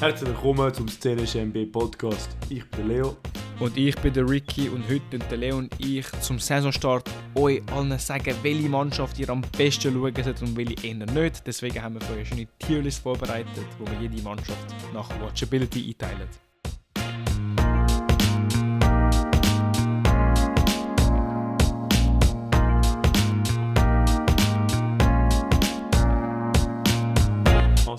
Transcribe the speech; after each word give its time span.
Herzlich 0.00 0.30
willkommen 0.30 0.74
zum 0.74 0.86
CLSMB 0.88 1.70
Podcast. 1.70 2.36
Ich 2.48 2.68
bin 2.70 2.88
Leo. 2.88 3.16
Und 3.60 3.76
ich 3.76 3.94
bin 3.96 4.12
der 4.12 4.28
Ricky 4.28 4.68
und 4.68 4.82
heute 4.88 5.08
tun 5.10 5.22
der 5.30 5.38
Leo 5.38 5.58
und 5.58 5.72
ich 5.78 6.10
zum 6.20 6.40
Saisonstart 6.40 7.08
euch 7.36 7.62
allen 7.72 7.96
sagen, 8.00 8.34
welche 8.42 8.68
Mannschaft 8.68 9.20
ihr 9.20 9.30
am 9.30 9.42
besten 9.56 9.92
schauen 9.92 10.12
solltet 10.12 10.42
und 10.42 10.56
welche 10.56 10.84
eher 10.84 11.06
nicht. 11.06 11.46
Deswegen 11.46 11.80
haben 11.80 11.94
wir 11.94 12.00
für 12.00 12.14
euch 12.14 12.32
eine 12.32 12.48
Tierlist 12.58 13.02
vorbereitet, 13.02 13.66
wo 13.78 13.86
wir 13.86 14.00
jede 14.00 14.20
Mannschaft 14.22 14.74
nach 14.92 15.08
Watchability 15.20 15.90
einteilen. 15.90 16.28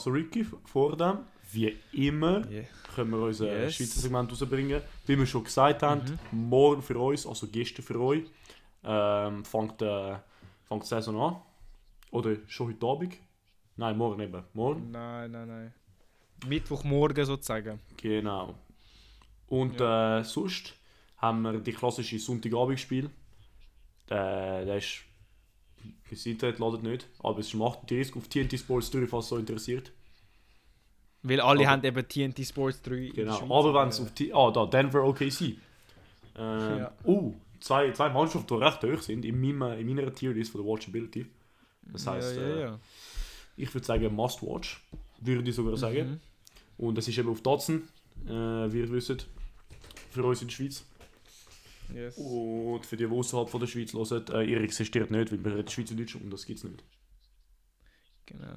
Also 0.04 0.12
Ricky, 0.12 0.46
vor 0.66 0.98
dem, 0.98 1.20
wie 1.54 1.78
immer, 1.94 2.46
Yeah. 2.52 2.66
können 2.94 3.12
wir 3.12 3.20
unser 3.20 3.46
Yes. 3.46 3.76
Schweizer 3.76 4.02
Segment 4.02 4.30
rausbringen. 4.30 4.82
Wie 5.06 5.18
wir 5.18 5.26
schon 5.26 5.46
gesagt 5.46 5.82
haben, 5.82 6.20
morgen 6.32 6.82
für 6.82 6.98
uns, 7.00 7.26
also 7.26 7.48
gestern 7.48 7.84
für 7.86 7.98
euch, 8.02 8.24
ähm, 8.84 9.46
fängt, 9.46 9.82
äh, 9.82 10.18
fängt 10.68 10.84
die 10.84 10.88
Saison 10.88 11.22
an. 11.22 11.42
Oder 12.12 12.36
schon 12.48 12.68
heute 12.68 12.86
Abend? 12.86 13.14
Nein, 13.78 13.98
morgen 13.98 14.20
eben. 14.20 14.44
Morgen. 14.54 14.92
Nein, 14.92 15.32
nein, 15.32 15.48
nein. 15.48 15.74
Mittwochmorgen 16.48 17.24
sozusagen. 17.26 17.80
Genau. 17.96 18.56
Und 19.48 19.80
äh, 19.80 20.22
sonst 20.24 20.74
haben 21.16 21.44
wir 21.44 21.54
die 21.60 21.72
klassische 21.72 22.20
Sonntagabendspiel. 22.20 23.10
Der, 24.10 24.66
der 24.66 24.78
ist. 24.80 25.06
Das 26.10 26.26
Internet 26.26 26.60
ladet 26.60 26.84
nicht, 26.84 27.08
aber 27.20 27.40
es 27.40 27.48
ist 27.48 27.56
um 27.56 27.64
38 27.64 28.16
auf 28.16 28.28
TNT 28.28 28.58
Sports 28.60 28.92
3, 28.92 29.08
falls 29.08 29.26
es 29.26 29.30
so 29.30 29.38
interessiert. 29.38 29.92
Weil 31.24 31.40
alle 31.40 31.62
Aber- 31.62 31.70
haben 31.70 31.84
eben 31.84 32.08
TNT 32.08 32.46
Sports 32.46 32.82
3 32.82 32.96
in 32.96 33.14
der 33.16 33.26
Genau. 33.26 33.60
Aber 33.60 33.74
wenn 33.74 33.90
es 33.90 34.00
auf 34.00 34.12
T 34.12 34.32
Ah, 34.34 34.52
da, 34.52 34.66
Denver 34.66 35.04
OKC. 35.04 35.42
Ähm, 35.42 35.58
Ja. 36.80 36.92
uh, 37.06 37.34
zwei, 37.60 37.92
zwei 37.92 38.10
Mannschaften, 38.10 38.48
die 38.58 38.64
recht 38.64 38.84
hoch 38.84 39.02
sind 39.02 39.24
in, 39.26 39.40
meinem, 39.40 39.80
in 39.80 39.88
meiner 39.96 40.14
Tierlist 40.14 40.52
von 40.52 40.62
der 40.64 40.70
Watchability. 40.72 41.26
Das 41.84 42.08
heisst, 42.08 42.36
ja, 42.36 42.42
ja, 42.42 42.56
äh, 42.56 42.62
ja. 42.62 42.80
ich 43.58 43.74
würde 43.74 43.86
sagen 43.86 44.14
Must 44.16 44.42
Watch, 44.42 44.82
würde 45.22 45.50
ich 45.50 45.56
sogar 45.56 45.78
sagen. 45.78 46.20
Mhm. 46.78 46.86
Und 46.86 46.98
das 46.98 47.08
ist 47.08 47.18
eben 47.18 47.30
auf 47.30 47.42
Datsen, 47.42 47.88
äh, 48.26 48.30
wie 48.32 48.80
ihr 48.80 48.92
wisst, 48.92 49.28
für 50.12 50.24
uns 50.24 50.42
in 50.42 50.48
der 50.48 50.56
Schweiz. 50.56 50.84
Yes. 51.94 52.18
Und 52.18 52.86
für 52.86 52.98
die, 52.98 53.06
die 53.08 53.12
außerhalb 53.12 53.50
von 53.50 53.60
der 53.60 53.68
Schweiz 53.68 53.94
hören, 53.94 54.26
äh, 54.32 54.44
ihr 54.44 54.62
existiert 54.62 55.12
nicht, 55.12 55.32
weil 55.32 55.44
wir 55.44 55.56
reden 55.56 55.68
Schweizerdeutsch 55.68 56.16
und 56.16 56.30
das 56.32 56.46
gibt 56.46 56.60
es 56.60 56.64
nicht. 56.66 56.84
Genau. 58.26 58.56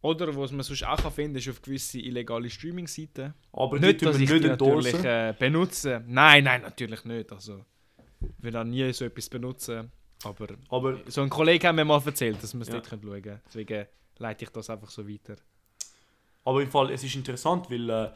Oder 0.00 0.34
was 0.36 0.50
man 0.50 0.62
sonst 0.62 0.82
auch 0.84 0.96
kann 0.96 1.12
finden 1.12 1.36
ist 1.38 1.48
auf 1.48 1.62
gewisse 1.62 1.98
illegale 2.00 2.50
Streaming-Seiten. 2.50 3.34
Aber 3.52 3.78
Nicht, 3.78 4.04
dass 4.04 4.18
wir 4.18 4.24
ich 4.24 4.30
nicht 4.30 4.44
die 4.44 4.48
natürlich 4.48 4.94
äh, 5.04 5.32
benutze. 5.38 6.02
Nein, 6.08 6.44
nein, 6.44 6.62
natürlich 6.62 7.04
nicht. 7.04 7.30
Also, 7.30 7.64
ich 8.20 8.42
will 8.44 8.56
auch 8.56 8.64
nie 8.64 8.92
so 8.92 9.04
etwas 9.04 9.28
benutzen. 9.28 9.92
Aber 10.24 10.48
Aber 10.70 10.98
so 11.06 11.22
ein 11.22 11.28
Kollege 11.30 11.68
hat 11.68 11.76
mir 11.76 11.84
mal 11.84 12.02
erzählt, 12.04 12.42
dass 12.42 12.52
wir 12.54 12.62
es 12.62 12.68
Ja. 12.68 12.74
dort 12.74 12.88
schauen 12.88 13.22
können. 13.22 13.40
Deswegen 13.46 13.86
leite 14.18 14.44
ich 14.44 14.50
das 14.50 14.70
einfach 14.70 14.90
so 14.90 15.08
weiter. 15.08 15.36
Aber 16.44 16.62
im 16.62 16.70
Fall, 16.70 16.90
es 16.90 17.04
ist 17.04 17.14
interessant, 17.14 17.70
weil 17.70 17.88
äh, 17.88 18.10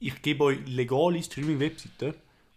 ich 0.00 0.20
gebe 0.20 0.44
euch 0.44 0.58
legale 0.66 1.22
Streaming-Webseiten 1.22 2.14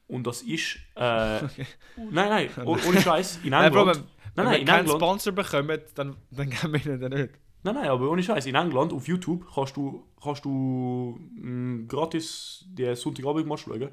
und 0.08 0.26
das 0.28 0.42
ist. 0.44 0.78
Äh, 0.96 1.42
Nein, 1.98 2.30
nein, 2.30 2.50
oh, 2.66 2.78
ohne 2.88 3.02
Scheiß. 3.02 3.40
In 3.44 3.50
Nein, 3.52 3.68
England. 3.68 3.88
wenn, 3.88 3.96
nein, 3.98 4.06
wenn 4.36 4.44
nein, 4.46 4.54
wir 4.54 4.60
in 4.60 4.66
keinen 4.66 4.80
England. 4.82 5.02
Sponsor 5.02 5.34
bekommen, 5.34 5.80
dann, 5.96 6.16
dann 6.32 6.50
geben 6.50 6.74
wir 6.74 6.86
ihnen 6.86 7.00
den 7.00 7.12
nicht. 7.14 7.34
Nein, 7.64 7.76
nein, 7.76 7.88
aber 7.90 8.10
ohne 8.12 8.22
Scheiß. 8.22 8.46
In 8.46 8.56
England 8.56 8.94
auf 8.94 9.08
YouTube 9.08 9.46
kannst 9.54 9.76
du, 9.76 10.06
kannst 10.22 10.46
du 10.46 11.20
mh, 11.36 11.86
gratis 11.88 12.66
die 12.70 12.96
Sonntagabend 12.96 13.60
schauen. 13.60 13.90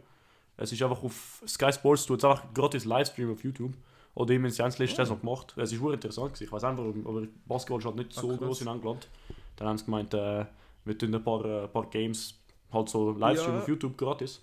Es 0.58 0.70
ist 0.72 0.82
einfach 0.82 1.02
auf 1.02 1.42
Sky 1.46 1.72
Sports, 1.72 2.04
du 2.06 2.14
hast 2.14 2.24
einfach 2.24 2.52
gratis 2.52 2.84
Livestream 2.84 3.32
auf 3.32 3.42
YouTube. 3.42 3.72
Oder 4.14 4.28
sie 4.50 4.60
haben 4.62 4.68
es 4.68 4.78
letzte 4.78 4.96
Saison 4.96 5.18
gemacht. 5.20 5.54
Es 5.56 5.72
ist 5.72 5.80
wirklich 5.80 5.94
interessant. 5.94 6.34
gewesen. 6.34 6.44
Ich 6.44 6.52
weiß 6.52 6.64
einfach, 6.64 6.84
aber 6.84 7.22
Basketball 7.46 7.78
ist 7.78 7.86
halt 7.86 7.96
nicht 7.96 8.12
so 8.12 8.28
krass. 8.28 8.38
groß 8.40 8.60
in 8.60 8.66
England. 8.68 9.08
Dann 9.56 9.68
haben 9.68 9.78
sie 9.78 9.86
gemeint, 9.86 10.12
äh, 10.12 10.44
wir 10.84 10.98
tun 10.98 11.14
ein 11.14 11.24
paar, 11.24 11.42
äh, 11.46 11.68
paar 11.68 11.86
Games 11.88 12.38
halt 12.70 12.90
so 12.90 13.12
Livestream 13.12 13.54
Ja. 13.54 13.60
auf 13.62 13.68
YouTube 13.68 13.96
gratis. 13.96 14.42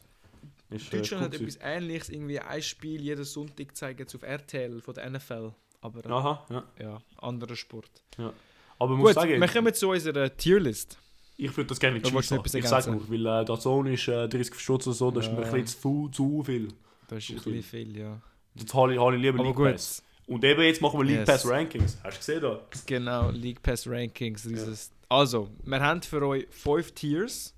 Ist, 0.69 0.94
äh, 0.94 0.97
Deutschland 0.97 1.24
cool 1.24 1.25
hat 1.34 1.41
etwas 1.41 1.59
ähnliches, 1.62 2.09
irgendwie 2.09 2.40
ein 2.40 2.62
Spiel 2.62 3.02
jeden 3.02 3.24
Sonntag 3.24 3.75
zeigen 3.75 4.06
auf 4.13 4.22
RTL 4.24 4.81
von 4.81 4.94
der 4.94 5.09
NFL. 5.09 5.52
Aber 5.81 6.06
äh, 6.06 6.09
Aha, 6.09 6.46
ja. 6.50 6.63
ja, 6.80 7.02
anderer 7.18 7.56
Sport. 7.56 7.90
Aber 8.18 8.90
man 8.91 9.00
muss 9.00 9.08
Gut, 9.09 9.16
sagen, 9.16 9.40
wir 9.41 9.47
kommen 9.47 9.74
zu 9.74 9.90
unserer 9.90 10.35
Tierlist. 10.35 10.97
ich 11.38 11.56
würde 11.58 11.68
das 11.69 11.79
gerne 11.79 11.97
etwas 11.97 12.53
Ich 12.53 12.68
sag 12.68 12.88
nur, 12.88 13.09
weil 13.09 13.25
äh, 13.25 13.46
der 13.46 13.59
Zone 13.59 13.94
ist 13.94 14.08
äh, 14.08 14.28
30 14.28 14.56
Stutz 14.59 14.88
oder 14.88 14.96
so, 14.96 15.12
das 15.12 15.25
ist 15.25 15.31
mir 15.34 15.41
Ja. 15.41 15.47
ein 15.47 15.62
bisschen 15.63 15.81
zu, 15.81 16.09
zu 16.09 16.44
viel. 16.44 16.68
Das 17.08 17.19
ist 17.19 17.28
Zu 17.28 17.34
ein 17.34 17.40
viel. 17.40 17.53
bisschen 17.53 17.63
viel, 17.85 17.97
ja. 17.97 18.22
Jetzt 18.56 18.74
habe 18.74 18.94
ich, 18.94 19.00
habe 19.00 19.16
ich 19.16 19.22
lieber 19.22 19.40
Aber 19.40 19.47
League 19.47 19.56
gut. 19.56 19.72
Pass. 19.72 20.03
Und 20.28 20.44
eben 20.44 20.62
jetzt 20.62 20.81
machen 20.81 21.00
wir 21.00 21.06
League 21.06 21.19
Yes. 21.19 21.28
Pass 21.28 21.47
Rankings. 21.50 21.97
Hast 22.03 22.16
du 22.16 22.19
gesehen 22.19 22.41
da? 22.41 22.59
Genau, 22.85 23.29
League 23.31 23.62
Pass 23.63 23.88
Rankings. 23.88 24.44
Dieses. 24.44 24.91
Also, 25.08 25.50
wir 25.63 25.79
haben 25.79 26.02
für 26.03 26.22
euch 26.28 26.46
fünf 26.52 26.91
Tiers. 26.91 27.56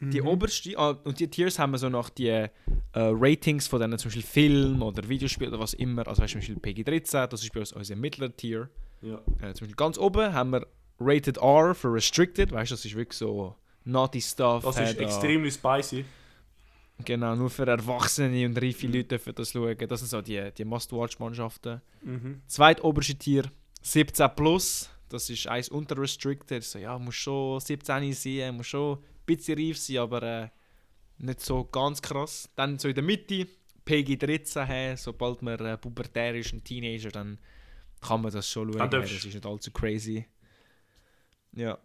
Mhm. 0.00 0.10
Die 0.10 0.22
oberste, 0.22 0.78
ah, 0.78 0.98
und 1.04 1.20
die 1.20 1.28
Tiers 1.28 1.58
haben 1.58 1.72
wir 1.72 1.78
so 1.78 1.90
nach 1.90 2.08
die 2.08 2.28
äh, 2.28 2.48
Ratings 2.94 3.66
von 3.68 3.80
denen, 3.80 3.98
zum 3.98 4.08
Beispiel 4.08 4.22
Film 4.22 4.82
oder 4.82 5.06
Videospiel 5.06 5.48
oder 5.48 5.60
was 5.60 5.74
immer. 5.74 6.08
Also, 6.08 6.22
weißt 6.22 6.32
zum 6.32 6.40
Beispiel 6.40 6.56
PG-13, 6.56 7.26
das 7.26 7.42
ist 7.42 7.52
bei 7.52 7.60
uns 7.60 7.72
unser 7.72 7.96
mittlerer 7.96 8.34
Tier. 8.34 8.70
Ja. 9.02 9.16
Äh, 9.16 9.52
zum 9.52 9.66
Beispiel 9.66 9.76
ganz 9.76 9.98
oben 9.98 10.32
haben 10.32 10.50
wir 10.50 10.66
Rated 10.98 11.36
R 11.36 11.74
für 11.74 11.92
Restricted, 11.92 12.50
weißt 12.50 12.70
du, 12.70 12.74
das 12.74 12.84
ist 12.84 12.96
wirklich 12.96 13.18
so 13.18 13.54
naughty 13.84 14.20
stuff. 14.20 14.64
Das 14.64 14.80
ist 14.80 14.98
extrem 14.98 15.50
spicy. 15.50 16.04
Genau, 17.04 17.34
nur 17.34 17.50
für 17.50 17.66
Erwachsene 17.66 18.46
und 18.46 18.60
reife 18.60 18.86
Leute 18.86 19.04
dürfen 19.04 19.34
das 19.34 19.52
schauen. 19.52 19.76
Das 19.88 20.00
sind 20.00 20.08
so 20.08 20.20
die, 20.20 20.50
die 20.56 20.64
Must-Watch-Mannschaften. 20.64 21.80
Mhm. 22.02 22.42
Zweitoberste 22.46 23.14
Tier 23.14 23.44
17 23.82 24.28
plus. 24.36 24.90
Das 25.08 25.28
ist 25.28 25.46
eins 25.46 25.68
unter 25.70 25.98
Restricted. 25.98 26.62
So, 26.62 26.78
ja, 26.78 26.98
muss 26.98 27.14
schon 27.14 27.58
17 27.58 28.12
sein, 28.12 28.56
muss 28.56 28.66
schon 28.66 28.98
bisschen 29.26 29.58
reif 29.58 29.78
sein, 29.78 29.98
aber 29.98 30.22
äh, 30.22 30.48
nicht 31.18 31.40
so 31.40 31.64
ganz 31.64 32.00
krass. 32.02 32.48
Dann 32.56 32.78
so 32.78 32.88
in 32.88 32.94
der 32.94 33.04
Mitte 33.04 33.46
PG 33.84 34.16
13 34.16 34.68
haben, 34.68 34.96
sobald 34.96 35.42
man 35.42 35.58
äh, 35.64 35.76
pubertär 35.76 36.34
ist, 36.34 36.52
ein 36.52 36.62
Teenager, 36.64 37.10
dann 37.10 37.38
kann 38.00 38.22
man 38.22 38.32
das 38.32 38.48
schon 38.48 38.72
schauen. 38.72 38.90
Das 38.90 39.10
ist 39.10 39.24
nicht 39.24 39.44
allzu 39.46 39.70
crazy. 39.70 40.26
Ja. 41.52 41.78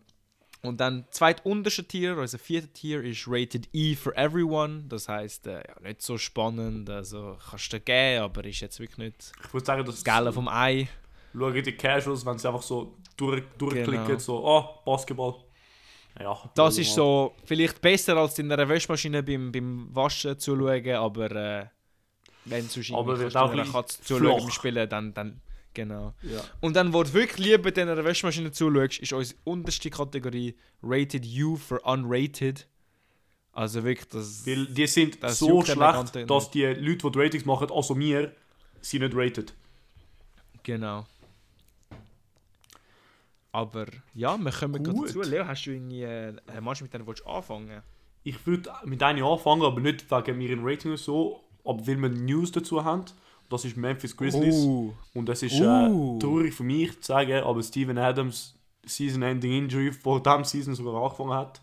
Und 0.61 0.79
dann 0.79 1.05
zweitunterste 1.11 1.83
Tier, 1.83 2.17
also 2.17 2.37
vierte 2.37 2.69
Tier, 2.69 3.03
ist 3.03 3.25
Rated 3.27 3.69
E 3.71 3.95
for 3.95 4.17
Everyone. 4.17 4.85
Das 4.87 5.07
heißt, 5.07 5.45
äh, 5.47 5.57
ja, 5.67 5.79
nicht 5.81 6.01
so 6.01 6.17
spannend. 6.17 6.89
Also 6.89 7.37
kannst 7.49 7.71
du 7.71 7.77
dir 7.77 7.83
geben, 7.83 8.23
aber 8.23 8.43
ist 8.45 8.61
jetzt 8.61 8.79
wirklich 8.79 8.97
nicht 8.97 9.31
Ich 9.45 9.53
würde 9.53 9.65
sagen, 9.65 9.85
das 9.85 10.03
Gelle 10.03 10.33
vom 10.33 10.47
Ei. 10.47 10.87
schauen 11.33 11.63
die 11.63 11.71
Casuals, 11.73 12.25
wenn 12.25 12.37
sie 12.39 12.47
einfach 12.47 12.63
so 12.63 12.97
durch, 13.15 13.43
durchklicken, 13.57 14.07
Genau. 14.07 14.19
so, 14.19 14.47
ah, 14.47 14.81
Basketball. 14.85 15.35
Ja, 16.19 16.49
Das 16.55 16.77
ist 16.77 16.93
so 16.93 17.35
vielleicht 17.45 17.81
besser 17.81 18.15
als 18.17 18.39
in 18.39 18.51
einer 18.51 18.67
Waschmaschine 18.67 19.21
beim, 19.21 19.51
beim 19.51 19.93
Waschen 19.93 20.39
zuschauen, 20.39 20.89
aber 20.91 21.31
äh, 21.31 21.65
wenn 22.45 22.67
du 22.67 22.95
Aber 22.95 23.17
kannst 23.17 23.35
auch 23.35 23.51
einer 23.51 23.63
ein 23.63 23.71
Katze 23.71 24.01
zuschauen 24.01 24.39
beim. 24.39 24.51
Spielen, 24.51 24.87
dann, 24.87 25.13
dann 25.13 25.41
genau. 25.73 26.13
Ja. 26.21 26.41
Und 26.61 26.75
dann, 26.75 26.93
wo 26.93 27.03
du 27.03 27.11
wirklich 27.13 27.45
lieber 27.45 27.75
in 27.75 27.89
einer 27.89 28.03
Waschmaschine 28.03 28.51
zuschaust, 28.51 28.99
ist 28.99 29.13
unsere 29.13 29.39
unterste 29.43 29.89
Kategorie 29.89 30.55
Rated 30.81 31.25
U 31.41 31.57
für 31.57 31.79
Unrated. 31.81 32.67
Also 33.51 33.83
wirklich, 33.83 34.07
das... 34.09 34.45
Weil 34.45 34.67
die 34.67 34.87
sind 34.87 35.21
Das 35.23 35.39
so 35.39 35.63
schlecht, 35.63 36.29
dass 36.29 36.51
die 36.51 36.65
Leute, 36.65 36.97
die 36.97 37.11
die 37.11 37.19
Ratings 37.19 37.45
machen, 37.45 37.71
also 37.71 37.95
mir, 37.95 38.33
sind 38.81 39.01
nicht 39.01 39.15
rated. 39.15 39.53
Genau. 40.63 41.05
Aber 43.55 43.85
ja, 44.13 44.37
wir 44.37 44.51
kommen 44.51 44.83
gerade 44.83 44.97
Gut. 44.97 45.07
dazu. 45.07 45.21
Leo, 45.21 45.47
hast 45.47 45.65
du 45.65 45.71
irgendwie 45.71 46.03
äh, 46.03 46.33
eine 46.45 46.59
Mannschaft, 46.59 46.91
mit 46.91 47.07
der 47.07 47.13
du 47.13 47.23
anfangen 47.25 47.81
Ich 48.23 48.45
würde 48.45 48.69
mit 48.83 49.01
einer 49.01 49.25
anfangen, 49.25 49.63
aber 49.63 49.79
nicht 49.79 50.11
wegen 50.11 50.41
ihren 50.41 50.59
Rating 50.61 50.91
oder 50.91 50.97
so, 50.97 51.39
aber 51.63 51.87
weil 51.87 51.95
wir 52.01 52.09
News 52.09 52.51
dazu 52.51 52.83
haben. 52.83 53.05
Das 53.47 53.63
ist 53.63 53.77
Memphis 53.77 54.17
Grizzlies. 54.17 54.65
Oh. 54.65 54.93
Und 55.13 55.29
das 55.29 55.41
ist 55.41 55.53
äh, 55.53 55.59
traurig 56.19 56.53
für 56.53 56.63
mich 56.63 56.99
zu 56.99 57.13
sagen, 57.13 57.43
aber 57.43 57.63
Steven 57.63 57.97
Adams 57.97 58.55
Season-Ending 58.83 59.63
Injury 59.63 59.93
vor 59.93 60.21
dem 60.21 60.43
Season 60.43 60.75
sogar 60.75 61.01
angefangen 61.01 61.33
hat. 61.33 61.61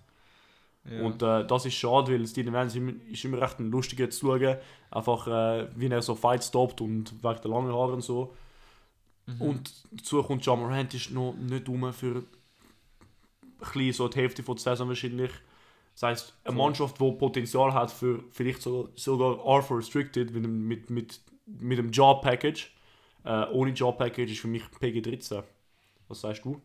Ja. 0.90 1.02
Und 1.02 1.22
äh, 1.22 1.46
das 1.46 1.66
ist 1.66 1.74
schade, 1.74 2.10
weil 2.10 2.26
Steven 2.26 2.54
Adams 2.54 2.74
ist 3.10 3.24
immer 3.24 3.42
recht 3.42 3.58
ein 3.58 3.70
lustiger 3.70 4.08
zu 4.08 4.28
schauen. 4.28 4.56
Einfach 4.90 5.26
äh, 5.26 5.68
wie 5.76 5.88
er 5.88 6.00
so 6.00 6.14
Fight 6.14 6.42
stoppt 6.42 6.80
und 6.80 7.12
wegen 7.22 7.40
der 7.42 7.50
langen 7.50 7.72
Haare 7.72 7.92
und 7.92 8.02
so. 8.02 8.34
Mhm. 9.26 9.40
Und 9.40 9.72
dazu 9.92 10.22
kommt 10.22 10.44
John 10.44 10.60
Morant 10.60 10.94
ist 10.94 11.10
noch 11.10 11.34
nicht 11.34 11.68
rum 11.68 11.92
für 11.92 12.24
ein 13.74 13.92
so 13.92 14.08
die 14.08 14.18
Hälfte 14.18 14.42
von 14.42 14.56
der 14.56 14.62
Saison 14.62 14.88
wahrscheinlich. 14.88 15.30
Das 15.94 16.02
heisst, 16.02 16.34
eine. 16.44 16.56
Mannschaft, 16.56 17.00
die 17.00 17.12
Potenzial 17.12 17.72
hat 17.74 17.90
für 17.90 18.24
vielleicht 18.30 18.62
so, 18.62 18.90
sogar 18.96 19.38
R 19.44 19.62
for 19.62 19.78
Restricted 19.78 20.32
mit, 20.32 20.46
mit, 20.48 20.90
mit, 20.90 21.20
mit 21.46 21.78
dem 21.78 21.90
Job-Package, 21.90 22.72
äh, 23.24 23.46
ohne 23.50 23.72
Job-Package 23.72 24.32
ist 24.32 24.40
für 24.40 24.48
mich 24.48 24.62
PG13. 24.80 25.44
Was 26.08 26.20
sagst 26.22 26.44
du? 26.44 26.60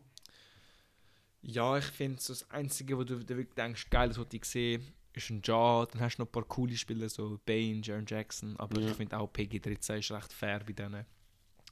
Ja, 1.42 1.78
ich 1.78 1.84
finde 1.84 2.20
so 2.20 2.32
das 2.32 2.50
Einzige, 2.50 2.98
wo 2.98 3.04
du 3.04 3.16
dir 3.16 3.36
wirklich 3.36 3.54
denkst, 3.54 3.90
geil, 3.90 4.08
das 4.08 4.18
wollte 4.18 4.36
ich 4.36 4.44
sehen, 4.44 4.82
ist 5.12 5.30
ein 5.30 5.42
Ja. 5.44 5.86
Dann 5.86 6.00
hast 6.00 6.16
du 6.16 6.22
noch 6.22 6.28
ein 6.28 6.32
paar 6.32 6.44
coole 6.44 6.76
Spieler, 6.76 7.08
so 7.08 7.38
Bane, 7.44 7.80
Jaron 7.82 8.06
Jackson. 8.06 8.56
Aber 8.56 8.80
Ja. 8.80 8.88
ich 8.88 8.96
finde 8.96 9.18
auch 9.18 9.30
PG13 9.32 9.98
ist 9.98 10.10
recht 10.10 10.32
fair 10.32 10.60
bei 10.66 10.72
denen. 10.72 11.04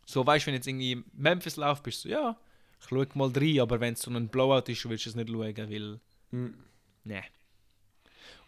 So, 0.07 0.25
weißt 0.27 0.45
du, 0.45 0.47
wenn 0.49 0.55
jetzt 0.55 0.67
irgendwie 0.67 1.03
Memphis 1.13 1.57
läuft, 1.57 1.83
bist 1.83 2.05
du 2.05 2.09
so, 2.09 2.15
ja, 2.15 2.37
ich 2.81 2.87
schaue 2.89 3.07
mal 3.15 3.31
rein, 3.35 3.61
aber 3.61 3.81
wenn 3.81 3.95
es 3.95 4.03
so 4.03 4.11
ein 4.11 4.29
Blowout 4.29 4.71
ist, 4.71 4.89
willst 4.89 5.07
du 5.07 5.11
es 5.11 5.17
nicht 5.17 5.29
schauen, 5.29 5.57
weil, 5.57 6.01
Mhm. 6.31 6.55
ne. 7.05 7.23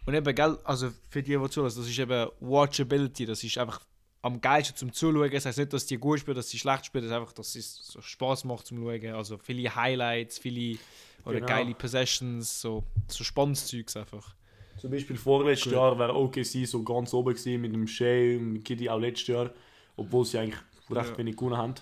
Und 0.06 0.14
eben, 0.14 0.34
gell, 0.34 0.58
also 0.64 0.90
für 1.10 1.22
die, 1.22 1.36
die 1.36 1.50
zuhören, 1.50 1.74
das 1.74 1.86
ist 1.86 1.98
eben 1.98 2.30
Watchability, 2.40 3.26
das 3.26 3.44
ist 3.44 3.58
einfach 3.58 3.80
am 4.22 4.40
geilsten 4.40 4.76
zum 4.76 4.92
Zuschauen. 4.92 5.30
Das 5.30 5.44
heißt 5.46 5.58
nicht, 5.58 5.72
dass 5.72 5.86
die 5.86 5.98
gut 5.98 6.20
spielen, 6.20 6.36
dass 6.36 6.48
sie 6.48 6.58
schlecht 6.58 6.86
spielen, 6.86 7.04
das 7.04 7.10
ist 7.12 7.16
einfach, 7.18 7.32
dass 7.32 7.54
es 7.54 7.76
so 7.86 8.00
Spaß 8.00 8.44
macht 8.44 8.66
zum 8.66 8.78
Schauen. 8.78 9.14
Also 9.14 9.36
viele 9.38 9.74
Highlights, 9.74 10.38
viele 10.38 10.78
oder 11.24 11.34
Genau. 11.40 11.46
geile 11.46 11.74
Possessions, 11.74 12.60
so, 12.60 12.84
so 13.08 13.22
spannendes 13.24 13.66
Zeugs 13.66 13.96
einfach. 13.96 14.34
Zum 14.78 14.90
Beispiel 14.90 15.16
vorletztes 15.16 15.64
Gut. 15.64 15.72
Jahr 15.72 15.98
wäre 15.98 16.14
OKC 16.14 16.64
so 16.64 16.82
ganz 16.84 17.12
oben 17.12 17.34
gewesen 17.34 17.60
mit 17.60 17.74
dem 17.74 17.86
Shea 17.86 18.38
und 18.38 18.62
Giddy 18.64 18.88
auch 18.88 18.98
letztes 19.00 19.26
Jahr, 19.28 19.50
obwohl 19.96 20.24
sie 20.24 20.38
eigentlich 20.38 20.60
recht 20.90 21.10
Ja. 21.10 21.18
wenig 21.18 21.36
gewonnen 21.36 21.56
haben. 21.56 21.74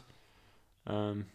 Ähm, 0.86 1.26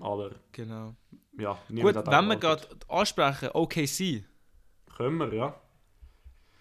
aber 0.00 0.32
Genau. 0.52 0.94
ja, 1.38 1.58
Gut, 1.68 1.94
wenn 1.94 2.26
wir 2.28 2.36
gerade 2.36 2.66
ansprechen, 2.88 3.50
OKC. 3.52 4.24
Können 4.96 5.18
wir, 5.18 5.32
ja. 5.34 5.60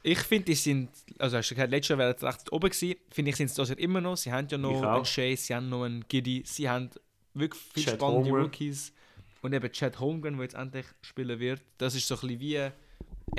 Ich 0.01 0.19
finde, 0.19 0.45
die 0.45 0.55
sind, 0.55 0.89
also 1.17 1.37
hast 1.37 1.49
du 1.51 1.55
gesagt, 1.55 1.71
letztes 1.71 1.89
Jahr 1.89 1.99
wären 1.99 2.17
sie 2.17 2.25
recht 2.25 2.51
oben 2.53 2.69
gewesen. 2.69 2.95
Finde 3.09 3.29
ich, 3.31 3.35
sind 3.35 3.49
sie 3.49 3.55
das 3.57 3.69
Jahr 3.69 3.79
immer 3.79 3.99
noch. 3.99 4.15
Sie 4.15 4.31
haben 4.31 4.47
ja 4.49 4.57
noch 4.57 4.81
einen 4.81 5.05
Shea, 5.05 5.35
sie 5.35 5.53
haben 5.53 5.67
noch 5.69 5.83
einen 5.83 6.07
Giddy, 6.07 6.43
sie 6.45 6.69
haben 6.69 6.89
wirklich 7.33 7.61
viele 7.73 7.85
Chet 7.85 7.95
spannende 7.95 8.23
Holmgren. 8.29 8.43
Rookies. 8.45 8.93
Und 9.41 9.53
eben 9.53 9.71
Chad 9.71 9.99
Holmgren, 9.99 10.35
der 10.35 10.43
jetzt 10.43 10.55
endlich 10.55 10.85
spielen 11.01 11.39
wird. 11.39 11.61
Das 11.77 11.95
ist 11.95 12.07
so 12.07 12.15
ein 12.15 12.21
bisschen 12.21 12.39
wie, 12.39 12.71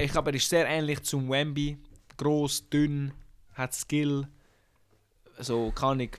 ich 0.02 0.12
glaube, 0.12 0.30
er 0.30 0.34
ist 0.36 0.48
sehr 0.48 0.66
ähnlich 0.66 1.02
zum 1.02 1.30
Wemby. 1.30 1.78
Gross, 2.16 2.68
dünn, 2.68 3.12
hat 3.54 3.74
Skill. 3.74 4.26
So 5.38 5.70
kann 5.72 6.00
ich. 6.00 6.18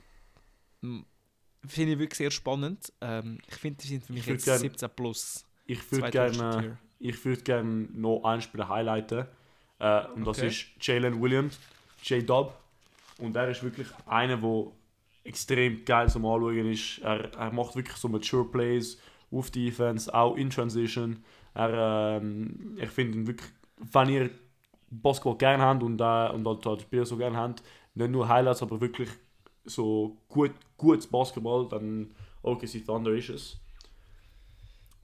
Finde 0.81 1.93
ich 1.93 1.99
wirklich 1.99 2.17
sehr 2.17 2.31
spannend. 2.31 2.91
Ähm, 3.01 3.37
ich 3.47 3.55
finde, 3.55 3.81
die 3.81 3.87
sind 3.87 4.03
für 4.05 4.13
mich 4.13 4.25
jetzt 4.25 4.45
gern- 4.45 4.59
17 4.59 4.89
plus. 4.95 5.45
Ich 5.67 5.91
würde 5.91 6.09
gerne 6.09 6.77
ich 6.99 7.23
würd 7.25 7.43
gern 7.45 7.89
noch 7.99 8.23
einen 8.23 8.41
Spieler 8.41 8.67
highlighten. 8.69 9.25
Äh, 9.79 10.05
und 10.15 10.25
das 10.25 10.37
Okay. 10.37 10.47
ist 10.47 10.65
Jalen 10.79 11.19
Williams, 11.21 11.57
J-Dub. 12.03 12.53
Und 13.17 13.35
er 13.35 13.49
ist 13.49 13.63
wirklich 13.63 13.87
einer, 14.05 14.37
der 14.37 14.67
extrem 15.23 15.83
geil 15.85 16.09
zum 16.09 16.25
Anschauen 16.25 16.71
ist. 16.71 16.99
Er, 16.99 17.31
er 17.33 17.51
macht 17.51 17.75
wirklich 17.75 17.97
so 17.97 18.07
mature 18.07 18.45
Plays 18.45 18.99
auf 19.31 19.49
Defense, 19.51 20.13
auch 20.13 20.35
in 20.35 20.49
Transition. 20.49 21.23
Er, 21.53 22.19
ähm, 22.21 22.77
ich 22.79 22.89
finde 22.89 23.17
ihn 23.19 23.27
wirklich, 23.27 23.49
wenn 23.91 24.09
ihr 24.09 24.29
Basketball 24.89 25.37
gerne 25.37 25.63
habt 25.63 25.83
und, 25.83 25.99
äh, 26.01 26.29
und 26.29 26.45
halt, 26.47 26.65
halt 26.65 26.81
Spieler 26.81 27.05
so 27.05 27.17
gerne 27.17 27.37
habt, 27.37 27.63
nicht 27.95 28.11
nur 28.11 28.27
Highlights, 28.27 28.61
aber 28.61 28.79
wirklich 28.81 29.09
so 29.65 30.17
gut, 30.27 30.51
gutes 30.77 31.07
Basketball, 31.07 31.67
dann 31.69 32.11
OKC 32.43 32.85
Thunder 32.85 33.11
ist 33.11 33.29
es. 33.29 33.57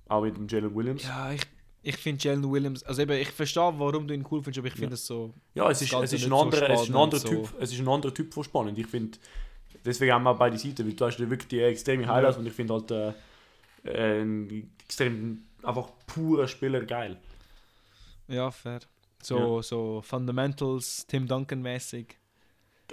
Auch 0.08 0.22
mit 0.24 0.38
dem 0.38 0.48
Jalen 0.48 0.74
Williams. 0.74 1.04
Ja, 1.04 1.32
ich, 1.34 1.42
ich 1.84 1.98
finde 1.98 2.24
Jalen 2.24 2.50
Williams, 2.50 2.84
also 2.84 3.02
eben, 3.02 3.12
ich 3.20 3.30
verstehe, 3.30 3.74
warum 3.78 4.08
du 4.08 4.14
ihn 4.14 4.26
cool 4.32 4.42
findest, 4.42 4.60
aber 4.60 4.68
ich 4.68 4.74
finde 4.74 4.90
Ja. 4.90 4.94
es 4.96 5.06
so. 5.06 5.34
Ja, 5.54 5.70
es 5.70 5.82
ist, 5.82 5.94
es 5.94 6.14
ist, 6.14 6.24
ein, 6.24 6.30
so 6.30 6.42
anderer, 6.42 6.70
es 6.70 6.82
ist 6.82 6.88
ein 6.88 6.94
spannend, 6.94 7.14
anderer 7.16 7.20
so. 7.20 7.28
Typ, 7.28 7.62
es 7.62 7.74
ist 7.74 7.80
ein 7.80 7.88
anderer 7.88 8.14
Typ 8.14 8.34
von 8.34 8.44
spannend. 8.44 8.78
Ich 8.80 8.88
finde, 8.88 9.18
deswegen 9.84 10.14
haben 10.14 10.24
wir 10.24 10.34
beide 10.34 10.58
Seiten, 10.58 10.86
weil 10.88 10.94
du 10.94 11.06
hast 11.06 11.20
ja 11.20 11.30
wirklich 11.30 11.50
die 11.50 11.60
extreme 11.62 12.08
Highlights 12.08 12.36
Ja. 12.38 12.40
und 12.42 12.48
ich 12.48 12.54
finde 12.54 12.74
halt 12.74 12.92
äh, 12.92 13.14
äh, 13.84 14.22
ein 14.24 14.72
extrem 14.84 15.44
einfach 15.64 15.90
purer 16.08 16.48
Spieler 16.48 16.82
geil. 16.86 17.18
Ja, 18.30 18.50
fair. 18.52 18.80
So, 19.22 19.62
so 19.62 20.02
Fundamentals, 20.02 21.06
Tim 21.08 21.28
Duncan-mäßig. 21.28 22.16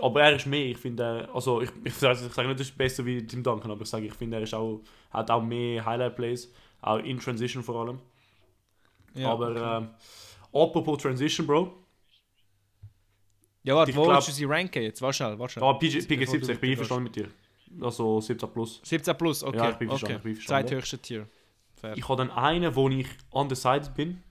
Aber 0.00 0.22
er 0.22 0.34
ist 0.36 0.46
mehr, 0.46 0.66
ich 0.66 0.78
finde, 0.78 1.02
er- 1.02 1.34
also 1.34 1.60
ich, 1.62 1.70
ich, 1.84 1.94
sage, 1.94 2.18
ich 2.26 2.32
sage 2.32 2.48
nicht, 2.48 2.58
er 2.58 2.62
ist 2.62 2.76
besser 2.76 3.04
wie 3.06 3.24
Tim 3.26 3.42
Duncan, 3.42 3.70
aber 3.70 3.82
ich 3.82 3.88
sage, 3.88 4.06
ich 4.06 4.14
finde, 4.14 4.36
er 4.38 4.42
ist 4.42 4.52
auch, 4.54 4.80
hat 5.10 5.30
auch 5.30 5.42
mehr 5.42 5.84
Highlight-Plays, 5.84 6.52
auch 6.82 6.98
in 6.98 7.18
Transition 7.18 7.62
vor 7.62 7.80
allem. 7.86 8.00
Ja, 9.14 9.30
aber 9.30 9.50
okay. 9.50 9.84
ähm, 9.84 9.88
apropos 10.52 10.98
Transition, 11.02 11.46
Bro, 11.46 11.72
ja, 13.62 13.74
warte, 13.76 13.94
wo 13.96 14.02
glaub- 14.02 14.16
willst 14.16 14.28
du 14.28 14.32
sie 14.32 14.44
ranken 14.44 14.82
jetzt? 14.82 15.00
Warte 15.00 15.16
schnell, 15.16 15.38
warte 15.38 15.52
schnell. 15.54 15.64
ah, 15.64 15.72
PG, 15.74 16.02
PG 16.06 16.24
du 16.24 16.30
17, 16.32 16.50
ich 16.54 16.60
bin 16.60 16.70
einverstanden 16.72 17.04
mit 17.04 17.16
dir. 17.16 17.28
Also 17.80 18.20
17 18.20 18.48
plus. 18.50 18.80
17 18.84 19.16
plus, 19.16 19.42
okay. 19.42 19.56
Ja, 19.56 19.70
ich 19.70 19.76
bin 19.76 19.88
okay. 19.90 19.98
verstanden. 20.18 20.40
Zweithöchste 20.40 20.98
Tier. 20.98 21.26
Fair. 21.74 21.96
Ich 21.96 22.06
habe 22.08 22.16
dann 22.24 22.30
einen, 22.30 22.74
wo 22.74 22.88
ich 22.88 23.06
undecided 23.30 23.94
bin. 23.94 24.22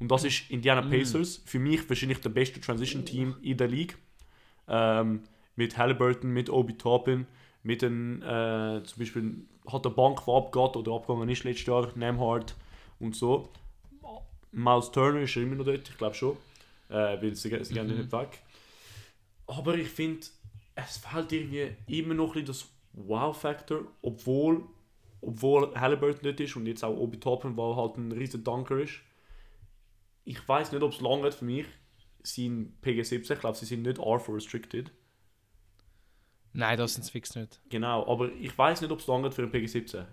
Und 0.00 0.08
das 0.10 0.24
ist 0.24 0.50
Indiana 0.50 0.82
Mm. 0.82 0.90
Pacers. 0.90 1.40
Für 1.44 1.58
mich 1.60 1.88
wahrscheinlich 1.88 2.20
der 2.20 2.30
beste 2.30 2.60
Transition-Team 2.60 3.36
in 3.42 3.56
der 3.56 3.68
League. 3.68 3.96
Ähm, 4.68 5.22
mit 5.56 5.76
Halliburton, 5.76 6.30
mit 6.30 6.50
Obi 6.50 6.76
Toppin, 6.78 7.26
mit 7.62 7.82
den, 7.82 8.22
äh, 8.22 8.82
zum 8.84 8.98
Beispiel 8.98 9.34
hat 9.70 9.84
der 9.84 9.90
Bank, 9.90 10.24
der 10.24 10.34
abgeht 10.34 10.76
oder 10.76 10.92
abgegangen 10.92 11.28
ist 11.28 11.44
letztes 11.44 11.66
Jahr, 11.66 11.90
Nemhard 11.96 12.54
und 13.00 13.16
so. 13.16 13.48
Miles 14.52 14.90
Turner 14.90 15.20
ist 15.20 15.36
immer 15.36 15.56
noch 15.56 15.64
dort, 15.64 15.88
ich 15.88 15.98
glaube 15.98 16.14
schon. 16.14 16.36
Äh, 16.88 17.20
weil 17.20 17.34
sie, 17.34 17.64
sie 17.64 17.80
Mhm. 17.82 17.98
nicht 17.98 18.12
weg. 18.12 18.40
Aber 19.46 19.74
ich 19.74 19.88
finde, 19.88 20.26
es 20.74 20.96
fehlt 20.98 21.32
irgendwie 21.32 21.98
immer 21.98 22.14
noch 22.14 22.34
ein 22.34 22.44
bisschen 22.44 22.46
das 22.46 22.68
Wow-Faktor, 22.94 23.82
obwohl, 24.02 24.62
obwohl 25.20 25.74
Halliburton 25.78 26.20
dort 26.22 26.40
ist 26.40 26.56
und 26.56 26.66
jetzt 26.66 26.84
auch 26.84 26.96
Obi 26.96 27.18
Toppin, 27.20 27.56
weil 27.56 27.76
halt 27.76 27.96
ein 27.98 28.12
riesen 28.12 28.42
Dunker 28.42 28.78
ist. 28.78 29.00
Ich 30.24 30.46
weiß 30.48 30.72
nicht, 30.72 30.82
ob 30.82 30.92
es 30.92 31.00
lange 31.00 31.30
für 31.32 31.44
mich. 31.44 31.66
Sie 32.22 32.44
sind 32.44 32.80
PG17, 32.82 33.32
ich 33.34 33.40
glaube, 33.40 33.56
sie 33.56 33.64
sind 33.66 33.82
nicht 33.82 33.98
R4 33.98 34.34
restricted. 34.34 34.92
Nein, 36.52 36.76
das 36.78 36.94
sind 36.94 37.08
fix 37.08 37.34
nicht. 37.36 37.60
Genau, 37.68 38.06
aber 38.10 38.32
ich 38.32 38.56
weiß 38.56 38.80
nicht, 38.80 38.90
ob 38.90 38.98
es 39.00 39.06
lange 39.06 39.30
für 39.30 39.42
einen 39.42 39.52
PG17. 39.52 40.06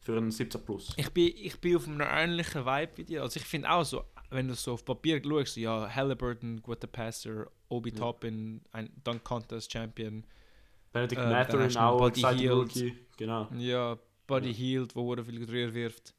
Für 0.00 0.16
einen 0.16 0.30
17 0.30 0.64
Plus. 0.64 0.92
Ich 0.96 1.10
bin, 1.10 1.32
ich 1.36 1.60
bin 1.60 1.76
auf 1.76 1.86
einem 1.88 2.00
ähnlichen 2.00 2.64
Vibe 2.64 2.92
wie 2.96 3.04
dir. 3.04 3.22
Also 3.22 3.40
ich 3.40 3.46
finde 3.46 3.70
auch 3.70 3.84
so, 3.84 4.04
wenn 4.30 4.46
du 4.48 4.54
so 4.54 4.74
auf 4.74 4.84
Papier 4.84 5.20
schaust, 5.22 5.56
ja, 5.56 5.92
Halliburton, 5.92 6.62
guter 6.62 6.86
Passer, 6.86 7.46
Obi 7.68 7.90
Ja. 7.90 7.96
Toppin, 7.96 8.60
ein 8.72 8.90
Dunk 9.02 9.24
Contest 9.24 9.72
Champion, 9.72 10.24
Benedict 10.92 11.20
äh, 11.20 11.28
Mathurin 11.28 11.76
auch, 11.76 11.98
Buddy. 12.10 12.46
Rookie. 12.48 12.96
Genau. 13.16 13.48
ja, 13.56 13.98
Buddy 14.26 14.50
Ja. 14.50 14.86
Wo 14.94 15.12
er 15.14 15.24
viel 15.24 15.44
Dreier 15.44 15.74
wirft. 15.74 16.14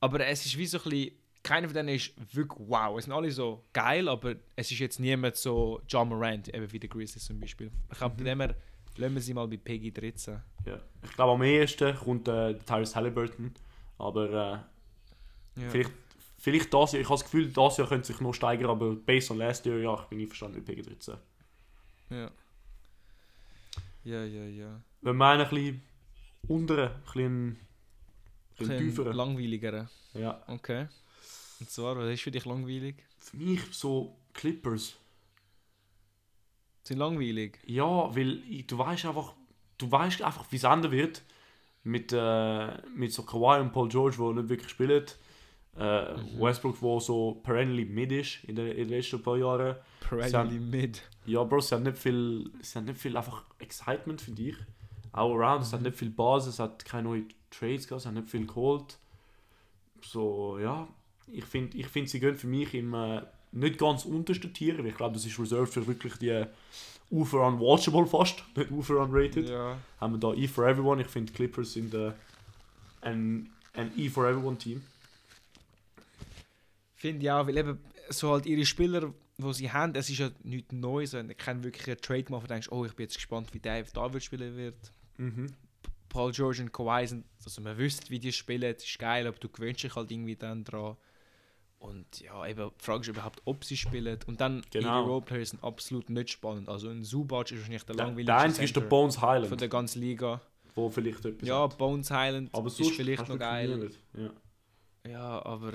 Aber 0.00 0.24
es 0.26 0.44
ist 0.44 0.56
wie 0.56 0.66
so 0.66 0.78
ein 0.78 0.84
bisschen, 0.84 1.12
keiner 1.42 1.68
von 1.68 1.74
denen 1.74 1.88
ist 1.90 2.12
wirklich 2.34 2.58
wow. 2.68 2.98
Es 2.98 3.04
sind 3.04 3.14
alle 3.14 3.30
so 3.30 3.64
geil, 3.72 4.08
aber 4.08 4.34
es 4.56 4.70
ist 4.70 4.78
jetzt 4.78 4.98
niemand 5.00 5.36
so 5.36 5.80
John 5.88 6.08
Morant, 6.08 6.48
eben 6.54 6.70
wie 6.72 6.78
der 6.78 6.88
Grizzlies 6.88 7.24
zum 7.24 7.40
Beispiel. 7.40 7.70
Ich 7.90 7.98
glaube, 7.98 8.20
Mhm. 8.20 8.24
dem 8.24 8.40
her, 8.40 8.54
lassen 8.96 9.14
wir 9.14 9.22
sie 9.22 9.34
mal 9.34 9.46
bei 9.48 9.56
Peggy 9.56 9.92
13. 9.92 10.40
Ja. 10.66 10.80
Ich 11.04 11.12
glaube, 11.12 11.32
am 11.32 11.42
ehesten 11.42 11.94
kommt 11.96 12.28
äh, 12.28 12.54
Tyrese 12.58 12.94
Halliburton. 12.96 13.52
Aber 13.98 14.64
äh, 15.56 15.60
Ja. 15.62 15.70
vielleicht, 15.70 15.90
vielleicht 16.38 16.74
das 16.74 16.92
Jahr, 16.92 17.00
ich 17.02 17.08
habe 17.08 17.14
das 17.18 17.24
Gefühl, 17.24 17.50
das 17.52 17.76
Jahr 17.78 17.88
könnte 17.88 18.06
sich 18.06 18.20
noch 18.20 18.32
steigern, 18.34 18.70
aber 18.70 18.94
based 18.94 19.30
on 19.30 19.38
last 19.38 19.64
year, 19.66 19.78
ja, 19.78 19.94
ich 19.94 20.06
bin 20.08 20.20
einverstanden 20.20 20.58
mit 20.58 20.68
PG13. 20.68 21.16
Ja. 22.10 22.30
Ja, 24.04 24.24
ja, 24.24 24.44
ja. 24.44 24.82
Wenn 25.02 25.16
man 25.16 25.40
ein 25.40 25.48
bisschen 25.48 25.82
unter, 26.46 26.90
ein 26.94 27.02
bisschen, 27.04 27.46
ein 27.48 27.58
bisschen 28.56 28.70
Ein 28.72 28.78
tiefer. 28.78 29.12
langweiliger. 29.14 29.88
Ja. 30.14 30.42
Okay. 30.46 30.86
Und 31.60 31.70
zwar, 31.70 31.96
was 31.96 32.10
ist 32.10 32.22
für 32.22 32.30
dich 32.30 32.44
langweilig? 32.44 32.96
Für 33.18 33.36
mich 33.36 33.60
so 33.72 34.16
Clippers. 34.32 34.96
Sind 36.84 36.98
langweilig? 36.98 37.58
Ja, 37.66 38.14
weil 38.14 38.40
du 38.66 38.78
weißt 38.78 39.06
einfach, 39.06 39.34
du 39.78 39.90
weißt 39.90 40.22
einfach, 40.22 40.46
wie 40.50 40.56
es 40.56 40.64
enden 40.64 40.90
wird. 40.90 41.22
Mit, 41.84 42.12
äh, 42.12 42.76
mit 42.94 43.12
so 43.12 43.22
Kawhi 43.22 43.60
und 43.60 43.72
Paul 43.72 43.88
George, 43.88 44.16
die 44.18 44.40
nicht 44.40 44.48
wirklich 44.48 44.70
spielen. 44.70 45.04
Äh, 45.76 46.16
Mhm. 46.16 46.40
Westbrook, 46.40 46.80
der 46.80 47.00
so 47.00 47.40
perennially 47.42 47.84
mid 47.84 48.10
ist 48.12 48.42
in, 48.44 48.56
der, 48.56 48.72
in 48.72 48.88
den 48.88 48.98
letzten 48.98 49.22
paar 49.22 49.36
Jahren. 49.36 49.76
Perennially 50.00 50.58
mid. 50.58 51.02
Ja, 51.24 51.44
Bro, 51.44 51.60
sie 51.60 51.74
haben 51.74 51.84
nicht 51.84 51.98
viel, 51.98 52.50
sie 52.60 52.78
haben 52.78 52.86
nicht 52.86 52.98
viel 52.98 53.16
einfach 53.16 53.44
Excitement, 53.60 54.20
finde 54.20 54.42
ich. 54.42 54.56
Auch 55.12 55.32
around, 55.34 55.62
es 55.62 55.72
hat 55.72 55.82
nicht 55.82 55.96
viel 55.96 56.10
Basis, 56.10 56.54
es 56.54 56.58
hat 56.58 56.84
keine 56.84 57.04
neuen 57.04 57.28
Trades 57.50 57.86
gehabt, 57.86 58.00
es 58.00 58.06
hat 58.06 58.14
nicht 58.14 58.28
viel 58.28 58.46
geholt. 58.46 58.98
So, 60.02 60.58
ja, 60.58 60.88
ich 61.32 61.44
finde, 61.44 61.76
ich 61.76 61.86
find, 61.86 62.08
sie 62.08 62.20
gehen 62.20 62.36
für 62.36 62.46
mich 62.46 62.74
im 62.74 62.94
äh, 62.94 63.22
nicht 63.52 63.78
ganz 63.78 64.04
untersten 64.04 64.52
Tier, 64.52 64.78
weil 64.78 64.86
ich 64.86 64.96
glaube, 64.96 65.14
das 65.14 65.24
ist 65.24 65.38
reserved 65.38 65.72
für 65.72 65.86
wirklich 65.86 66.14
die 66.16 66.44
Ufer 67.10 67.46
unwatchable 67.46 68.06
fast, 68.06 68.42
nicht 68.56 68.70
Ufer 68.70 68.98
unrated. 69.02 69.48
Ja. 69.48 69.78
Haben 70.00 70.14
wir 70.14 70.18
da 70.18 70.34
E 70.34 70.46
for 70.46 70.66
Everyone, 70.66 71.00
ich 71.00 71.08
finde, 71.08 71.32
Clippers 71.32 71.72
sind 71.72 71.94
äh, 71.94 72.12
ein, 73.00 73.50
ein 73.74 73.92
E 73.96 74.08
for 74.08 74.26
Everyone 74.26 74.58
Team. 74.58 74.82
Finde 76.96 77.34
auch, 77.34 77.46
weil 77.46 77.56
eben 77.56 77.78
so 78.10 78.32
halt 78.32 78.46
ihre 78.46 78.66
Spieler, 78.66 79.14
die 79.38 79.54
sie 79.54 79.70
haben, 79.70 79.94
es 79.94 80.10
ist 80.10 80.18
ja 80.18 80.30
nichts 80.42 80.72
Neues. 80.72 81.12
Wenn 81.12 81.28
du 81.28 81.34
keinen 81.34 81.62
wirklichen 81.62 82.00
Trade 82.00 82.26
machen, 82.28 82.48
denkst 82.48 82.68
oh, 82.70 82.84
ich 82.84 82.94
bin 82.94 83.04
jetzt 83.04 83.14
gespannt, 83.14 83.54
wie 83.54 83.60
der 83.60 83.84
da 83.84 84.20
spielen 84.20 84.56
wird. 84.56 84.92
Mhm. 85.16 85.54
Paul 86.08 86.32
George 86.32 86.62
und 86.62 86.72
Kawhi 86.72 87.06
sind, 87.06 87.24
also 87.44 87.60
man 87.60 87.76
wüsste, 87.76 88.10
wie 88.10 88.18
die 88.18 88.32
spielen, 88.32 88.72
das 88.74 88.84
ist 88.84 88.98
geil, 88.98 89.26
aber 89.26 89.38
du 89.38 89.48
gewöhnst 89.48 89.82
dich 89.82 89.94
halt 89.94 90.10
irgendwie 90.10 90.36
dann 90.36 90.64
dran. 90.64 90.96
Und 91.80 92.20
ja, 92.20 92.44
eben, 92.46 92.70
die 92.78 92.84
Frage 92.84 93.02
ist 93.02 93.08
überhaupt, 93.08 93.40
ob 93.44 93.64
sie 93.64 93.76
spielen. 93.76 94.18
Und 94.26 94.40
dann, 94.40 94.62
Genau. 94.70 95.00
ihre 95.02 95.08
Roleplayers 95.10 95.50
sind 95.50 95.62
absolut 95.62 96.10
nicht 96.10 96.30
spannend. 96.30 96.68
Also 96.68 96.88
ein 96.88 97.04
Zubac 97.04 97.50
ist 97.52 97.58
wahrscheinlich 97.58 97.84
der 97.84 97.94
Der, 97.94 98.04
langweiligste 98.06 98.32
der 98.32 98.38
einzige 98.38 98.64
ist 98.64 98.74
der 98.76 98.80
Center 98.82 98.90
Bones 98.96 99.16
von 99.16 99.28
Highland, 99.28 99.60
der 99.60 99.68
ganzen 99.68 100.00
Liga. 100.00 100.40
wo 100.74 100.90
vielleicht 100.90 101.24
etwas 101.24 101.48
Ja, 101.48 101.62
hat. 101.62 101.78
Bones 101.78 102.10
Highland 102.10 102.50
aber 102.54 102.66
ist 102.66 102.90
vielleicht 102.92 103.28
noch 103.28 103.38
geil. 103.38 103.90
Ja. 104.16 104.30
Ja, 105.10 105.44
aber 105.46 105.72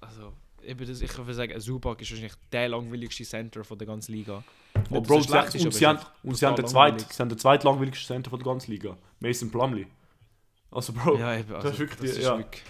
also, 0.00 0.32
eben 0.62 0.86
das, 0.86 1.00
ich 1.00 1.16
würde 1.18 1.34
sagen, 1.34 1.60
Zubac 1.60 2.00
ist 2.00 2.10
wahrscheinlich 2.10 2.34
der 2.52 2.68
langweiligste 2.68 3.24
Center 3.24 3.64
von 3.64 3.78
der 3.78 3.86
ganzen 3.86 4.12
Liga. 4.12 4.42
Oh, 4.90 5.00
Bro, 5.00 5.20
sie, 5.22 5.28
schlecht 5.28 5.54
ist, 5.56 5.64
und 5.64 5.74
sie 5.74 5.86
haben, 5.86 5.98
und 6.22 6.36
sie 6.36 6.46
haben, 6.46 6.56
den 6.56 6.66
zweit, 6.66 7.00
sie 7.00 7.20
haben 7.22 7.28
den 7.28 7.38
zweitlangweiligsten 7.38 8.06
Center 8.06 8.30
von 8.30 8.38
der 8.38 8.44
ganzen 8.46 8.70
Liga. 8.70 8.96
Mason 9.20 9.50
Plumlee. 9.50 9.86
Also, 10.70 10.92
Bro, 10.92 11.18
Ja, 11.18 11.36
eben, 11.36 11.52
also, 11.54 11.68
ist 11.68 11.78
wirklich 11.78 12.00
die- 12.00 12.06
ist 12.18 12.24
ja. 12.24 12.38
wirklich... 12.38 12.62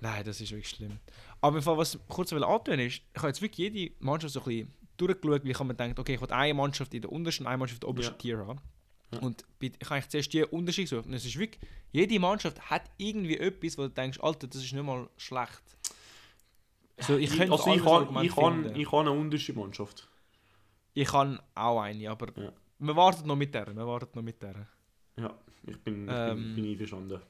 Nein, 0.00 0.24
das 0.24 0.40
ist 0.40 0.50
wirklich 0.50 0.68
schlimm. 0.68 0.98
Aber 1.40 1.60
Fall, 1.62 1.76
was 1.76 1.94
ich 1.94 2.00
kurz 2.08 2.32
will 2.32 2.44
antun 2.44 2.78
ist, 2.78 3.02
ich 3.14 3.18
habe 3.18 3.28
jetzt 3.28 3.40
wirklich 3.42 3.72
jede 3.72 3.94
Mannschaft 4.04 4.34
so 4.34 4.40
ein 4.40 4.44
bisschen 4.46 4.74
durchgeschaut, 4.96 5.44
wie 5.44 5.50
ich 5.50 5.58
man 5.60 5.76
denkt, 5.76 5.98
okay, 5.98 6.14
ich 6.14 6.20
will 6.20 6.30
eine 6.30 6.54
Mannschaft 6.54 6.92
in 6.94 7.02
der 7.02 7.12
untersten 7.12 7.44
und 7.44 7.48
eine 7.48 7.58
Mannschaft 7.58 7.82
in 7.82 7.86
der 7.86 7.88
obersten 7.90 8.14
Ja. 8.14 8.18
Tier 8.18 8.38
haben. 8.38 8.60
Ja. 9.12 9.20
Und 9.20 9.44
ich 9.60 9.72
habe 9.88 10.08
zuerst 10.08 10.32
die 10.32 10.44
Unterschied 10.44 10.88
gesucht. 10.90 11.06
Und 11.06 11.14
es 11.14 11.24
ist 11.24 11.38
wirklich, 11.38 11.60
jede 11.92 12.18
Mannschaft 12.18 12.60
hat 12.70 12.82
irgendwie 12.96 13.38
etwas, 13.38 13.78
wo 13.78 13.82
du 13.82 13.88
denkst, 13.90 14.18
Alter, 14.20 14.46
das 14.48 14.62
ist 14.62 14.72
nicht 14.72 14.84
mal 14.84 15.08
schlecht. 15.16 15.62
So, 16.98 17.16
ich 17.16 17.30
könnte 17.30 17.52
also 17.52 17.74
ich 17.74 17.82
kann, 17.82 17.92
Argument 17.92 18.26
ich, 18.26 18.34
kann, 18.34 18.76
ich 18.76 18.88
kann 18.90 19.00
eine 19.00 19.10
unterschiedliche 19.12 19.58
Mannschaft. 19.60 20.08
Ich 20.94 21.08
kann 21.08 21.38
auch 21.54 21.80
eine, 21.82 22.10
aber 22.10 22.28
Ja. 22.40 22.52
wir 22.78 22.96
warten 22.96 23.26
noch 23.28 23.36
mit 23.36 23.54
der. 23.54 23.66
Wir 23.76 23.86
warten 23.86 24.10
noch 24.14 24.22
mit 24.22 24.42
der. 24.42 24.66
Ja, 25.18 25.38
ich 25.66 25.78
bin, 25.82 26.08
ich 26.08 26.14
Ähm, 26.14 26.36
bin, 26.36 26.54
bin 26.54 26.72
einverstanden. 26.72 27.20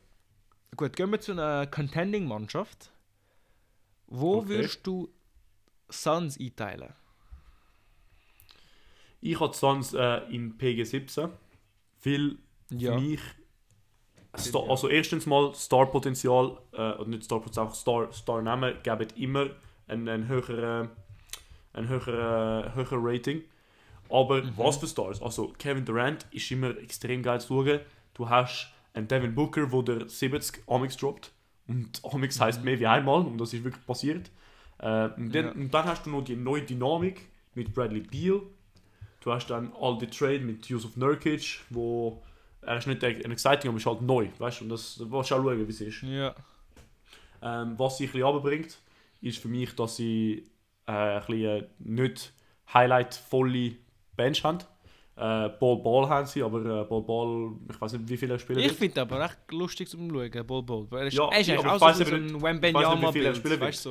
Gut, 0.74 0.96
gehen 0.96 1.10
wir 1.10 1.20
zu 1.20 1.32
einer 1.32 1.66
Contending-Mannschaft. 1.66 2.90
Wo 4.08 4.38
Okay. 4.38 4.48
würdest 4.48 4.86
du 4.86 5.08
Suns 5.88 6.38
einteilen? 6.40 6.94
Ich 9.20 9.40
habe 9.40 9.54
sonst 9.54 9.94
äh, 9.94 10.18
in 10.28 10.56
PG17 10.58 11.30
viel 11.98 12.38
Ja. 12.70 12.90
für 12.90 13.00
mich 13.00 13.20
Star, 14.38 14.68
also 14.68 14.88
erstens 14.88 15.24
mal 15.26 15.54
Star-Potenzial, 15.54 16.58
äh, 16.72 16.92
oder 16.92 17.06
nicht 17.06 17.24
Star-Potenzial, 17.24 17.66
auch 17.68 17.74
Star, 17.74 18.12
Star-Namen 18.12 18.76
geben 18.82 19.08
immer 19.16 19.46
ein, 19.88 20.06
ein 20.08 20.28
höherer, 20.28 20.90
ein 21.72 21.88
höherer, 21.88 22.74
höherer 22.74 22.98
Rating. 23.00 23.42
Aber 24.10 24.42
Mhm. 24.42 24.52
was 24.56 24.76
für 24.78 24.86
Stars? 24.86 25.22
Also 25.22 25.54
Kevin 25.58 25.84
Durant 25.84 26.26
ist 26.32 26.50
immer 26.50 26.76
extrem 26.78 27.22
geil 27.22 27.40
zu 27.40 27.48
schauen. 27.64 27.80
Du 28.14 28.28
hast 28.28 28.72
einen 28.96 29.08
Devin 29.08 29.34
Booker, 29.34 29.70
wo 29.70 29.82
der 29.82 30.08
70 30.08 30.62
Amix 30.66 30.96
droppt. 30.96 31.32
Und 31.68 32.00
Amix 32.04 32.40
heisst 32.40 32.62
mehr 32.64 32.78
wie 32.78 32.86
einmal 32.86 33.20
und 33.26 33.38
das 33.38 33.52
ist 33.52 33.64
wirklich 33.64 33.84
passiert. 33.86 34.30
Äh, 34.78 35.08
und, 35.16 35.34
dann, 35.34 35.44
Ja. 35.46 35.52
und 35.52 35.72
dann 35.72 35.84
hast 35.84 36.06
du 36.06 36.10
noch 36.10 36.22
die 36.22 36.36
neue 36.36 36.62
Dynamik 36.62 37.20
mit 37.54 37.72
Bradley 37.74 38.00
Beal. 38.00 38.42
Du 39.20 39.32
hast 39.32 39.48
dann 39.48 39.72
all 39.80 39.98
die 39.98 40.06
Trade 40.06 40.40
mit 40.40 40.66
Yusuf 40.68 40.96
Nurkic, 40.96 41.60
wo 41.70 42.22
er 42.62 42.78
ist 42.78 42.86
nicht 42.86 43.02
ein 43.04 43.30
exciting, 43.32 43.68
aber 43.70 43.78
ist 43.78 43.86
halt 43.86 44.02
neu, 44.02 44.28
weißt 44.38 44.60
du? 44.60 44.64
Und 44.64 44.70
das, 44.70 44.96
da 44.96 45.04
willst 45.10 45.30
du 45.30 45.34
auch 45.36 45.42
schauen, 45.42 45.66
wie 45.66 45.70
es 45.70 45.80
ist. 45.80 46.02
Ja. 46.02 46.34
Ähm, 47.42 47.78
was 47.78 47.98
sie 47.98 48.04
ein 48.04 48.12
bisschen 48.12 48.22
runterbringt, 48.26 48.78
ist 49.20 49.38
für 49.38 49.48
mich, 49.48 49.74
dass 49.76 49.96
sie 49.96 50.46
äh, 50.86 50.92
ein 50.92 51.20
bisschen 51.26 51.62
äh, 51.62 51.66
nicht 51.78 52.32
highlight-volle 52.72 53.76
Bench 54.16 54.44
haben. 54.44 54.58
Äh, 55.16 55.48
Ball 55.48 55.76
Ball 55.78 56.08
haben 56.08 56.26
sie, 56.26 56.42
aber 56.42 56.58
äh, 56.60 56.84
Ball 56.84 57.00
Ball, 57.02 57.52
ich 57.70 57.80
weiß 57.80 57.94
nicht, 57.94 58.08
wie 58.08 58.16
viele 58.18 58.38
Spieler 58.38 58.60
Ich 58.60 58.72
finde 58.72 59.00
aber 59.00 59.24
echt 59.24 59.38
lustig 59.50 59.88
zum 59.88 60.10
Schauen, 60.10 60.46
Bol 60.46 60.62
Bol. 60.62 60.86
Er 60.90 61.06
ist, 61.06 61.14
Ja, 61.14 61.28
er 61.30 61.40
ist 61.40 61.46
ja, 61.46 61.58
auch 61.58 61.78
so 61.94 62.04
so 62.04 62.14
ein 62.14 62.42
Wembenyama-Bild. 62.42 63.36
spielen 63.36 63.60
Weißt 63.60 63.84
du? 63.86 63.90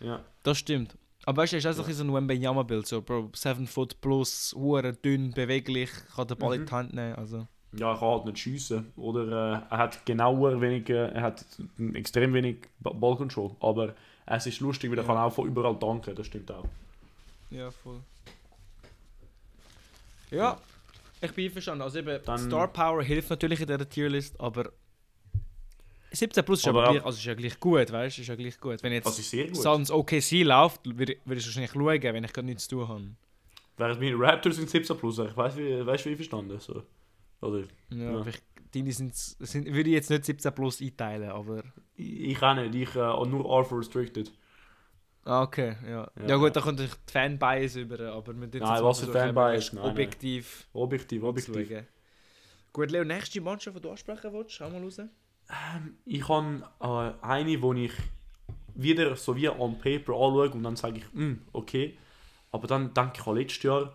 so. 0.00 0.04
Ja. 0.06 0.20
Das 0.42 0.56
stimmt. 0.58 0.96
Aber 1.26 1.42
weißt 1.42 1.52
du, 1.52 1.56
er 1.56 1.58
ist 1.58 1.66
auch 1.66 1.72
so 1.72 1.82
ein 1.82 1.88
bisschen 1.88 2.06
so 2.08 2.12
ein 2.12 2.16
Wembenyama-Bild. 2.16 2.86
So, 2.86 3.02
Bro, 3.02 3.30
7 3.34 3.66
Foot 3.66 4.00
plus, 4.00 4.54
hure 4.56 4.94
dünn, 4.94 5.32
beweglich, 5.32 5.90
kann 6.16 6.26
den 6.26 6.38
Ball 6.38 6.54
in 6.54 6.62
Mhm. 6.62 6.66
die 6.66 6.72
Hand 6.72 6.92
nehmen. 6.94 7.14
Also. 7.16 7.46
ja, 7.76 7.92
er 7.92 7.98
kann 7.98 8.08
halt 8.08 8.24
nicht 8.24 8.38
schiessen. 8.38 8.90
Oder 8.96 9.26
äh, 9.26 9.60
er 9.70 9.78
hat 9.78 10.06
genauer 10.06 10.58
wenig, 10.62 10.88
äh, 10.88 11.08
er 11.10 11.20
hat 11.20 11.44
extrem 11.92 12.32
wenig 12.32 12.56
Ba- 12.80 12.94
Ballcontrol. 12.94 13.50
Aber 13.60 13.94
es 14.24 14.46
ist 14.46 14.60
lustig, 14.60 14.90
weil 14.90 14.96
er 14.98 15.02
Ja. 15.04 15.08
kann 15.08 15.18
auch 15.18 15.32
von 15.34 15.46
überall 15.46 15.76
danken, 15.76 16.14
das 16.14 16.26
stimmt 16.26 16.50
auch. 16.50 16.64
Ja, 17.50 17.70
voll. 17.70 18.00
Ja, 20.30 20.58
ich 21.20 21.32
bin 21.32 21.46
einverstanden. 21.46 21.82
Also 21.82 21.98
eben, 21.98 22.20
Dann- 22.24 22.38
Star 22.38 22.68
Power 22.68 23.02
hilft 23.02 23.30
natürlich 23.30 23.60
in 23.60 23.66
dieser 23.66 23.88
Tierlist, 23.88 24.38
aber 24.40 24.70
17 26.10 26.44
plus 26.44 26.60
ist, 26.60 26.68
Aber 26.68 26.80
aber 26.80 26.88
auch- 26.88 26.92
gleich, 26.94 27.04
also 27.04 27.18
ist 27.18 27.24
ja 27.24 27.34
gleich 27.34 27.60
gut, 27.60 27.92
weißt 27.92 28.16
du? 28.18 28.22
Ist 28.22 28.28
ja 28.28 28.34
gleich 28.36 28.58
gut. 28.60 28.82
Wenn 28.82 28.92
jetzt 28.92 29.06
Das 29.06 29.18
ist 29.18 29.30
sehr 29.30 29.46
gut. 29.46 29.56
Suns 29.56 29.90
OKC 29.90 30.42
läuft, 30.42 30.80
würde 30.84 31.12
ich 31.14 31.18
wahrscheinlich 31.26 31.70
schauen, 31.72 32.02
wenn 32.02 32.24
ich 32.24 32.32
gerade 32.32 32.46
nichts 32.46 32.66
zu 32.68 32.76
tun 32.76 32.88
habe. 32.88 33.04
Während 33.76 34.00
meine 34.00 34.18
Raptors 34.18 34.56
sind 34.56 34.70
17 34.70 34.96
plus, 34.96 35.18
ich 35.18 35.36
weiß, 35.36 35.56
wie, 35.56 35.86
weißt 35.86 36.04
du, 36.04 36.08
wie 36.08 36.12
ich 36.12 36.16
verstanden 36.18 36.58
so. 36.58 36.82
Oder, 37.40 37.60
Ja, 37.90 37.96
Ja. 37.96 38.18
aber 38.18 38.28
ich, 38.30 38.38
deine 38.74 38.90
sind, 38.92 39.14
sind, 39.14 39.66
würde 39.66 39.88
ich 39.90 39.94
jetzt 39.94 40.10
nicht 40.10 40.24
17 40.24 40.52
plus 40.52 40.80
einteilen, 40.80 41.30
aber... 41.30 41.62
ich, 41.94 42.30
ich 42.30 42.42
auch 42.42 42.54
nicht, 42.54 42.74
ich 42.74 42.94
äh, 42.96 43.26
nur 43.26 43.44
R 43.58 43.64
for 43.64 43.78
Restricted. 43.78 44.32
Ah, 45.28 45.42
okay, 45.42 45.76
ja. 45.86 46.10
Ja, 46.20 46.26
Ja. 46.28 46.36
gut, 46.36 46.56
da 46.56 46.60
kommt 46.62 46.78
natürlich 46.78 46.94
die 47.06 47.12
Fanbias 47.12 47.76
über, 47.76 48.00
aber 48.12 48.34
wir 48.40 48.50
tun 48.50 48.60
Nein, 48.62 48.82
was 48.82 49.00
für 49.00 49.12
Fanbias? 49.12 49.72
Nein, 49.74 49.82
nein. 49.82 49.90
objektiv 49.92 50.66
Objektiv, 50.72 51.22
objektiv. 51.22 51.68
schauen. 51.68 51.86
Gut, 52.72 52.90
Leo, 52.90 53.04
nächste 53.04 53.40
Mannschaft, 53.42 53.76
die 53.76 53.80
du 53.82 53.90
ansprechen 53.90 54.32
willst, 54.32 54.52
schau 54.52 54.70
mal 54.70 54.82
raus. 54.82 55.00
Ich 56.06 56.28
habe 56.28 56.62
äh, 56.80 57.24
eine, 57.26 57.60
wo 57.62 57.74
ich 57.74 57.92
wieder 58.74 59.16
so 59.16 59.36
wie 59.36 59.48
on 59.50 59.78
paper 59.78 60.12
anschaue 60.14 60.50
und 60.50 60.62
dann 60.62 60.76
sage 60.76 60.98
ich, 60.98 61.04
hm, 61.12 61.42
okay. 61.52 61.98
Aber 62.50 62.66
dann 62.66 62.94
denke 62.94 63.20
ich 63.20 63.26
an 63.26 63.36
letztes 63.36 63.62
Jahr 63.64 63.94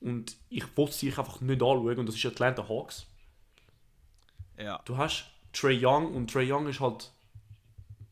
und 0.00 0.36
ich 0.48 0.64
wollte 0.76 0.92
sie 0.94 1.08
einfach 1.08 1.40
nicht 1.40 1.62
anschauen 1.62 1.98
und 1.98 2.06
das 2.08 2.16
ist 2.16 2.26
Atlanta 2.26 2.68
Hawks. 2.68 3.06
Ja. 4.58 4.80
Du 4.84 4.96
hast 4.96 5.26
Trey 5.52 5.78
Young 5.84 6.14
und 6.14 6.32
Trey 6.32 6.50
Young 6.50 6.66
ist 6.68 6.80
halt 6.80 7.12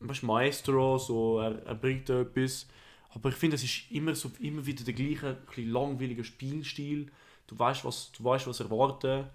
weißt, 0.09 0.23
Maestro, 0.23 0.97
so, 0.97 1.39
er, 1.39 1.65
er 1.65 1.75
bringt 1.75 2.09
da 2.09 2.21
etwas. 2.21 2.67
Aber 3.09 3.29
ich 3.29 3.35
finde, 3.35 3.55
es 3.55 3.63
ist 3.63 3.91
immer, 3.91 4.15
so, 4.15 4.31
immer 4.39 4.65
wieder 4.65 4.83
der 4.83 4.93
gleiche, 4.93 5.37
ein 5.55 5.69
langweiliger 5.69 6.23
Spielstil. 6.23 7.11
Du 7.47 7.57
weißt, 7.57 7.85
was, 7.85 8.11
du 8.11 8.23
weißt, 8.23 8.47
was 8.47 8.59
erwarten. 8.59 9.25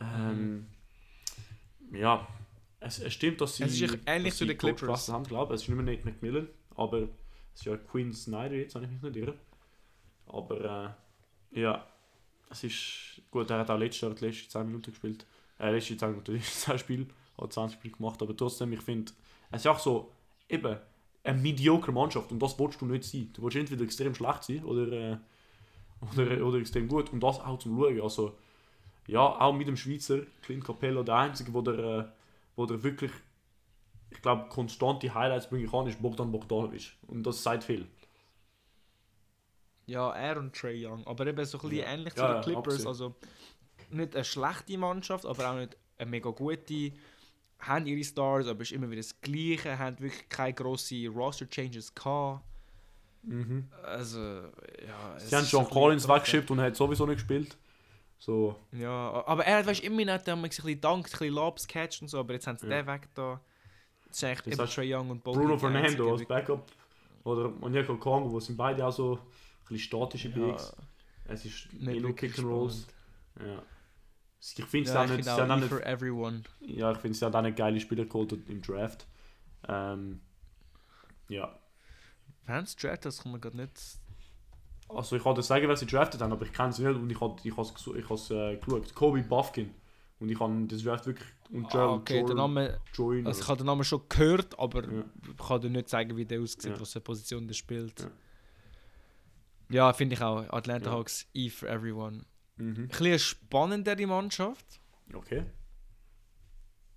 Ähm, 0.00 0.66
Ja, 1.92 2.26
es, 2.80 2.98
es 2.98 3.12
stimmt, 3.12 3.40
dass 3.40 3.56
sie. 3.56 3.64
Es 3.64 3.80
ist 3.80 3.98
ähnlich 4.06 4.34
zu 4.34 4.46
den 4.46 4.56
Clippers. 4.56 5.08
Haben, 5.08 5.24
glaube 5.24 5.54
Es 5.54 5.62
ist 5.62 5.68
nicht 5.68 5.76
mehr 5.76 5.94
Nate 5.94 6.08
McMillan, 6.08 6.48
aber 6.74 7.02
es 7.54 7.60
ist 7.60 7.66
ja 7.66 7.76
Quinn 7.76 8.12
Snyder 8.12 8.54
jetzt, 8.54 8.74
wenn 8.74 8.84
ich 8.84 8.90
mich 8.90 9.02
nicht 9.02 9.16
irre. 9.16 9.34
Aber 10.26 10.96
äh, 11.52 11.60
ja, 11.60 11.86
es 12.50 12.64
ist 12.64 13.22
gut, 13.30 13.50
er 13.50 13.58
hat 13.58 13.70
auch 13.70 13.78
letztes 13.78 14.00
Jahr 14.02 14.14
die 14.14 14.24
letzten 14.24 14.50
10 14.50 14.66
Minuten 14.66 14.90
gespielt. 14.90 15.26
Äh, 15.58 15.72
letzte 15.72 15.96
10 15.96 16.10
Minuten, 16.10 16.34
das 16.38 16.48
ist 16.48 16.60
10 16.62 16.78
Spiel, 16.78 17.06
hat 17.38 17.52
20 17.52 17.78
Spiele 17.78 17.94
gemacht, 17.94 18.22
aber 18.22 18.36
trotzdem, 18.36 18.72
ich 18.72 18.80
finde, 18.80 19.12
es 19.52 19.62
ist 19.62 19.66
auch 19.68 19.78
so, 19.78 20.12
eben, 20.48 20.78
eine 21.24 21.38
mediocre 21.38 21.92
Mannschaft 21.92 22.32
und 22.32 22.40
das 22.40 22.58
willst 22.58 22.80
du 22.80 22.86
nicht 22.86 23.04
sein. 23.04 23.30
Du 23.34 23.42
willst 23.42 23.56
entweder 23.56 23.84
extrem 23.84 24.14
schlecht 24.14 24.44
sein 24.44 24.64
oder, 24.64 24.92
äh, 24.92 25.18
oder, 26.12 26.46
oder 26.46 26.58
extrem 26.58 26.88
gut 26.88 27.12
und 27.12 27.20
das 27.20 27.40
auch 27.40 27.58
zum 27.60 27.78
Schauen. 27.78 28.00
Also, 28.02 28.36
ja, 29.08 29.20
auch 29.20 29.52
mit 29.54 29.68
dem 29.68 29.76
Schweizer 29.76 30.20
Clint 30.42 30.64
Capello, 30.64 31.02
der 31.04 31.16
Einzige, 31.16 31.54
wo 31.54 31.62
der, 31.62 31.78
äh, 31.78 32.04
wo 32.56 32.66
der 32.66 32.82
wirklich, 32.82 33.12
ich 34.10 34.22
glaube, 34.22 34.48
konstante 34.48 35.12
Highlights 35.14 35.48
bringen 35.50 35.70
kann, 35.70 35.86
ist 35.86 36.02
Bogdan 36.02 36.32
Bogdanovic. 36.32 36.92
Und 37.08 37.24
das 37.24 37.42
sagt 37.42 37.64
viel. 37.64 37.86
Ja, 39.86 40.12
er 40.12 40.38
und 40.38 40.54
Trey 40.54 40.86
Young. 40.86 41.06
Aber 41.06 41.26
eben 41.26 41.44
so 41.44 41.58
ein 41.58 41.62
bisschen 41.68 41.78
Ja. 41.78 41.92
ähnlich 41.92 42.14
zu 42.14 42.20
Ja, 42.20 42.28
den 42.28 42.36
ja, 42.36 42.42
Clippers. 42.42 42.86
absolut. 42.86 42.86
Also 42.86 43.16
nicht 43.90 44.14
eine 44.14 44.24
schlechte 44.24 44.78
Mannschaft, 44.78 45.26
aber 45.26 45.50
auch 45.50 45.56
nicht 45.56 45.76
eine 45.98 46.10
mega 46.10 46.30
gute. 46.30 46.92
Haben 47.62 47.86
ihre 47.86 48.02
Stars, 48.04 48.46
aber 48.46 48.62
es 48.62 48.70
ist 48.70 48.76
immer 48.76 48.90
wieder 48.90 49.00
das 49.00 49.20
Gleiche. 49.20 49.78
Haben 49.78 49.98
wirklich 50.00 50.28
keine 50.28 50.52
grossen 50.54 51.06
Roster-Changes 51.08 51.94
gehabt. 51.94 52.44
Also, 53.84 54.18
ja. 54.20 55.18
Sie 55.18 55.34
haben 55.36 55.46
John 55.46 55.64
ein 55.64 55.70
Collins 55.70 56.08
weggeschickt 56.08 56.50
und 56.50 56.60
hat 56.60 56.74
sowieso 56.74 57.06
nicht 57.06 57.16
gespielt. 57.18 57.56
So, 58.18 58.56
Ja, 58.72 59.24
aber 59.26 59.44
er 59.44 59.58
hat 59.58 59.66
weißt, 59.66 59.82
immer 59.82 60.04
noch 60.04 60.24
ein 60.24 60.42
bisschen 60.42 60.80
dankt, 60.80 61.06
ein 61.06 61.10
bisschen 61.10 61.34
Lobs 61.34 61.66
catcht 61.66 62.02
und 62.02 62.08
so, 62.08 62.20
aber 62.20 62.34
jetzt 62.34 62.46
haben 62.46 62.56
sie 62.58 62.68
Ja. 62.68 62.82
den 62.82 62.86
weg 62.86 63.08
da. 63.14 63.40
Das 64.08 64.22
ist 64.22 64.74
Trey 64.74 64.94
Young 64.94 65.10
und 65.10 65.24
Bogdan 65.24 65.42
Bruno 65.42 65.58
Fernando 65.58 66.12
als 66.12 66.24
Backup 66.26 66.70
oder 67.24 67.52
Onyeka 67.62 67.94
Kongo, 67.94 68.30
wo 68.30 68.38
sind 68.38 68.56
beide 68.56 68.86
auch 68.86 68.92
so 68.92 69.14
ein 69.14 69.18
bisschen 69.62 69.78
statische 69.78 70.28
Ja, 70.28 70.34
Bigs. 70.34 70.76
Es 71.24 71.44
ist 71.44 71.72
nicht 71.72 71.82
nicht 71.86 72.02
nur 72.02 72.14
Kick 72.14 72.38
and 72.38 72.46
Rolls. 72.46 72.86
Ja. 73.40 73.62
Ich 74.44 74.64
finde 74.64 74.88
es 74.88 74.94
Ja, 74.94 75.04
ich 75.04 75.10
nicht, 75.10 75.26
E 75.28 75.56
nicht, 75.56 75.68
for 75.68 75.86
everyone. 75.86 76.42
ja, 76.60 76.90
ich 76.90 76.98
finde 76.98 77.16
sie 77.16 77.24
haben 77.24 77.34
auch 77.34 77.42
nicht 77.42 77.56
geile 77.56 77.78
Spieler 77.78 78.04
geholt 78.06 78.32
im 78.32 78.60
Draft. 78.60 79.06
Ähm, 79.68 80.20
ja. 81.28 81.56
Fans 82.44 82.74
Draft, 82.74 83.04
das 83.04 83.22
kann 83.22 83.30
man 83.32 83.40
gerade 83.40 83.56
nicht. 83.56 83.80
Also 84.88 85.14
ich 85.16 85.22
kann 85.22 85.36
dir 85.36 85.42
sagen, 85.44 85.68
wer 85.68 85.76
sie 85.76 85.86
drafted 85.86 86.20
haben, 86.20 86.32
aber 86.32 86.44
ich 86.44 86.52
kenne 86.52 86.72
sie 86.72 86.82
nicht 86.84 86.96
und 86.96 87.08
ich 87.08 87.20
habe 87.20 87.36
ich 87.44 87.56
has, 87.56 87.72
ich 87.96 88.10
has, 88.10 88.30
äh, 88.30 88.56
geschaut. 88.56 88.92
Kobe 88.94 89.22
Buffkin 89.22 89.70
Und 90.18 90.28
ich 90.28 90.38
habe 90.40 90.66
das 90.66 90.82
Draft 90.82 91.06
wirklich 91.06 91.28
und 91.50 91.66
Ah, 91.66 91.68
Gerald 91.70 92.00
okay, 92.00 92.18
Jordan- 92.18 92.36
Name, 92.36 92.80
Joyner. 92.94 93.28
also 93.28 93.40
ich 93.42 93.48
habe 93.48 93.58
den 93.58 93.66
Namen 93.66 93.84
schon 93.84 94.02
gehört, 94.08 94.58
aber 94.58 94.82
Ja. 94.84 95.04
ich 95.30 95.36
kann 95.46 95.60
dir 95.60 95.70
nicht 95.70 95.88
sagen, 95.88 96.16
wie 96.16 96.24
der 96.26 96.40
aussieht, 96.40 96.64
Ja. 96.64 96.80
was 96.80 96.92
für 96.92 96.98
eine 96.98 97.04
Position 97.04 97.46
der 97.46 97.54
spielt. 97.54 98.00
Ja. 98.00 98.10
Ja, 99.70 99.92
finde 99.92 100.14
ich 100.16 100.20
auch. 100.22 100.42
Atlanta 100.52 100.90
Ja. 100.90 100.96
Hawks, 100.96 101.26
E 101.32 101.48
for 101.48 101.68
everyone. 101.68 102.24
Mhm. 102.62 102.76
Ein 102.84 102.88
bisschen 102.88 103.06
eine 103.06 103.18
spannendere 103.18 104.06
Mannschaft, 104.06 104.64
Okay. 105.12 105.44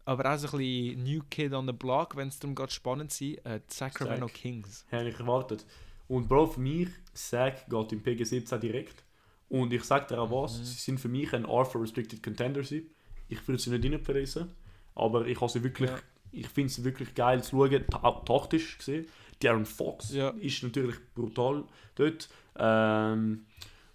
aber 0.05 0.33
auch 0.33 0.37
so 0.37 0.47
ein 0.47 0.57
bisschen 0.59 1.03
New 1.03 1.21
Kid 1.29 1.53
on 1.53 1.65
the 1.65 1.73
Block, 1.73 2.15
wenn 2.15 2.27
es 2.27 2.37
darum 2.39 2.55
geht, 2.55 2.71
spannend 2.71 3.11
zu 3.11 3.23
sein. 3.25 3.45
Äh, 3.45 3.59
die 3.69 3.73
Sacramento 3.73 4.27
Zack. 4.27 4.35
Kings. 4.35 4.85
Habe 4.91 5.09
ich 5.09 5.19
erwartet. 5.19 5.65
Und 6.07 6.27
Bro, 6.27 6.47
für 6.47 6.59
mich, 6.59 6.89
Sack 7.13 7.67
geht 7.67 7.91
im 7.93 8.03
PG17 8.03 8.57
direkt. 8.59 9.03
Und 9.49 9.73
ich 9.73 9.83
sage 9.83 10.07
dir 10.07 10.19
auch 10.21 10.29
was, 10.31 10.59
Mhm. 10.59 10.63
sie 10.63 10.73
sind 10.73 10.99
für 10.99 11.09
mich 11.09 11.33
ein 11.33 11.45
R 11.45 11.65
for 11.65 11.81
Restricted 11.81 12.21
Contender. 12.21 12.63
sein. 12.63 12.83
Ich 13.27 13.47
würde 13.47 13.59
sie 13.61 13.71
nicht 13.71 13.83
reinpreisen, 13.91 14.51
aber 14.93 15.25
ich 15.25 15.39
habe 15.41 15.51
sie 15.51 15.63
wirklich, 15.63 15.89
Ja. 15.89 15.97
ich 16.31 16.47
finde 16.47 16.71
sie 16.71 16.83
wirklich 16.83 17.15
geil 17.15 17.43
zu 17.43 17.51
schauen, 17.57 17.85
auch 18.03 18.23
taktisch 18.23 18.77
gesehen. 18.77 19.07
Darren 19.39 19.65
Fox 19.65 20.13
Ja. 20.13 20.29
ist 20.29 20.61
natürlich 20.63 20.95
brutal 21.15 21.63
dort. 21.95 22.29
Ähm, 22.57 23.45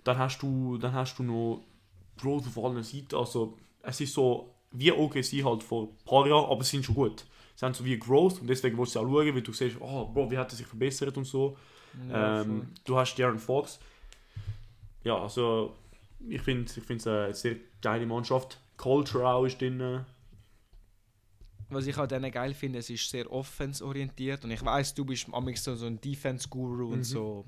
dann 0.04 0.18
hast 0.18 0.40
du, 0.42 0.78
dann 0.78 0.92
hast 0.92 1.18
du 1.18 1.22
noch 1.22 1.62
Growth 2.18 2.46
auf 2.46 2.58
allen 2.64 2.82
Seiten. 2.82 3.14
Also 3.16 3.56
es 3.82 4.00
ist 4.00 4.14
so 4.14 4.54
wie 4.72 4.92
OKC 4.92 5.44
halt 5.44 5.62
vor 5.62 5.84
ein 5.88 6.04
paar 6.04 6.26
Jahren, 6.26 6.50
aber 6.50 6.62
sie 6.64 6.70
sind 6.76 6.84
schon 6.84 6.94
gut. 6.94 7.24
Sie 7.56 7.64
haben 7.66 7.74
so 7.74 7.84
wie 7.84 7.98
Growth 7.98 8.40
und 8.40 8.46
deswegen 8.46 8.78
willst 8.78 8.94
du 8.94 9.00
auch 9.00 9.04
schauen, 9.04 9.34
weil 9.34 9.42
du 9.42 9.52
siehst, 9.52 9.76
oh, 9.80 10.06
Bro, 10.06 10.30
wie 10.30 10.38
hat 10.38 10.52
er 10.52 10.56
sich 10.56 10.66
verbessert 10.66 11.16
und 11.16 11.24
so. 11.24 11.56
Ja, 12.08 12.42
ähm, 12.42 12.68
du 12.84 12.96
hast 12.96 13.14
Darren 13.16 13.38
Fox. 13.38 13.80
Ja, 15.02 15.18
also 15.18 15.74
ich 16.28 16.40
finde 16.42 16.70
ich 16.70 16.90
es 16.90 17.06
eine 17.06 17.34
sehr 17.34 17.56
geile 17.82 18.06
Mannschaft. 18.06 18.58
Culture 18.76 19.26
auch 19.28 19.44
ist 19.44 19.60
drin. 19.60 20.04
Was 21.68 21.86
ich 21.86 21.96
an 21.98 22.08
denen 22.08 22.30
geil 22.32 22.52
finde, 22.54 22.78
es 22.80 22.90
ist 22.90 23.08
sehr 23.10 23.30
offense-orientiert. 23.30 24.44
Und 24.44 24.50
ich 24.50 24.64
weiß, 24.64 24.94
du 24.94 25.04
bist 25.04 25.28
manchmal 25.28 25.56
so, 25.56 25.74
so 25.76 25.86
ein 25.86 26.00
Defense-Guru 26.00 26.86
Mhm. 26.88 26.92
und 26.92 27.04
so 27.04 27.44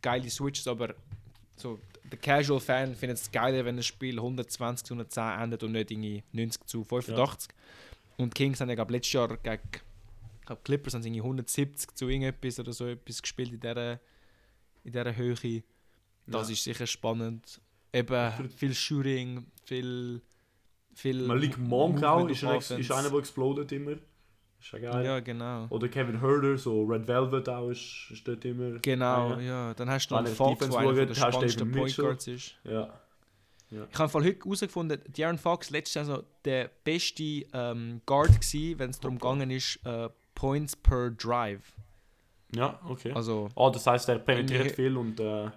geile 0.00 0.28
Switches, 0.30 0.66
aber 0.66 0.94
so 1.56 1.78
der 2.04 2.18
Casual-Fan 2.18 2.94
findet 2.94 3.18
es 3.18 3.30
geiler, 3.30 3.64
wenn 3.64 3.76
ein 3.76 3.82
Spiel 3.82 4.16
120 4.18 4.84
zu 4.86 4.94
110 4.94 5.22
endet 5.40 5.62
und 5.62 5.72
nicht 5.72 5.90
irgendwie 5.90 6.22
90 6.32 6.66
zu 6.66 6.84
85. 6.84 7.50
Und 8.18 8.36
die 8.36 8.42
Kings 8.44 8.60
haben 8.60 8.68
ja 8.68 8.74
glaub, 8.74 8.90
letztes 8.90 9.12
Jahr 9.12 9.36
gegen 9.36 9.60
ich 10.40 10.46
glaub, 10.46 10.64
Clippers 10.64 10.94
haben 10.94 11.02
sie 11.02 11.08
irgendwie 11.08 11.22
170 11.22 11.94
zu 11.94 12.08
irgendetwas 12.08 12.58
oder 12.58 12.72
so 12.72 12.86
etwas 12.88 13.22
gespielt 13.22 13.52
in 13.52 13.60
dieser, 13.60 13.92
in 14.84 14.92
dieser 14.92 15.14
Höhe. 15.16 15.62
Das 16.26 16.48
Ja. 16.48 16.52
ist 16.52 16.64
sicher 16.64 16.86
spannend. 16.86 17.60
Eben 17.92 18.48
viel 18.56 18.74
Shooting, 18.74 19.46
viel. 19.64 20.20
viel 20.94 21.22
Malik 21.26 21.58
Monk 21.58 22.02
auch 22.02 22.28
ist, 22.28 22.42
ein, 22.44 22.58
ist 22.58 22.90
einer, 22.90 23.10
der 23.10 23.18
exploded 23.18 23.70
immer. 23.72 23.96
Ist 24.62 24.70
ja 24.72 24.78
geil. 24.78 25.04
Ja, 25.04 25.18
genau. 25.20 25.66
Oder 25.70 25.88
Kevin 25.88 26.20
Herder, 26.20 26.56
so 26.56 26.84
Red 26.84 27.06
Velvet 27.08 27.48
auch 27.48 27.68
ist, 27.70 28.06
ist 28.12 28.26
dort 28.28 28.44
immer. 28.44 28.78
Genau, 28.78 29.32
einer. 29.32 29.40
ja. 29.42 29.74
Dann 29.74 29.90
hast 29.90 30.06
du 30.08 30.14
noch 30.14 30.26
Fox, 30.28 30.68
der 30.68 30.78
einer 30.78 30.92
der 30.94 31.06
David 31.06 31.58
Point 31.58 31.74
Mitchell. 31.74 32.04
Guards 32.04 32.26
ist. 32.28 32.54
Ja. 32.64 32.88
Ich 33.70 33.98
habe 33.98 34.08
voll 34.10 34.22
heute 34.24 34.38
herausgefunden, 34.44 35.00
De'Aaron 35.16 35.38
Fox 35.38 35.70
letztes 35.70 35.94
Jahr 35.94 36.04
so 36.04 36.22
der 36.44 36.70
beste 36.84 37.22
ähm, 37.54 38.02
Guard 38.04 38.38
gsi, 38.40 38.74
wenn 38.78 38.90
es 38.90 39.00
darum 39.00 39.18
gegangen 39.18 39.50
ist, 39.50 39.80
äh, 39.84 40.10
Points 40.34 40.76
per 40.76 41.10
Drive. 41.10 41.72
Ja, 42.54 42.78
okay. 42.86 43.12
Also 43.12 43.48
Ah, 43.56 43.70
das 43.70 43.86
heißt, 43.86 44.08
er 44.10 44.18
penetriert 44.18 44.72
viel 44.72 44.96
und. 44.96 45.18
Äh, 45.18 45.50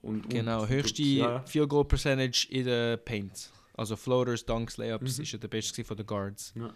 und 0.00 0.28
genau, 0.30 0.62
und, 0.62 0.68
höchste 0.70 1.02
ja, 1.02 1.30
ja. 1.30 1.40
Field 1.42 1.68
Goal 1.68 1.84
Percentage 1.84 2.48
in 2.50 2.64
der 2.64 2.96
Paint. 2.96 3.50
Also 3.76 3.94
Floaters, 3.96 4.44
Dunks, 4.44 4.78
Layups 4.78 5.18
Mhm. 5.18 5.22
ist 5.22 5.32
er 5.34 5.38
der 5.38 5.48
beste 5.48 5.84
von 5.84 5.96
den 5.96 6.06
Guards. 6.06 6.52
Ja. 6.56 6.70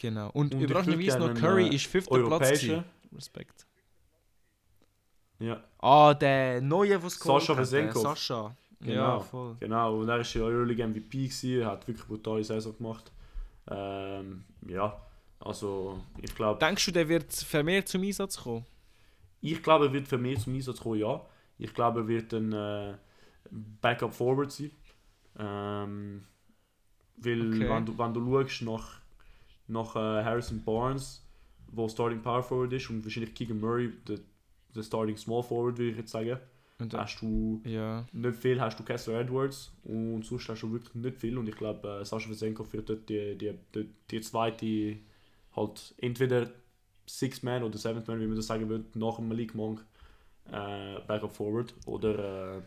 Genau. 0.00 0.30
Und, 0.30 0.54
Und 0.54 0.62
überraschenderweise 0.62 1.18
noch 1.18 1.34
Curry 1.34 1.64
einen, 1.64 1.72
ist 1.74 1.86
fünfter 1.86 2.22
Platz 2.26 2.48
gewesen. 2.48 2.84
Respekt. 3.14 3.66
Ja, 5.38 5.62
Ah, 5.78 6.14
der 6.14 6.60
neue, 6.60 7.02
was 7.02 7.14
Sascha 7.18 7.48
hat, 7.48 7.48
der 7.48 7.56
Vesenkov. 7.58 8.02
Sascha. 8.02 8.56
Genau. 8.80 8.94
Ja, 8.94 9.20
voll. 9.20 9.56
genau. 9.60 9.98
Und 10.00 10.08
er 10.08 10.20
ist 10.20 10.32
ja 10.34 10.42
Early 10.42 10.74
MVP 10.74 11.26
gewesen, 11.28 11.66
hat 11.66 11.86
wirklich 11.86 12.06
brutale 12.06 12.42
Saison 12.44 12.74
gemacht. 12.76 13.12
Ähm, 13.70 14.44
ja, 14.66 15.00
also 15.38 16.00
ich 16.20 16.34
glaube, 16.34 16.58
Denkst 16.58 16.86
du, 16.86 16.90
der 16.92 17.08
wird 17.08 17.32
vermehrt 17.32 17.88
zum 17.88 18.02
Einsatz 18.02 18.38
kommen? 18.38 18.64
ich 19.42 19.62
glaube, 19.62 19.86
er 19.86 19.92
wird 19.92 20.06
für 20.08 20.18
mich 20.18 20.38
zum 20.40 20.54
Einsatz 20.54 20.80
kommen, 20.80 20.98
ja. 21.00 21.20
Ich 21.58 21.72
glaube, 21.74 22.00
er 22.00 22.08
wird 22.08 22.32
ein 22.34 22.52
äh, 22.52 22.94
Backup 23.50 24.14
Forward 24.14 24.50
sein. 24.52 24.70
Ähm, 25.38 26.24
weil 27.16 27.48
Okay. 27.54 27.68
wenn, 27.68 27.86
du, 27.86 27.98
wenn 27.98 28.14
du 28.14 28.42
schaust 28.48 28.62
nach, 28.62 29.00
nach 29.70 29.96
äh, 29.96 30.24
Harrison 30.24 30.62
Barnes, 30.64 31.24
wo 31.68 31.88
Starting 31.88 32.20
Power 32.22 32.42
Forward 32.42 32.72
ist, 32.72 32.90
und 32.90 33.04
wahrscheinlich 33.04 33.34
Keegan 33.34 33.60
Murray, 33.60 33.92
der, 34.06 34.18
der 34.74 34.82
Starting 34.82 35.16
Small 35.16 35.42
Forward, 35.42 35.78
würde 35.78 35.92
ich 35.92 35.96
jetzt 35.96 36.10
sagen, 36.12 36.38
Und, 36.78 36.94
äh, 36.94 36.96
hast 36.96 37.20
du 37.20 37.60
ja. 37.64 38.06
nicht 38.12 38.36
viel, 38.36 38.60
hast 38.60 38.78
du 38.78 38.84
Kessler 38.84 39.20
Edwards 39.20 39.72
und 39.84 40.24
sonst 40.24 40.48
hast 40.48 40.62
du 40.62 40.72
wirklich 40.72 40.94
nicht 40.94 41.16
viel. 41.18 41.38
Und 41.38 41.48
ich 41.48 41.56
glaube, 41.56 42.00
äh, 42.00 42.04
Sascha 42.04 42.28
Vesenkov 42.28 42.72
wird 42.72 42.88
dort 42.88 43.08
die, 43.08 43.36
die, 43.38 43.54
die, 43.74 43.88
die 44.10 44.20
zweite, 44.20 44.96
halt 45.56 45.94
entweder 45.98 46.50
Six 47.06 47.42
Man 47.42 47.62
oder 47.62 47.78
Seventh 47.78 48.08
Man, 48.08 48.20
wie 48.20 48.26
man 48.26 48.36
das 48.36 48.46
sagen 48.46 48.68
würde, 48.68 48.84
nach 48.98 49.16
dem 49.16 49.28
Malik 49.28 49.54
Monk 49.54 49.84
äh, 50.50 51.00
Backup 51.06 51.32
Forward 51.32 51.74
oder 51.86 52.56
äh, 52.58 52.62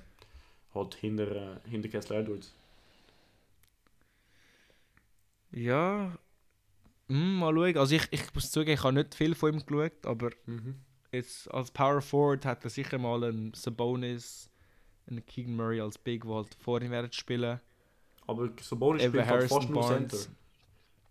halt 0.73 0.95
hinter, 0.95 1.31
äh, 1.31 1.69
hinter 1.69 1.89
Kessler 1.89 2.19
Edwards. 2.19 2.53
Ja. 5.51 6.17
Hm, 7.09 7.35
mal 7.39 7.53
schauen. 7.53 7.77
Also 7.77 7.95
ich, 7.95 8.07
ich 8.11 8.33
muss 8.33 8.51
zugeben, 8.51 8.73
ich 8.73 8.83
habe 8.83 8.93
nicht 8.93 9.15
viel 9.15 9.35
von 9.35 9.53
ihm 9.53 9.65
geschaut, 9.65 10.05
aber 10.05 10.29
Mhm. 10.45 10.75
jetzt 11.11 11.51
als 11.53 11.71
Power 11.71 12.01
Forward 12.01 12.45
hat 12.45 12.63
er 12.63 12.69
sicher 12.69 12.97
mal 12.97 13.23
einen 13.23 13.53
Sabonis, 13.53 14.49
einen 15.07 15.25
Keegan 15.25 15.55
Murray 15.55 15.81
als 15.81 15.97
Big, 15.97 16.23
der 16.23 16.33
halt 16.33 16.55
vor 16.59 16.81
ihm 16.81 16.91
werden 16.91 17.11
spielen. 17.11 17.59
Aber 18.25 18.49
Sabonis 18.61 19.03
spielt 19.03 19.25
halt 19.25 19.49
fast 19.49 19.69
nur. 19.69 19.83
Center. 19.87 20.17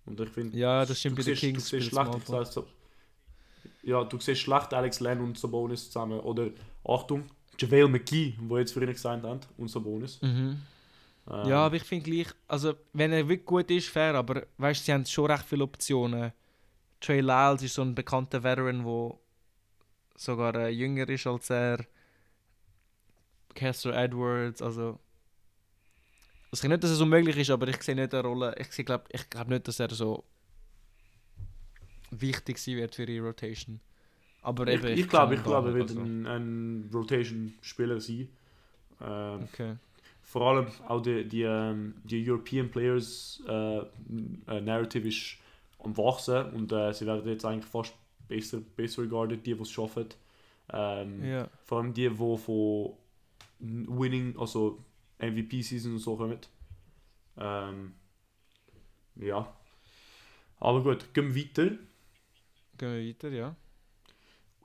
Und 0.06 0.18
ich 0.18 0.28
finde, 0.30 0.56
Ja, 0.56 0.84
das 0.84 0.98
stimmt 0.98 1.16
bei 1.16 1.22
den 1.22 1.34
Kings. 1.36 1.68
Du 1.70 1.76
siehst 1.78 1.90
schlecht, 1.90 2.14
das 2.28 2.32
heißt, 2.32 2.60
ja, 3.82 4.02
du 4.04 4.18
siehst 4.18 4.40
schlecht 4.40 4.72
Alex 4.74 5.00
Len 5.00 5.20
und 5.20 5.38
Sabonis 5.38 5.86
zusammen. 5.86 6.18
Oder, 6.20 6.50
Achtung, 6.84 7.24
JaVale 7.58 7.88
McGee, 7.88 8.34
wo 8.40 8.58
jetzt 8.58 8.72
vorhin 8.72 8.90
gesagt 8.92 9.22
haben, 9.22 9.40
und 9.58 9.68
Sabonis. 9.68 10.20
Mhm. 10.22 10.60
Ähm, 11.30 11.46
Ja, 11.48 11.66
aber 11.66 11.76
ich 11.76 11.84
finde 11.84 12.10
gleich, 12.10 12.28
also 12.48 12.74
wenn 12.92 13.12
er 13.12 13.28
wirklich 13.28 13.46
gut 13.46 13.70
ist, 13.70 13.88
fair, 13.88 14.14
aber 14.14 14.46
weißt 14.58 14.80
du, 14.80 14.84
sie 14.84 14.92
haben 14.92 15.06
schon 15.06 15.30
recht 15.30 15.44
viele 15.44 15.64
Optionen. 15.64 16.32
Trey 17.00 17.20
Lyles 17.20 17.62
ist 17.62 17.74
so 17.74 17.82
ein 17.82 17.94
bekannter 17.94 18.42
Veteran, 18.42 18.84
der 18.84 19.18
sogar 20.16 20.54
äh, 20.54 20.68
jünger 20.68 21.08
ist 21.08 21.26
als 21.26 21.50
er. 21.50 21.84
Kessler 23.54 23.94
Edwards, 23.96 24.62
also. 24.62 24.98
Ich 26.52 26.60
sehe 26.60 26.68
nicht, 26.70 26.82
dass 26.84 26.90
es 26.90 27.00
unmöglich 27.00 27.36
ist, 27.36 27.50
aber 27.50 27.68
ich 27.68 27.82
sehe 27.82 27.94
nicht 27.94 28.14
eine 28.14 28.22
Rolle. 28.22 28.54
Ich 28.58 28.72
sehe, 28.72 28.84
glaub, 28.84 29.08
ich 29.10 29.28
glaube 29.30 29.50
nicht, 29.50 29.66
dass 29.68 29.80
er 29.80 29.90
so 29.90 30.24
wichtig 32.10 32.58
sein 32.58 32.76
wird 32.76 32.94
für 32.94 33.06
die 33.06 33.18
Rotation. 33.18 33.80
Aber 34.42 34.66
ich, 34.68 34.82
eben, 34.82 34.98
ich 34.98 35.08
glaube, 35.08 35.34
ich 35.36 35.42
glaube, 35.42 35.68
er 35.68 35.72
gar 35.72 35.74
wird 35.74 35.90
also. 35.90 36.00
ein, 36.00 36.26
ein 36.26 36.90
Rotation-Spieler 36.92 38.00
sein. 38.00 38.28
Ähm, 39.00 39.42
Okay. 39.44 39.76
Vor 40.22 40.42
allem 40.42 40.66
auch 40.88 41.00
die, 41.00 41.28
die, 41.28 41.42
ähm, 41.42 41.94
die 42.04 42.28
European 42.28 42.70
Players 42.70 43.42
äh, 43.46 43.78
äh, 43.78 44.60
Narrative 44.60 45.08
ist 45.08 45.36
am 45.78 45.96
wachsen 45.96 46.52
und 46.52 46.72
äh, 46.72 46.92
sie 46.92 47.06
werden 47.06 47.28
jetzt 47.28 47.44
eigentlich 47.44 47.66
fast 47.66 47.94
besser, 48.28 48.60
besser 48.60 49.02
regarded, 49.02 49.44
die, 49.44 49.54
die 49.54 49.60
es 49.60 49.70
schaffen. 49.70 50.08
Ähm, 50.72 51.24
Ja. 51.24 51.48
Vor 51.64 51.78
allem 51.78 51.92
die, 51.92 52.08
die 52.08 52.36
von 52.38 52.92
Winning, 53.58 54.36
also 54.38 54.82
MVP-Season 55.18 55.92
und 55.92 55.98
so 55.98 56.16
kommen. 56.16 56.38
Ähm, 57.36 57.94
ja. 59.16 59.52
Aber 60.60 60.82
gut, 60.82 61.12
gehen 61.12 61.34
wir 61.34 61.44
weiter 61.44 61.76
Gehen 62.78 62.94
wir 62.94 63.08
weiter, 63.08 63.28
ja. 63.28 63.56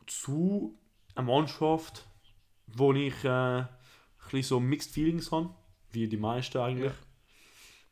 zu 0.05 0.77
einer 1.15 1.27
Mannschaft, 1.27 2.05
wo 2.67 2.93
ich 2.93 3.23
äh, 3.23 3.65
bisschen 4.31 4.49
so 4.49 4.59
Mixed 4.59 4.91
Feelings 4.91 5.31
habe, 5.31 5.53
wie 5.91 6.07
die 6.07 6.17
meisten 6.17 6.57
eigentlich. 6.57 6.91
Ja. 6.91 6.97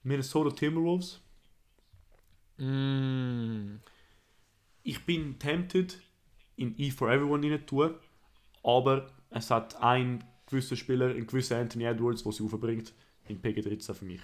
Minnesota 0.04 0.56
Timberwolves. 0.56 1.20
Mm. 2.58 3.78
Ich 4.84 5.04
bin 5.06 5.40
tempted, 5.40 6.00
in 6.56 6.76
E 6.78 6.92
for 6.92 7.10
Everyone 7.10 7.44
rein 7.44 7.60
zu 7.60 7.66
tun, 7.66 7.96
aber 8.64 9.12
es 9.32 9.50
hat 9.50 9.82
ein 9.82 10.24
gewisser 10.46 10.76
Spieler, 10.76 11.10
ein 11.10 11.26
gewisser 11.26 11.58
Anthony 11.58 11.86
Edwards, 11.86 12.24
der 12.24 12.32
sie 12.32 12.44
aufbringt, 12.44 12.94
in 13.28 13.42
PG13 13.42 13.94
für 13.94 14.06
mich. 14.06 14.22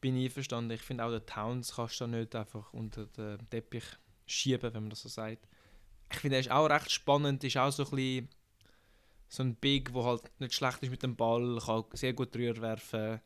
Bin 0.00 0.16
ich 0.16 0.26
einverstanden. 0.26 0.72
Ich 0.72 0.82
finde 0.82 1.04
auch, 1.04 1.10
der 1.10 1.24
Towns 1.24 1.76
kannst 1.76 2.00
du 2.00 2.06
nicht 2.06 2.34
einfach 2.34 2.72
unter 2.72 3.06
den 3.06 3.48
Teppich 3.48 3.84
schieben, 4.26 4.74
wenn 4.74 4.82
man 4.82 4.90
das 4.90 5.02
so 5.02 5.08
sagt. 5.08 5.48
Ich 6.10 6.18
finde, 6.18 6.36
er 6.36 6.40
ist 6.40 6.50
auch 6.50 6.66
recht 6.66 6.90
spannend, 6.90 7.42
ist 7.44 7.56
auch 7.56 7.70
so 7.70 7.84
ein 7.84 7.90
bisschen 7.90 8.28
so 9.34 9.42
ein 9.42 9.54
Big, 9.56 9.92
der 9.92 10.04
halt 10.04 10.22
nicht 10.40 10.54
schlecht 10.54 10.82
ist 10.82 10.90
mit 10.90 11.02
dem 11.02 11.16
Ball, 11.16 11.58
kann 11.64 11.84
sehr 11.92 12.12
gut 12.12 12.34
Dreier 12.34 12.56
werfen. 12.60 13.20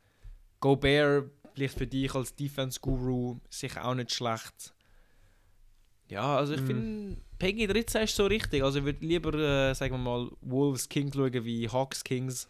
Gobert 0.60 1.30
Vielleicht 1.54 1.76
für 1.78 1.86
dich 1.88 2.14
als 2.14 2.34
Defense-Guru 2.36 3.40
sicher 3.50 3.84
auch 3.84 3.94
nicht 3.94 4.12
schlecht. 4.12 4.72
Ja, 6.08 6.36
also 6.36 6.54
ich 6.54 6.60
Mhm. 6.60 6.66
finde, 6.66 7.16
Peggy 7.38 7.66
13 7.66 8.02
ist 8.04 8.14
so 8.14 8.26
richtig. 8.26 8.62
Also 8.62 8.78
ich 8.78 8.84
würde 8.84 9.04
lieber, 9.04 9.34
äh, 9.34 9.74
sagen 9.74 9.94
wir 9.94 9.98
mal, 9.98 10.30
Wolves 10.40 10.88
Kings 10.88 11.16
schauen 11.16 11.44
wie 11.44 11.68
Hawks 11.68 12.04
Kings. 12.04 12.48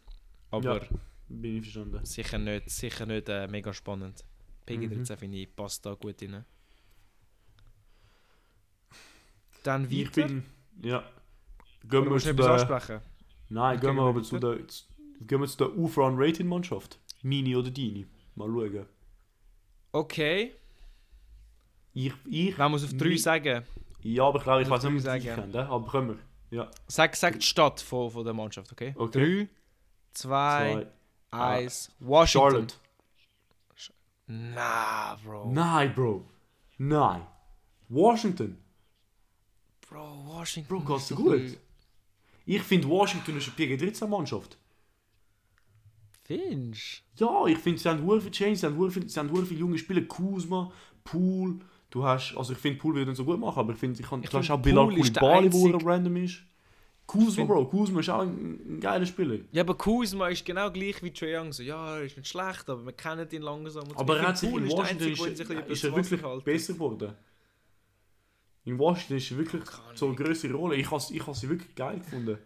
Aber 0.51 0.83
Ja. 0.83 0.89
Bin 1.31 1.57
ich 1.57 1.63
verstanden. 1.73 2.05
sicher 2.05 2.39
nicht, 2.39 2.69
sicher 2.71 3.07
nicht 3.07 3.29
äh, 3.31 3.47
mega 3.49 3.73
spannend. 3.73 4.25
Peggy 4.67 4.87
Mhm. 4.89 4.95
13 4.97 5.17
finde 5.17 5.39
ich 5.39 5.57
passt 5.57 5.85
da 5.87 5.95
gut 5.95 6.21
rein. 6.23 6.45
Dann 9.63 9.91
Ich 9.91 10.07
weiter. 10.17 10.27
bin. 10.29 10.45
Ja. 10.83 11.03
Gehen 11.83 12.05
wir 12.05 12.17
etwas 12.17 12.25
der, 12.37 12.51
ansprechen? 12.51 13.01
Nein, 13.49 13.81
gehen 13.81 13.97
wir 13.97 14.03
aber 14.03 14.23
zu 14.23 14.39
der, 14.39 14.67
zu- 14.69 14.85
gehen 15.21 15.41
wir 15.41 15.47
zu 15.49 15.57
der 15.59 15.77
UFRAN 15.77 16.15
Rated 16.17 16.47
Mannschaft. 16.47 16.99
Meine 17.23 17.59
oder 17.59 17.71
deine? 17.71 18.07
Mal 18.35 18.49
schauen. 18.49 18.87
Okay, 19.93 20.53
Ich, 21.95 22.13
ich, 22.27 22.59
wir 22.73 22.77
es 22.77 22.85
auf 22.85 22.93
3 22.95 23.07
Mi- 23.09 23.19
sagen, 23.19 23.65
ja, 24.03 24.25
aber 24.25 24.39
klar, 24.41 24.61
ich 24.61 24.69
Muss 24.69 24.83
weiß 24.85 24.91
nicht, 24.91 25.05
drei 25.07 25.15
wie 25.15 25.29
ich 25.29 25.35
kenne, 25.35 25.69
aber 25.69 25.91
können 25.91 26.09
wir. 26.11 26.19
Ja, 26.59 26.71
sag, 26.87 27.17
sag 27.17 27.35
die 27.41 27.45
Stadt 27.47 27.81
von, 27.81 28.11
von 28.11 28.25
der 28.25 28.35
Mannschaft, 28.35 28.71
okay? 28.73 28.95
Okay. 28.97 29.49
3, 29.49 29.49
2, 30.13 30.73
zwei. 30.75 30.87
1, 31.31 31.91
Washington. 32.01 32.51
Charlotte. 32.51 32.75
Nah, 34.27 35.17
Bro. 35.25 35.51
Nein, 35.53 35.95
Bro. 35.95 36.25
Nein. 36.77 37.27
Washington. 37.89 38.59
Bro, 39.89 40.23
Washington. 40.27 40.69
Bro, 40.69 40.85
dir 41.09 41.15
doch 41.17 41.23
gut? 41.23 41.59
Ich 42.51 42.63
finde, 42.63 42.89
Washington 42.89 43.37
ist 43.37 43.47
eine 43.47 43.57
PG-13-Mannschaft. 43.77 44.57
Findest 46.25 47.03
Ja, 47.17 47.45
ich 47.47 47.59
finde, 47.59 47.79
sie 47.79 47.89
haben 47.91 48.03
hure 48.03 48.23
viel 48.23 48.31
Change, 48.31 48.57
sie 48.57 48.67
haben 48.67 48.75
sie 49.07 49.19
hure 49.31 49.45
viele 49.47 49.61
junge 49.61 49.77
Spieler. 49.77 50.01
Kuzma, 50.03 50.73
Pool. 51.05 51.59
Du 51.91 52.03
hast, 52.05 52.35
also 52.37 52.55
ich 52.55 52.59
finde, 52.59 52.79
Pool 52.79 52.95
wird 52.95 53.09
nicht 53.09 53.17
so 53.19 53.25
gut 53.27 53.39
machen, 53.39 53.59
aber 53.59 53.75
ich 53.75 53.79
finde, 53.79 54.01
ich 54.01 54.07
kann, 54.09 54.23
Ich 54.23 54.31
du 54.31 54.39
hast 54.39 54.51
auch 54.51 54.59
Bilal 54.63 54.87
Koulibaly, 54.87 55.11
der 55.13 55.23
einzige- 55.31 55.87
random 55.87 56.17
ist. 56.17 56.39
Kuzma, 57.07 57.45
Bro, 57.45 57.67
Kuzma 57.67 58.01
ist 58.01 58.09
auch 58.11 58.21
ein, 58.21 58.77
ein 58.77 58.81
geiler 58.81 59.07
Spieler. 59.07 59.39
Ja, 59.53 59.63
aber 59.63 59.75
Kuzma 59.75 60.29
ist 60.29 60.45
genau 60.45 60.71
gleich 60.71 61.03
wie 61.03 61.11
Trae 61.11 61.39
Young. 61.39 61.53
So, 61.53 61.63
ja, 61.63 61.97
er 61.97 62.03
ist 62.05 62.17
nicht 62.19 62.29
schlecht, 62.29 62.69
aber 62.69 62.85
wir 62.85 62.93
kennen 62.93 63.27
ihn 63.31 63.43
langsam. 63.43 63.85
Aber 63.95 64.19
er 64.19 64.29
hat 64.29 64.39
sich 64.39 64.51
in 64.51 64.69
Washington 64.71 65.13
ist, 65.13 65.21
Einzige, 65.23 65.55
ist 65.55 65.69
bisschen 65.69 65.93
er 65.93 65.97
wirklich 65.97 66.45
besser 66.45 66.73
geworden. 66.75 67.15
In 68.65 68.79
Washington 68.79 69.17
ist 69.17 69.31
er 69.31 69.39
wirklich 69.39 69.63
so 69.95 70.07
eine 70.07 70.15
größere 70.15 70.53
Rolle. 70.55 70.77
Ich 70.77 70.91
habe 70.91 71.03
ich 71.11 71.23
sie 71.39 71.49
wirklich 71.49 71.75
geil 71.75 71.99
gefunden. 71.99 72.39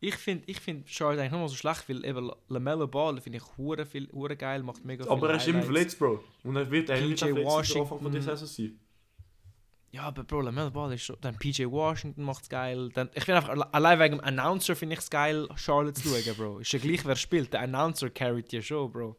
Ich 0.00 0.16
finde 0.16 0.44
ich 0.46 0.60
find 0.60 0.88
Charlotte 0.88 1.22
eigentlich 1.22 1.32
nicht 1.32 1.40
mal 1.40 1.48
so 1.48 1.54
schlecht, 1.56 1.88
weil 1.88 2.04
eben 2.04 2.30
LaMelo 2.48 2.86
Ball 2.86 3.20
finde 3.20 3.38
ich 3.38 3.56
hure 3.56 3.86
viel 3.86 4.10
hure 4.12 4.36
geil, 4.36 4.62
macht 4.62 4.84
mega 4.84 5.04
viel 5.04 5.12
Aber 5.12 5.30
er 5.30 5.36
ist 5.36 5.48
immer 5.48 5.62
verletzt, 5.62 5.98
Bro. 5.98 6.22
Und 6.44 6.56
er 6.56 6.70
wird 6.70 6.90
auch 6.90 6.96
verletzt. 6.96 7.76
Anfang 7.76 8.00
von 8.00 8.12
der 8.12 8.22
Saison 8.22 8.46
sein. 8.46 8.78
Ja, 9.92 10.02
aber 10.02 10.24
Bro, 10.24 10.42
LaMelo 10.42 10.70
Ball 10.70 10.92
ist 10.92 11.04
schon... 11.04 11.16
Dann 11.22 11.38
PJ 11.38 11.64
Washington 11.64 12.24
macht's 12.24 12.50
geil. 12.50 12.90
Dann, 12.92 13.08
ich 13.14 13.24
finde 13.24 13.36
einfach, 13.38 13.50
alle- 13.50 13.72
allein 13.72 13.98
wegen 14.00 14.18
dem 14.18 14.24
Announcer 14.24 14.76
finde 14.76 14.94
ich 14.94 15.00
es 15.00 15.08
geil, 15.08 15.48
Charlotte 15.54 16.02
zu 16.02 16.08
schauen, 16.10 16.36
Bro. 16.36 16.58
Ist 16.58 16.72
ja 16.72 16.78
gleich, 16.78 17.04
wer 17.06 17.16
spielt. 17.16 17.52
Der 17.54 17.62
Announcer 17.62 18.10
carryt 18.10 18.52
ja 18.52 18.60
schon, 18.60 18.92
Bro. 18.92 19.16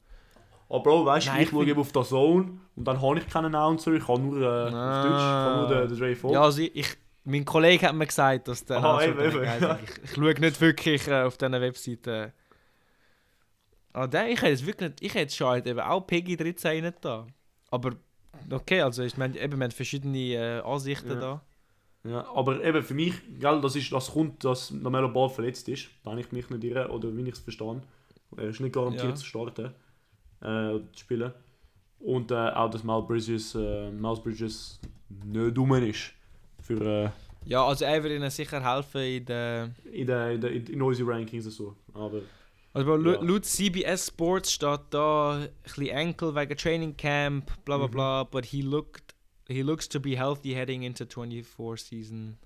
Aber 0.70 0.84
Bro, 0.84 1.06
weißt 1.06 1.28
du, 1.28 1.32
ich 1.34 1.40
ich 1.44 1.50
schaue 1.50 1.66
eben 1.66 1.80
auf 1.80 1.92
der 1.92 2.04
Zone 2.04 2.60
und 2.76 2.86
dann 2.86 3.02
habe 3.02 3.20
ich 3.20 3.28
keinen 3.28 3.56
Announcer, 3.56 3.94
ich 3.94 4.08
habe 4.08 4.20
nur 4.20 4.42
äh, 4.42 4.68
auf 4.68 4.74
Ah. 4.74 5.02
Deutsch, 5.04 5.14
ich 5.16 5.22
habe 5.22 5.58
nur 5.58 5.80
den, 5.80 5.90
den 5.90 5.98
Dre 6.00 6.16
Folk. 6.16 6.34
Ja, 6.34 6.42
also 6.42 6.62
ich, 6.62 6.76
ich... 6.76 6.98
Mein 7.30 7.44
Kollege 7.44 7.86
hat 7.88 7.94
mir 7.96 8.08
gesagt, 8.08 8.48
dass 8.48 8.64
der 8.64 8.78
Aha, 8.78 9.04
eben, 9.04 9.20
eben, 9.20 9.44
ja. 9.44 9.78
Ich, 9.84 10.04
ich 10.04 10.12
schaue 10.16 10.34
nicht 10.40 10.62
wirklich 10.62 11.08
äh, 11.10 11.24
auf 11.24 11.38
diesen 11.38 11.52
Webseiten. 11.54 12.32
Aber 13.94 14.08
der, 14.08 14.30
ich 14.30 14.42
hätte 14.42 14.54
es 14.54 14.66
wirklich 14.66 14.90
nicht... 14.92 15.02
Ich 15.04 15.14
hätte 15.14 15.34
Charlotte 15.34 15.70
eben 15.70 15.80
auch 15.80 16.02
Peggy 16.02 16.38
13 16.38 16.84
nicht 16.84 16.98
da. 17.04 17.28
Aber... 17.72 17.92
Okay, 18.52 18.82
also 18.82 19.04
ich 19.04 19.18
meine, 19.18 19.38
eben, 19.40 19.58
wir 19.58 19.64
haben 19.66 19.72
verschiedene 19.72 20.18
äh, 20.18 20.60
Ansichten 20.62 21.10
Ja. 21.10 21.16
da. 21.20 21.42
Ja, 22.04 22.26
aber 22.34 22.64
eben 22.64 22.82
für 22.84 22.94
mich, 22.94 23.14
gell, 23.40 23.60
das, 23.60 23.76
ist, 23.76 23.92
das 23.92 24.12
kommt, 24.12 24.44
dass 24.46 24.70
Lamelo 24.72 25.10
Ball 25.10 25.30
verletzt 25.30 25.68
ist. 25.68 25.88
Da 26.04 26.12
habe 26.12 26.22
ich 26.22 26.32
mich 26.32 26.50
nicht 26.50 26.64
irre, 26.64 26.90
oder 26.90 27.16
wie 27.18 27.24
ich 27.24 27.34
es 27.34 27.40
verstehe. 27.40 27.82
Er 28.38 28.44
ist 28.50 28.60
nicht 28.62 28.74
garantiert 28.74 29.10
Ja. 29.10 29.16
zu 29.16 29.26
starten, 29.26 29.74
äh, 30.42 30.80
zu 30.94 31.00
spielen. 31.00 31.32
Und 32.00 32.32
äh, 32.32 32.36
auch, 32.36 32.70
dass 32.70 32.84
Miles 32.84 33.06
Bridges, 33.08 33.56
äh, 33.56 33.90
Miles 33.92 34.22
Bridges 34.22 34.80
nicht 35.26 35.58
dumm 35.58 35.74
ist. 35.76 36.14
Für, 36.62 37.12
Ja, 37.46 37.66
also 37.66 37.86
er 37.86 38.04
wird 38.04 38.14
ihnen 38.14 38.30
sicher 38.30 38.62
helfen 38.64 39.02
in 39.02 39.26
der... 39.26 39.70
in, 39.92 40.06
der, 40.08 40.32
in, 40.32 40.42
der, 40.42 40.52
in 40.52 40.82
unseren 40.82 41.08
Rankings 41.10 41.46
und 41.46 41.52
so. 41.52 41.76
Aber 41.94 42.22
Also 42.74 42.86
Bro, 42.86 42.98
Ja. 43.14 43.22
laut 43.22 43.46
CBS 43.46 44.08
Sports 44.08 44.52
steht 44.52 44.82
da 44.92 45.38
ein 45.40 45.50
bisschen 45.64 45.88
Enkel 45.88 46.36
wegen 46.36 46.56
Training 46.58 46.96
Camp, 46.98 47.46
bla 47.66 47.78
bla 47.78 47.88
Mhm. 47.88 47.92
bla, 47.92 48.24
but 48.26 48.46
he 48.46 48.62
looked 48.62 49.16
he 49.48 49.62
looks 49.62 49.88
to 49.88 50.00
be 50.00 50.16
healthy 50.18 50.54
heading 50.54 50.84
into 50.84 51.06
24 51.06 51.78
season 51.82 52.38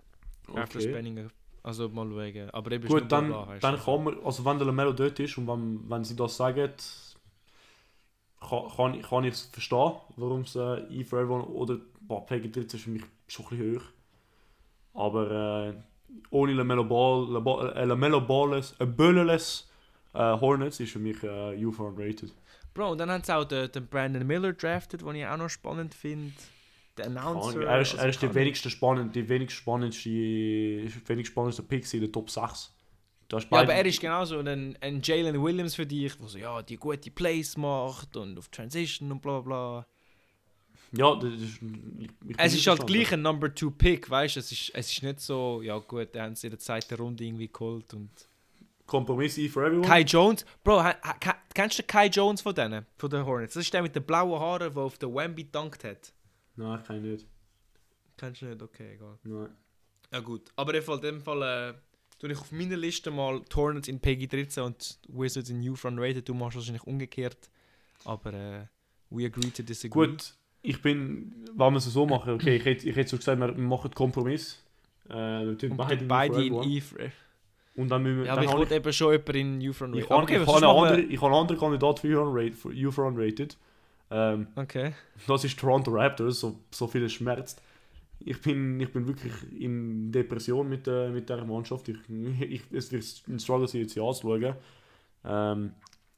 after 0.54 0.78
okay. 0.80 0.90
spending 0.92 1.18
a, 1.18 1.28
also 1.64 1.90
mal 1.90 2.08
schauen. 2.08 2.50
Aber 2.52 2.72
eben 2.72 2.88
Gut, 2.88 3.12
dann, 3.12 3.28
bla 3.30 3.46
bla, 3.46 3.58
dann 3.60 3.80
kann 3.80 4.04
man, 4.04 4.20
also 4.24 4.46
wenn 4.46 4.58
der 4.60 4.68
Lamelo 4.68 4.94
dort 4.94 5.20
ist 5.20 5.36
und 5.38 5.48
wenn, 5.48 5.80
wenn 5.90 6.04
sie 6.04 6.16
das 6.16 6.38
sagen, 6.38 6.72
kann, 8.42 9.02
kann, 9.02 9.24
ich- 9.24 9.34
es 9.34 9.42
verstehen, 9.46 9.94
warum 10.18 10.42
es 10.42 10.56
äh, 10.56 10.80
E 10.90 11.04
for 11.04 11.20
Everyone 11.20 11.44
oder 11.46 11.78
boah, 12.02 12.26
Peggy 12.26 12.52
13 12.52 12.78
ist 12.78 12.84
für 12.84 12.90
mich 12.90 13.04
schon 13.28 13.46
ein 13.46 13.50
bisschen 13.58 13.76
hoch. 13.80 13.84
Aber 14.94 15.70
äh, 15.70 15.74
ohne 16.32 16.54
Lamelo 16.54 16.84
Ball, 16.84 17.26
Labo- 17.30 17.70
äh, 17.74 17.86
Lamelo 17.86 18.20
Ballless, 18.22 18.76
äh, 18.80 18.86
Böllerless 18.86 19.70
äh, 20.14 20.20
Hornets 20.20 20.80
ist 20.80 20.92
für 20.92 21.00
mich 21.00 21.24
äh, 21.24 21.66
U 21.66 21.72
for 21.72 21.88
Unrated. 21.88 22.34
Bro, 22.74 22.96
dann 22.96 23.10
haben 23.12 23.24
sie 23.24 23.36
auch 23.36 23.46
den, 23.46 23.72
den 23.72 23.88
Brandon 23.88 24.26
Miller 24.26 24.54
drafted, 24.54 25.02
den 25.02 25.16
ich 25.16 25.26
auch 25.26 25.38
noch 25.38 25.50
spannend 25.50 25.94
finde. 25.94 26.32
Der 26.98 27.06
Announcer. 27.06 27.62
Er 27.64 27.80
ist, 27.82 27.94
er 27.94 28.00
also 28.00 28.10
ist 28.10 28.22
der 28.22 28.36
wenigste 28.36 28.70
spannend, 28.70 29.16
die 29.16 29.28
wenigst 29.30 29.56
spannendste, 29.56 30.10
wenigst 30.10 31.32
spannendste 31.32 31.64
Pick 31.64 31.94
in 31.94 32.02
der 32.02 32.12
Top 32.12 32.30
6. 32.30 32.74
Ja, 33.32 33.40
aber 33.52 33.74
er 33.74 33.86
ist 33.86 34.02
genauso 34.02 34.40
ein, 34.40 34.78
ein 34.82 35.02
Jalen 35.02 35.42
Williams 35.42 35.76
für 35.76 35.86
dich, 35.86 36.16
der 36.16 36.28
so, 36.28 36.38
ja, 36.38 36.62
die 36.62 36.78
gute 36.78 37.12
Plays 37.12 37.56
macht 37.58 38.16
und 38.18 38.38
auf 38.38 38.50
Transition 38.50 39.12
und 39.12 39.22
bla 39.22 39.40
bla. 39.40 39.88
Ja, 40.94 41.16
das 41.16 41.34
ist, 41.34 41.60
Es 42.38 42.54
ist 42.54 42.68
halt 42.68 42.86
gleich 42.86 43.14
ein 43.14 43.22
Number 43.22 43.54
2 43.54 43.70
Pick, 43.78 44.10
weißt 44.10 44.36
du? 44.36 44.40
Es 44.42 44.52
ist, 44.52 44.72
es 44.74 44.92
ist 44.92 45.04
nicht 45.04 45.22
so, 45.22 45.62
ja 45.62 45.78
gut, 45.78 46.10
da 46.14 46.24
haben 46.24 46.36
sie 46.36 46.48
in 46.48 46.52
der 46.52 46.60
zweiten 46.60 46.96
Runde 46.96 47.24
irgendwie 47.24 47.48
geholt. 47.48 47.94
Und 47.94 48.10
Kompromiss 48.86 49.36
for 49.50 49.64
Everyone. 49.64 49.88
Kai 49.88 50.02
Jones, 50.02 50.46
Bro, 50.66 50.84
kennst 51.54 51.80
du 51.80 51.84
den 51.84 51.88
Kai 51.88 52.08
Jones 52.08 52.42
von 52.42 52.54
denen, 52.54 52.86
von 52.98 53.10
den 53.10 53.26
Hornets? 53.26 53.54
Das 53.54 53.64
ist 53.64 53.74
der 53.74 53.82
mit 53.82 53.96
den 53.96 54.04
blauen 54.04 54.38
Haaren, 54.38 54.74
der 54.74 54.84
auf 54.84 54.98
der 54.98 55.14
Wemby 55.14 55.46
dunkt 55.46 55.86
hat. 55.86 56.12
Nein, 56.58 56.80
ich 56.82 56.86
kann 56.86 57.02
nicht. 57.02 57.26
Kennst 58.18 58.42
du 58.42 58.48
nicht? 58.48 58.62
Okay, 58.62 58.96
egal. 58.96 59.18
Nein. 59.24 59.50
Ja 60.12 60.20
gut, 60.20 60.52
aber 60.58 60.74
in 60.74 61.02
dem 61.02 61.22
Fall 61.22 61.42
äh, 61.42 61.74
tue 62.22 62.32
ich 62.32 62.38
auf 62.40 62.52
meiner 62.52 62.78
Liste 62.78 63.10
mal 63.10 63.42
Hornets 63.56 63.88
in 63.88 64.00
Peggy 64.00 64.28
13 64.28 64.64
und 64.64 65.00
Wizards 65.08 65.50
in 65.50 65.60
New 65.60 65.76
Front 65.76 66.00
Rated. 66.00 66.30
Du 66.30 66.36
machst 66.36 66.56
wahrscheinlich 66.56 66.84
umgekehrt. 66.84 67.50
Aber 68.06 68.34
äh, 68.34 68.66
we 69.10 69.26
agree 69.26 69.50
to 69.50 69.64
disagree. 69.64 70.08
Gut, 70.08 70.36
ich 70.62 70.82
bin, 70.82 71.34
wenn 71.56 71.74
wir 71.74 71.78
es 71.78 71.86
so 71.86 72.06
machen, 72.06 72.34
okay, 72.34 72.58
ich 72.58 72.66
hätte, 72.66 72.88
ich 72.88 72.96
hätte 72.96 73.10
so 73.10 73.18
gesagt, 73.18 73.40
wir 73.40 73.48
machen 73.48 73.86
einen 73.86 73.94
Kompromiss. 73.96 74.64
Äh, 75.10 75.14
wir 75.14 75.58
tun 75.58 75.72
Und 75.72 76.08
beide, 76.08 76.46
in 76.46 76.54
in 76.54 76.64
E. 76.64 76.82
Und 77.76 77.90
dann 77.90 78.04
müssen 78.04 78.20
wir, 78.20 78.26
Ja, 78.26 78.34
aber 78.34 78.42
dann 78.42 78.44
ich 78.44 78.50
habe 78.52 78.60
wollte 78.60 78.76
eben 78.76 78.94
schon 78.94 79.12
jemanden 79.14 79.36
in 79.38 79.58
New 79.58 79.74
Front 79.74 79.96
ich, 79.96 80.04
Rated. 80.04 80.06
ich, 80.06 80.12
habe, 80.12 80.24
Okay, 80.24 80.42
ich, 80.42 80.48
was 80.48 80.62
habe 80.62 80.68
anderen, 80.68 81.12
ich 81.12 81.18
habe 81.22 81.26
einen 81.32 81.42
anderen 81.42 81.60
Kandidat 81.60 82.00
für 82.00 82.08
U 82.08 82.14
for 82.14 82.28
Unrated. 82.28 82.56
Für 82.56 82.70
U 82.70 82.92
for 82.92 83.06
Unrated. 83.06 83.58
Ähm, 84.12 84.48
Okay. 84.56 84.94
das 85.26 85.44
ist 85.44 85.58
Toronto 85.58 85.90
Raptors, 85.92 86.42
so, 86.42 86.60
so 86.70 86.86
viel 86.86 87.04
es 87.04 87.14
schmerzt. 87.14 87.62
Ich 88.26 88.42
bin, 88.42 88.80
ich 88.80 88.92
bin 88.92 89.08
wirklich 89.08 89.34
in 89.60 90.12
Depression 90.12 90.68
mit, 90.70 90.88
äh, 90.88 91.10
mit 91.10 91.30
dieser 91.30 91.46
Mannschaft. 91.46 91.90
Ich, 91.90 91.98
ich, 92.42 92.62
es 92.72 92.92
wird 92.92 93.06
ein 93.28 93.40
Struggle, 93.40 93.68
sie 93.68 93.80
jetzt 93.82 93.98
anzuschauen. 93.98 94.56
Ähm, 95.26 95.74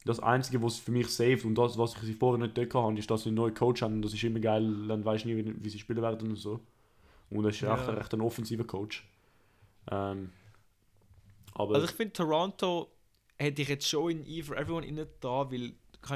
das 0.05 0.19
Einzige, 0.19 0.61
was 0.63 0.79
für 0.79 0.91
mich 0.91 1.09
saved 1.09 1.45
und 1.45 1.55
das, 1.55 1.77
was 1.77 1.95
ich 1.95 2.01
sie 2.01 2.13
vorher 2.13 2.39
nicht 2.45 2.57
dort 2.57 2.73
hatte, 2.75 2.99
ist, 2.99 3.11
dass 3.11 3.23
sie 3.23 3.29
einen 3.29 3.37
neuen 3.37 3.53
Coach 3.53 3.81
haben. 3.81 4.01
Das 4.01 4.13
ist 4.13 4.23
immer 4.23 4.39
geil, 4.39 4.87
dann 4.87 5.05
weißt 5.05 5.25
du 5.25 5.29
nie, 5.29 5.37
wie, 5.37 5.55
wie 5.63 5.69
sie 5.69 5.79
spielen 5.79 6.01
werden 6.01 6.29
und 6.31 6.35
so. 6.37 6.59
Und 7.31 7.43
das 7.43 7.55
ist 7.55 7.63
Ja. 7.63 7.73
echt, 7.73 7.89
echt 7.89 8.13
ein 8.13 8.21
offensiver 8.21 8.65
Coach. 8.65 9.07
Ähm, 9.91 10.31
aber 11.55 11.75
Also 11.75 11.85
ich 11.87 11.91
finde 11.91 12.13
Toronto 12.13 12.91
hätte 13.37 13.61
ich 13.61 13.69
jetzt 13.69 13.87
schon 13.87 14.11
in 14.11 14.25
E 14.27 14.41
for 14.43 14.57
Everyone 14.57 14.85
innen 14.85 15.07
da, 15.19 15.49
weil 15.51 15.73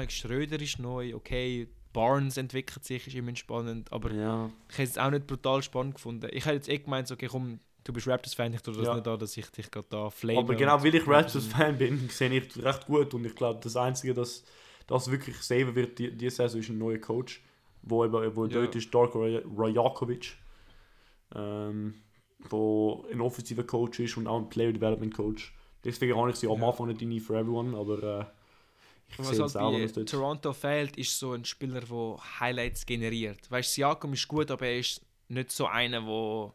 Schröder 0.08 0.60
ist 0.60 0.78
neu, 0.78 1.14
okay, 1.14 1.68
Barnes 1.92 2.36
entwickelt 2.36 2.84
sich, 2.84 3.06
ist 3.06 3.14
immer 3.16 3.34
spannend, 3.36 3.92
aber 3.92 4.12
ja, 4.12 4.50
ich 4.70 4.78
hätte 4.78 4.90
es 4.90 4.98
auch 4.98 5.10
nicht 5.10 5.26
brutal 5.26 5.62
spannend 5.62 5.94
gefunden. 5.94 6.28
Ich 6.32 6.44
hätte 6.44 6.56
jetzt 6.56 6.68
eh 6.68 6.78
gemeint, 6.78 7.10
okay, 7.10 7.26
komm, 7.30 7.60
du 7.84 7.92
bist 7.92 8.06
Raptors-Fan, 8.06 8.52
ich 8.54 8.60
tue 8.60 8.74
das 8.74 8.86
Ja. 8.86 8.94
nicht 8.94 9.08
an, 9.08 9.18
dass 9.18 9.36
ich 9.36 9.50
dich 9.50 9.70
gerade 9.70 9.86
da 9.90 10.10
flame. 10.10 10.40
aber 10.40 10.54
genau 10.54 10.82
weil 10.82 10.94
ich 10.94 11.02
Raptors- 11.02 11.08
Raptors-Fan 11.46 11.78
bin, 11.78 12.08
sehe 12.10 12.30
ich 12.30 12.62
recht 12.62 12.86
gut. 12.86 13.14
Und 13.14 13.24
ich 13.24 13.34
glaube, 13.34 13.60
das 13.62 13.76
Einzige, 13.76 14.12
das, 14.14 14.44
das 14.86 15.10
wirklich 15.10 15.36
saven 15.40 15.74
wird 15.74 15.98
die, 15.98 16.10
diese 16.16 16.36
Saison, 16.36 16.60
ist 16.60 16.68
ein 16.68 16.78
neuer 16.78 16.98
Coach. 16.98 17.42
Wo, 17.82 18.04
eben, 18.04 18.36
wo 18.36 18.44
Ja. 18.46 18.60
dort 18.60 18.74
ist 18.76 18.92
Darko 18.94 19.20
Raj- 19.24 19.42
Rajakovic. 19.56 20.36
Ähm, 21.34 21.94
wo 22.50 23.04
ein 23.10 23.20
offensiver 23.20 23.64
Coach 23.64 23.98
ist 24.00 24.16
und 24.16 24.26
auch 24.26 24.38
ein 24.38 24.48
Player 24.48 24.72
Development 24.72 25.12
Coach. 25.14 25.54
Deswegen 25.84 26.16
habe 26.16 26.30
ich 26.30 26.36
sie 26.36 26.48
am 26.48 26.60
Ja. 26.60 26.68
Anfang 26.68 26.86
nicht 26.88 27.02
in 27.02 27.20
for 27.20 27.36
Everyone, 27.36 27.76
aber 27.76 28.02
äh, 28.20 28.24
Was 29.16 29.38
halt 29.38 29.94
bei. 29.94 30.02
Toronto 30.04 30.52
fehlt, 30.52 30.96
ist 30.96 31.18
so 31.18 31.32
ein 31.32 31.44
Spieler, 31.44 31.80
der 31.80 32.18
Highlights 32.40 32.84
generiert. 32.86 33.50
Weißt 33.50 33.70
du, 33.70 33.74
Siakam 33.74 34.12
ist 34.12 34.28
gut, 34.28 34.50
aber 34.50 34.66
er 34.66 34.78
ist 34.78 35.00
nicht 35.28 35.50
so 35.50 35.66
einer, 35.66 36.00
der 36.00 36.52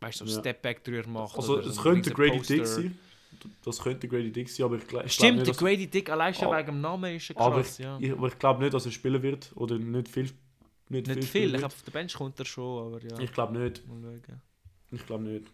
weißt 0.00 0.20
du, 0.20 0.26
so 0.26 0.34
Ja. 0.34 0.40
Stepback 0.40 0.82
drüber 0.84 1.08
macht. 1.08 1.36
Also, 1.36 1.58
es 1.60 1.76
könnte 1.80 2.10
Grady. 2.12 2.40
Dick 2.40 2.66
sein. 2.66 2.98
Das 3.64 3.78
könnte 3.80 4.06
Grady 4.08 4.30
Dick 4.30 4.48
sein, 4.50 4.66
aber 4.66 4.76
ich, 4.76 4.82
gl- 4.82 4.86
ich 4.86 4.90
glaube 4.90 5.08
Stimmt, 5.08 5.36
nicht, 5.38 5.46
der 5.48 5.54
Grady 5.54 5.86
Dick 5.86 6.10
allein 6.10 6.34
schon 6.34 6.48
Aber- 6.48 6.58
wegen 6.58 6.66
dem 6.66 6.80
Namen 6.80 7.16
ist 7.16 7.30
er 7.30 7.36
aber 7.40 7.56
krass, 7.62 7.78
ich, 7.78 7.84
ja. 7.84 7.98
ich, 8.00 8.12
aber 8.12 8.28
ich 8.28 8.38
glaube 8.38 8.62
nicht, 8.62 8.74
dass 8.74 8.84
er 8.86 8.92
spielen 8.92 9.22
wird. 9.22 9.50
Oder 9.56 9.78
nicht 9.78 10.08
viel. 10.08 10.30
Nicht, 10.88 11.06
Nicht 11.06 11.08
spielen 11.08 11.22
viel, 11.24 11.44
ich 11.54 11.58
glaube, 11.58 11.66
auf 11.74 11.82
der 11.82 11.90
Bench 11.92 12.14
kommt 12.14 12.38
er 12.38 12.44
schon, 12.44 12.86
aber 12.86 13.02
ja. 13.02 13.18
Ich 13.20 13.32
glaube 13.32 13.58
nicht. 13.58 13.86
Mal 13.88 14.20
schauen. 14.26 14.40
Ich 14.90 15.06
glaube 15.06 15.24
nicht. 15.24 15.46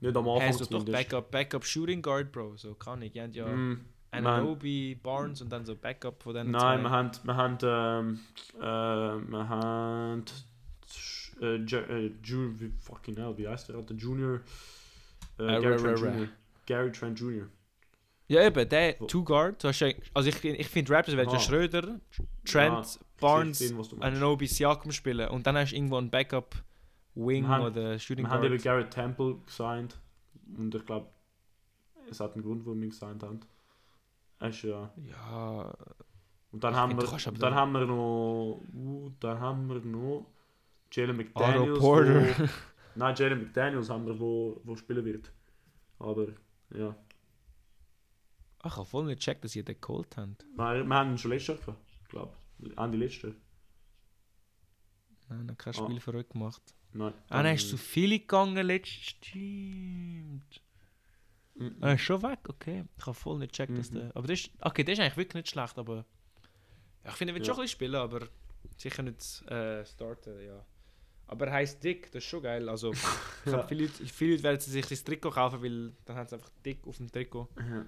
Nicht 0.00 0.16
am 0.16 0.28
Anfang 0.28 0.48
Hast 0.48 0.60
du 0.60 0.64
doch. 0.64 0.84
Backup, 0.84 1.30
Backup 1.30 1.64
Shooting 1.64 2.00
Guard, 2.02 2.32
Bro, 2.32 2.56
so 2.56 2.74
kann 2.74 3.02
ich. 3.02 3.12
Die 3.12 3.20
haben 3.20 3.32
ja 3.32 3.46
Mm, 3.46 3.84
Ananobi, 4.12 4.94
Barnes 5.02 5.40
und 5.40 5.50
dann 5.50 5.64
so 5.64 5.74
Backup 5.74 6.22
von 6.22 6.34
denen 6.34 6.50
Nein, 6.50 6.82
wir 6.82 6.90
haben, 6.90 7.10
wir 7.24 7.36
haben, 7.36 7.58
ähm, 7.62 8.20
äh, 8.58 8.60
wir 8.60 9.48
haben, 9.48 10.24
äh, 11.40 11.56
Ju- 11.56 12.60
äh, 12.66 12.70
fucking 12.80 13.16
hell, 13.16 13.36
wie 13.36 13.48
heißt 13.48 13.68
der? 13.70 13.80
Der 13.82 13.96
Junior, 13.96 14.40
äh, 15.38 15.42
Äh, 15.56 15.60
Gary 15.62 15.76
Trent. 15.94 16.00
Jr. 16.20 16.28
Gary 16.66 16.92
Trent 16.92 17.18
Jr. 17.18 17.48
Ja, 18.28 18.42
eben, 18.46 18.68
der 18.68 18.96
Wo- 19.00 19.06
Two 19.06 19.24
Guard. 19.24 19.64
Also 19.64 20.28
ich, 20.28 20.44
ich 20.44 20.68
finde 20.68 20.92
Raptors 20.92 21.16
werden 21.16 21.30
Ah. 21.34 21.38
Schröder, 21.38 21.80
Trent, 21.80 21.98
Ja, 22.44 23.00
Barnes, 23.20 23.72
meinst. 23.72 23.94
Ananobi, 24.00 24.46
Siakam 24.46 24.92
spielen 24.92 25.28
und 25.30 25.46
dann 25.46 25.56
hast 25.56 25.70
du 25.72 25.76
irgendwo 25.76 25.96
einen 25.96 26.10
Backup 26.10 26.54
Wing 27.14 27.42
Wir 27.44 27.48
haben- 27.48 27.64
oder 27.66 27.98
Shooting 27.98 28.24
Wir 28.26 28.30
haben 28.30 28.44
eben 28.44 28.52
Guard. 28.54 28.62
Garrett 28.64 28.90
Temple 28.90 29.36
gesigned 29.46 29.98
und 30.56 30.74
ich 30.74 30.84
glaube, 30.86 31.08
es 32.10 32.20
hat 32.20 32.34
einen 32.34 32.42
Grund, 32.42 32.64
warum 32.64 32.78
wir 32.80 32.86
ihn 32.86 32.90
gesigned 32.90 33.22
haben. 33.22 33.40
Er 34.42 34.48
ist 34.48 34.62
ja... 34.62 34.90
Ja, 34.96 35.72
Und 36.50 36.64
dann 36.64 36.74
haben 36.74 36.96
wir, 36.98 37.04
du 37.06 37.16
dann 37.16 37.34
dann- 37.38 37.54
haben 37.54 37.72
wir 37.72 37.86
noch, 37.86 38.60
uh, 38.74 39.10
dann 39.20 39.38
haben 39.40 39.68
wir 39.68 39.76
noch 39.80 40.26
Jalen 40.92 41.10
Otto 41.20 41.22
McDaniels. 41.22 41.78
Porter. 41.78 42.24
Wo, 42.38 42.48
nein, 42.96 43.14
Jalen 43.16 43.38
McDaniels 43.44 43.88
haben 43.88 44.04
wir, 44.06 44.18
wo, 44.18 44.60
wo 44.64 44.74
spielen 44.76 45.04
wird. 45.04 45.32
Aber 46.00 46.26
ja, 46.74 46.96
Ach, 48.64 48.70
ich 48.72 48.76
habe 48.76 48.86
voll 48.86 49.04
nicht 49.06 49.18
gecheckt, 49.20 49.44
dass 49.44 49.54
ihr 49.56 49.64
den 49.64 49.80
geholt 49.80 50.16
habt. 50.16 50.44
wir, 50.56 50.84
wir 50.84 50.94
haben 50.96 51.10
ihn 51.12 51.18
schon 51.18 51.30
letztes 51.30 51.48
Jahr 51.48 51.58
gehabt, 51.66 52.08
glaube 52.08 52.32
ich. 52.58 52.76
Ende 52.78 52.98
letztes 52.98 53.22
Jahr. 53.22 53.32
Nein, 55.28 55.46
noch 55.46 55.56
kein 55.58 55.74
Ah. 55.74 55.84
Spiel 55.84 56.00
verrückt 56.00 56.30
gemacht. 56.32 56.62
Nein. 56.92 57.14
Ah, 57.28 57.42
dann 57.42 57.52
hast 57.52 57.64
du 57.66 57.70
zu 57.70 57.76
viele 57.78 58.18
gegangen 58.18 58.66
letztes 58.66 59.02
Stimmt. 59.04 60.60
Mhm. 61.54 61.82
Ist 61.82 62.00
schon 62.02 62.22
weg, 62.22 62.38
okay. 62.48 62.84
Ich 62.98 63.06
habe 63.06 63.14
voll 63.14 63.38
nicht 63.38 63.52
gecheckt, 63.52 63.76
dass 63.78 63.90
Mhm. 63.90 63.94
der. 63.96 64.16
Aber 64.16 64.26
das 64.28 64.40
ist. 64.40 64.50
Okay, 64.60 64.84
das 64.84 64.92
ist 64.94 65.00
eigentlich 65.00 65.16
wirklich 65.16 65.34
nicht 65.44 65.50
schlecht, 65.50 65.78
aber. 65.78 66.04
Ja, 67.04 67.10
ich 67.10 67.16
finde, 67.16 67.32
er 67.32 67.34
wird 67.36 67.46
Ja. 67.46 67.52
schon 67.54 67.60
ein 67.60 67.64
bisschen 67.64 67.72
spielen, 67.76 67.94
aber 67.96 68.20
sicher 68.76 69.02
nicht 69.02 69.42
äh, 69.50 69.84
starten, 69.84 70.40
ja. 70.46 70.64
Aber 71.26 71.46
er 71.46 71.52
heisst 71.54 71.82
Dick, 71.82 72.10
das 72.12 72.22
ist 72.24 72.28
schon 72.30 72.42
geil. 72.42 72.68
Also, 72.68 72.92
ich 72.92 73.00
glaub, 73.44 73.68
viele, 73.68 73.84
Leute, 73.86 74.06
viele 74.06 74.32
Leute 74.32 74.42
werden 74.44 74.60
sich 74.60 74.86
das 74.86 75.02
Trikot 75.04 75.30
kaufen, 75.30 75.62
weil 75.62 75.92
dann 76.04 76.16
haben 76.16 76.28
sie 76.28 76.34
einfach 76.36 76.50
Dick 76.64 76.86
auf 76.86 76.96
dem 76.98 77.10
Trikot. 77.10 77.48
Ja. 77.58 77.86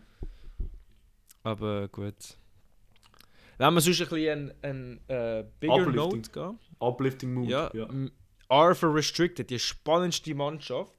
Aber 1.43 1.89
gut. 1.89 2.15
Wenn 3.59 3.75
wir 3.75 3.81
sonst 3.81 4.01
ein 4.01 4.09
bisschen 4.09 4.53
ein, 4.63 4.99
ein 5.09 5.09
äh, 5.09 5.45
bigger 5.61 5.75
Uplifting. 5.75 5.95
Note 5.95 6.31
gehen. 6.31 6.59
Uplifting 6.81 7.35
Mood. 7.35 7.49
Ja, 7.49 7.71
Ja. 7.75 7.87
m- 7.87 8.11
R 8.49 8.75
for 8.75 8.95
Restricted, 8.95 9.49
die 9.51 9.59
spannendste 9.59 10.35
Mannschaft, 10.35 10.99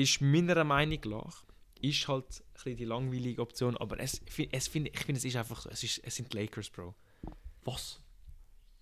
ist 0.00 0.20
meiner 0.20 0.64
Meinung 0.64 1.00
nach, 1.06 1.44
ist 1.80 2.06
halt 2.08 2.24
ein 2.26 2.52
bisschen 2.54 2.76
die 2.76 2.84
langweilige 2.84 3.40
Option, 3.42 3.76
aber 3.76 3.98
es, 4.00 4.20
es 4.52 4.68
find, 4.68 4.88
ich 4.88 5.00
finde, 5.00 5.18
es 5.18 5.24
ist 5.24 5.36
einfach 5.36 5.60
so, 5.62 5.70
es, 5.70 5.82
ist, 5.82 6.00
es 6.04 6.16
sind 6.16 6.32
die 6.32 6.38
Lakers, 6.38 6.68
Bro. 6.70 6.94
Was? 7.64 8.00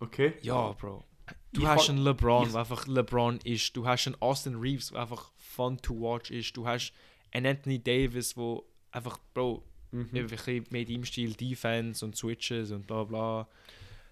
Okay. 0.00 0.34
Ja, 0.42 0.72
Bro. 0.72 1.04
Du 1.52 1.62
Ich 1.62 1.66
hast 1.66 1.90
einen 1.90 1.98
LeBron, 1.98 2.50
der 2.50 2.60
einfach 2.60 2.86
LeBron 2.86 3.38
ist. 3.44 3.76
Du 3.76 3.86
hast 3.86 4.06
einen 4.06 4.16
Austin 4.20 4.54
Reeves, 4.56 4.90
der 4.90 5.02
einfach 5.02 5.30
fun 5.36 5.76
to 5.82 5.94
watch 6.00 6.30
ist. 6.30 6.56
Du 6.56 6.66
hast 6.66 6.92
einen 7.32 7.46
Anthony 7.46 7.82
Davis, 7.82 8.36
wo 8.36 8.64
einfach, 8.90 9.18
Bro, 9.34 9.62
Mhm. 9.90 10.08
ein 10.12 10.26
bisschen 10.26 10.66
mit 10.70 10.88
ihm 10.90 11.02
Stil 11.04 11.32
Defense 11.32 12.04
und 12.04 12.14
Switches 12.14 12.70
und 12.72 12.86
bla 12.86 13.04
bla. 13.04 13.48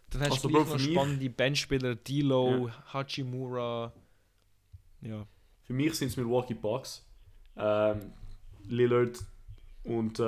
Dann 0.08 0.22
hast 0.22 0.32
Also, 0.32 0.48
du 0.48 0.54
Bro, 0.54 0.64
noch 0.64 0.78
spannende 0.78 1.28
Benchspieler, 1.28 1.92
D'Lo, 1.92 2.70
Hachimura. 2.94 3.92
Ja. 5.02 5.26
Für 5.66 5.72
mich 5.72 5.94
sind 5.94 6.08
es 6.08 6.16
Milwaukee 6.16 6.54
Bucks. 6.54 7.04
Ähm, 7.56 8.12
Lillard 8.68 9.18
und, 9.84 10.18
äh, 10.18 10.22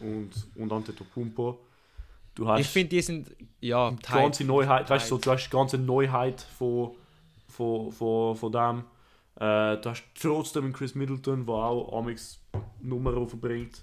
und, 0.00 0.30
und 0.54 0.72
Antetokounmpo. 0.72 1.58
Du 2.34 2.48
hast 2.48 2.60
Ich 2.60 2.68
finde, 2.68 2.90
die 2.90 3.02
sind, 3.02 3.34
ja, 3.60 3.90
die 3.90 4.12
ganze 4.12 4.44
Neuheit, 4.44 4.88
weißt 4.88 5.10
du, 5.10 5.18
du 5.18 5.30
hast 5.30 5.46
die 5.46 5.50
ganze 5.50 5.78
Neuheit 5.78 6.40
von, 6.40 6.94
von, 7.48 7.90
von, 7.90 8.36
von 8.36 8.52
dem. 8.52 8.84
Äh, 9.36 9.80
du 9.80 9.90
hast 9.90 10.04
trotzdem 10.20 10.64
einen 10.64 10.72
Chris 10.72 10.94
Middleton, 10.94 11.46
der 11.46 11.54
auch 11.54 11.98
Amix 11.98 12.40
Nummer 12.80 13.26
verbringt. 13.26 13.82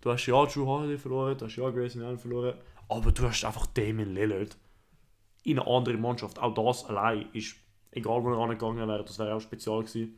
Du 0.00 0.10
hast 0.10 0.26
ja 0.26 0.46
Drew 0.46 0.64
Holiday 0.64 0.96
verloren, 0.96 1.36
du 1.36 1.44
hast 1.44 1.56
ja 1.56 1.68
Grayson 1.68 2.02
Allen 2.02 2.18
verloren, 2.18 2.54
aber 2.88 3.12
du 3.12 3.24
hast 3.24 3.44
einfach 3.44 3.66
Damian 3.66 4.14
Lillard 4.14 4.56
in 5.42 5.58
eine 5.58 5.68
andere 5.68 5.96
Mannschaft. 5.96 6.38
Auch 6.38 6.54
das 6.54 6.84
allein 6.86 7.26
ist, 7.32 7.56
egal 7.92 8.22
wo 8.22 8.32
er 8.32 8.38
angegangen 8.38 8.86
wäre, 8.88 9.04
das 9.04 9.18
wäre 9.18 9.34
auch 9.34 9.40
spezial 9.40 9.80
gewesen. 9.82 10.14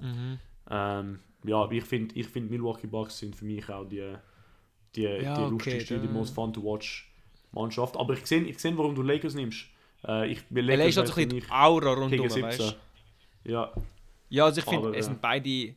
Mhm. 0.00 0.38
Ähm, 0.70 1.18
ja, 1.44 1.70
ich 1.70 1.84
finde, 1.84 2.14
ich 2.14 2.26
find 2.28 2.50
Milwaukee 2.50 2.86
Bucks 2.86 3.18
sind 3.18 3.34
für 3.36 3.44
mich 3.44 3.68
auch 3.68 3.84
die, 3.84 4.14
die, 4.94 5.02
Ja, 5.02 5.34
die 5.36 5.42
okay, 5.42 5.50
lustigste, 5.50 5.98
die 6.00 6.06
dann- 6.06 6.12
most 6.14 6.34
fun 6.34 6.52
to 6.52 6.62
watch 6.62 7.10
Mannschaft. 7.52 7.96
Aber 7.96 8.14
ich 8.14 8.24
sehe, 8.26 8.42
ich 8.42 8.58
seh, 8.58 8.72
warum 8.76 8.94
du 8.94 9.02
Lakers 9.02 9.34
nimmst. 9.34 9.66
Äh, 10.06 10.30
ich, 10.32 10.50
mir 10.50 10.62
LA 10.62 10.84
ist 10.84 10.96
halt 10.96 11.08
wären 11.08 11.18
ein 11.24 11.28
bisschen 11.28 11.46
die 11.48 11.52
Aura 11.52 11.92
rundum, 11.94 12.20
weißt 12.24 12.34
17. 12.58 12.74
du? 13.44 13.50
Ja, 13.52 13.72
Ja, 14.30 14.44
also 14.46 14.60
ich 14.60 14.64
finde, 14.64 14.90
es 14.90 14.96
ja. 14.96 15.02
sind 15.02 15.20
beide, 15.20 15.74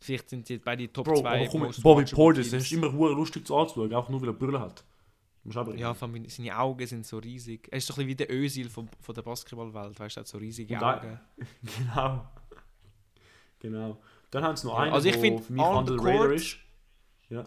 vielleicht 0.00 0.30
sind 0.30 0.46
sie 0.46 0.58
beide 0.58 0.90
Top 0.92 1.04
Bro, 1.06 1.20
2. 1.20 1.40
aber 1.40 1.48
komm, 1.50 1.60
most 1.62 1.82
Bobby 1.82 2.04
Portis, 2.04 2.50
das 2.50 2.62
ist 2.62 2.72
immer 2.72 2.88
lustig 2.90 3.46
zu 3.46 3.56
anzuschauen, 3.56 3.92
auch 3.94 4.08
nur 4.08 4.20
weil 4.22 4.28
er 4.28 4.34
Brille 4.34 4.60
hat. 4.60 4.84
Ja, 5.76 5.94
vor 5.94 6.08
allem 6.08 6.28
seine 6.28 6.58
Augen 6.58 6.86
sind 6.86 7.06
so 7.06 7.18
riesig. 7.18 7.68
Er 7.70 7.78
ist 7.78 7.86
so 7.86 7.92
ein 7.94 7.96
bisschen 7.96 8.08
wie 8.08 8.14
der 8.16 8.30
Özil 8.32 8.68
von, 8.68 8.88
von 9.00 9.14
der 9.14 9.22
Basketballwelt, 9.22 9.98
weißt 9.98 10.16
du, 10.16 10.20
er 10.20 10.22
hat 10.22 10.28
so 10.28 10.38
riesige 10.38 10.74
Und 10.74 10.80
da- 10.80 10.96
Augen. 10.98 11.20
Genau. 11.78 12.26
Genau. 13.60 13.98
Dann 14.30 14.44
haben 14.44 14.56
sie 14.56 14.66
noch 14.66 14.74
Ja, 14.74 14.82
einen, 14.84 14.92
also 14.92 15.08
ich 15.08 15.16
der 15.20 15.38
für 15.40 15.52
mich 15.52 15.62
Underrated 15.64 16.18
court- 16.20 16.32
ist. 16.32 16.56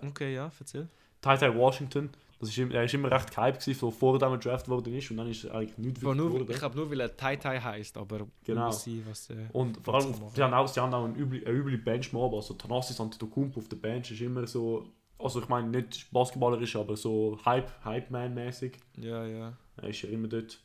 Okay, 0.04 0.34
ja, 0.36 0.52
erzähl. 0.60 0.88
Ty 1.22 1.38
Ty 1.38 1.56
Washington. 1.56 2.10
Das 2.40 2.48
ist, 2.48 2.58
er 2.58 2.86
ist 2.86 2.94
immer 2.94 3.12
recht 3.12 3.36
gehypt 3.36 3.60
gewesen, 3.60 3.78
so 3.80 3.92
vor 3.92 4.18
dem 4.18 4.32
er 4.32 4.38
draft 4.38 4.70
worden 4.70 4.94
ist 4.96 5.12
und 5.12 5.18
dann 5.18 5.30
ist 5.30 5.44
er 5.44 5.56
eigentlich 5.56 5.78
nicht 5.78 5.98
Vor 5.98 6.12
wirklich 6.16 6.18
nur, 6.24 6.30
geworden. 6.36 6.52
ich 6.54 6.58
glaube 6.60 6.76
nur, 6.78 6.90
weil 6.90 7.00
er 7.02 7.18
Tai 7.18 7.36
Tai 7.36 7.60
heisst, 7.60 7.98
aber 7.98 8.28
Genau. 8.46 8.72
sehen, 8.72 9.04
was 9.10 9.30
äh, 9.30 9.36
Und 9.52 9.78
vor 9.84 9.96
allem, 9.96 10.14
sie 10.34 10.42
haben 10.42 10.54
auch, 10.54 10.66
sie 10.70 10.80
haben 10.80 10.94
auch 10.94 11.04
einen 11.04 11.16
eine 11.16 11.50
üble 11.52 11.78
Benchmob, 11.78 12.34
also 12.34 12.54
Thanasis 12.54 12.98
Antetokounmpo 13.02 13.60
auf 13.60 13.68
der 13.68 13.76
Bench 13.76 14.12
ist 14.12 14.22
immer 14.22 14.48
so, 14.48 14.88
also 15.20 15.42
ich 15.42 15.48
meine 15.50 15.68
nicht 15.70 16.10
basketballerisch, 16.12 16.76
aber 16.76 16.96
so 16.98 17.38
Hype, 17.46 17.70
Hype-Man-mäßig. 17.84 18.78
Ja, 18.98 19.26
ja. 19.26 19.54
Er 19.78 19.90
ist 19.90 20.02
ja 20.02 20.10
immer 20.10 20.28
dort. 20.28 20.60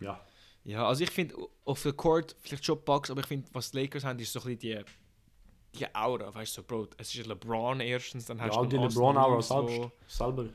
Ja, 0.00 0.20
Ja, 0.64 0.86
also 0.86 1.02
ich 1.04 1.10
finde 1.10 1.34
auf 1.64 1.82
der 1.82 1.92
Court 1.94 2.34
vielleicht 2.40 2.64
schon 2.64 2.82
Bugs, 2.84 3.10
aber 3.10 3.20
ich 3.20 3.26
finde, 3.26 3.48
was 3.52 3.70
die 3.70 3.78
Lakers 3.80 4.04
haben, 4.04 4.18
ist 4.18 4.32
so 4.32 4.40
ein 4.40 4.56
bisschen 4.56 4.58
die, 4.58 5.78
die 5.78 5.94
Aura, 5.94 6.34
weißt 6.34 6.56
du, 6.56 6.60
so, 6.62 6.66
Bro, 6.66 6.88
es 6.98 7.14
ist 7.14 7.26
LeBron 7.26 7.80
erstens, 7.80 8.26
dann 8.26 8.38
ja 8.38 8.44
hast 8.44 8.56
auch 8.56 8.62
du 8.66 8.76
die 8.76 8.76
LeBron-Aura 8.76 9.36
wo- 9.38 9.90
selber. 10.06 10.48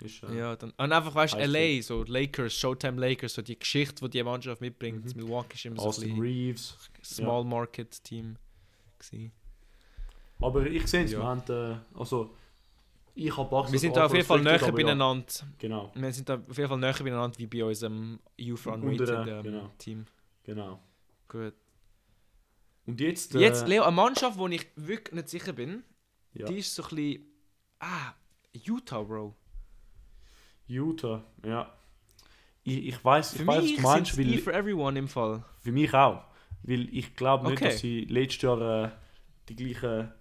Ist, 0.00 0.22
äh, 0.24 0.36
Ja, 0.36 0.56
dann, 0.56 0.70
und 0.76 0.92
einfach, 0.92 1.14
weißt 1.14 1.34
du, 1.34 1.38
LA, 1.38 1.80
so 1.80 2.02
Lakers, 2.02 2.54
Showtime 2.54 3.00
Lakers, 3.00 3.34
so 3.34 3.42
die 3.42 3.56
Geschichte, 3.58 4.04
die 4.04 4.10
die 4.18 4.22
Mannschaft 4.24 4.60
mitbringt. 4.60 5.04
Mhm. 5.04 5.22
Milwaukee 5.22 5.54
ist 5.54 5.64
immer 5.64 5.76
so 5.76 5.82
ein 5.82 5.88
Austin 5.88 6.08
bisschen 6.08 6.22
Reeves. 6.22 6.76
Small 7.04 7.44
Market 7.44 8.02
Team. 8.02 8.36
gewesen. 8.98 9.32
Aber 10.40 10.66
ich 10.66 10.86
sehe 10.88 11.04
es, 11.04 11.12
Ja. 11.12 11.18
wir 11.20 11.24
haben, 11.26 11.42
äh, 11.48 11.98
also 11.98 12.34
ich 13.14 13.36
habe 13.36 13.48
Bucks 13.48 13.72
Wir 13.72 13.78
sind 13.78 13.96
da 13.96 14.06
auf 14.06 14.14
jeden 14.14 14.26
Fall 14.26 14.40
näher 14.40 14.60
ja, 14.60 14.70
beieinander. 14.70 15.24
Genau, 15.58 15.92
Wir 15.94 16.12
sind 16.12 16.28
da 16.28 16.34
auf 16.34 16.56
jeden 16.56 16.68
Fall 16.68 16.78
näher 16.78 16.94
beieinander 16.94 17.38
wie 17.38 17.46
bei 17.46 17.64
unserem 17.64 18.20
Youth 18.36 18.66
Unrated 18.66 19.28
ähm, 19.28 19.42
genau. 19.42 19.70
Team. 19.78 20.06
genau. 20.44 20.80
Gut. 21.28 21.54
Und 22.86 23.00
jetzt, 23.00 23.34
äh, 23.34 23.40
Jetzt, 23.40 23.68
Leo, 23.68 23.84
eine 23.84 23.94
Mannschaft, 23.94 24.36
wo 24.38 24.48
ich 24.48 24.66
wirklich 24.76 25.14
nicht 25.14 25.28
sicher 25.28 25.52
bin, 25.52 25.84
ja, 26.34 26.46
die 26.46 26.58
ist 26.58 26.74
so 26.74 26.82
ein 26.82 26.88
bisschen. 26.88 27.26
Ah, 27.78 28.12
Utah, 28.52 29.02
Bro. 29.02 29.34
Utah, 30.66 31.24
ja. 31.44 31.72
Ich, 32.64 32.86
ich 32.86 33.04
weiß, 33.04 33.34
ich 33.34 33.46
weiß, 33.46 33.62
was 33.62 33.74
du 33.76 33.80
meinst, 33.82 34.18
weil 34.18 34.38
for 34.38 34.52
everyone 34.52 34.98
im 34.98 35.08
Fall. 35.08 35.44
Für 35.60 35.72
mich 35.72 35.92
auch. 35.94 36.24
Weil 36.62 36.88
ich 36.94 37.14
glaube 37.16 37.48
nicht, 37.48 37.60
Okay. 37.60 37.70
dass 37.70 37.80
sie 37.80 38.04
letztes 38.04 38.42
Jahr 38.42 38.84
äh, 38.84 38.90
die 39.48 39.56
gleichen. 39.56 40.12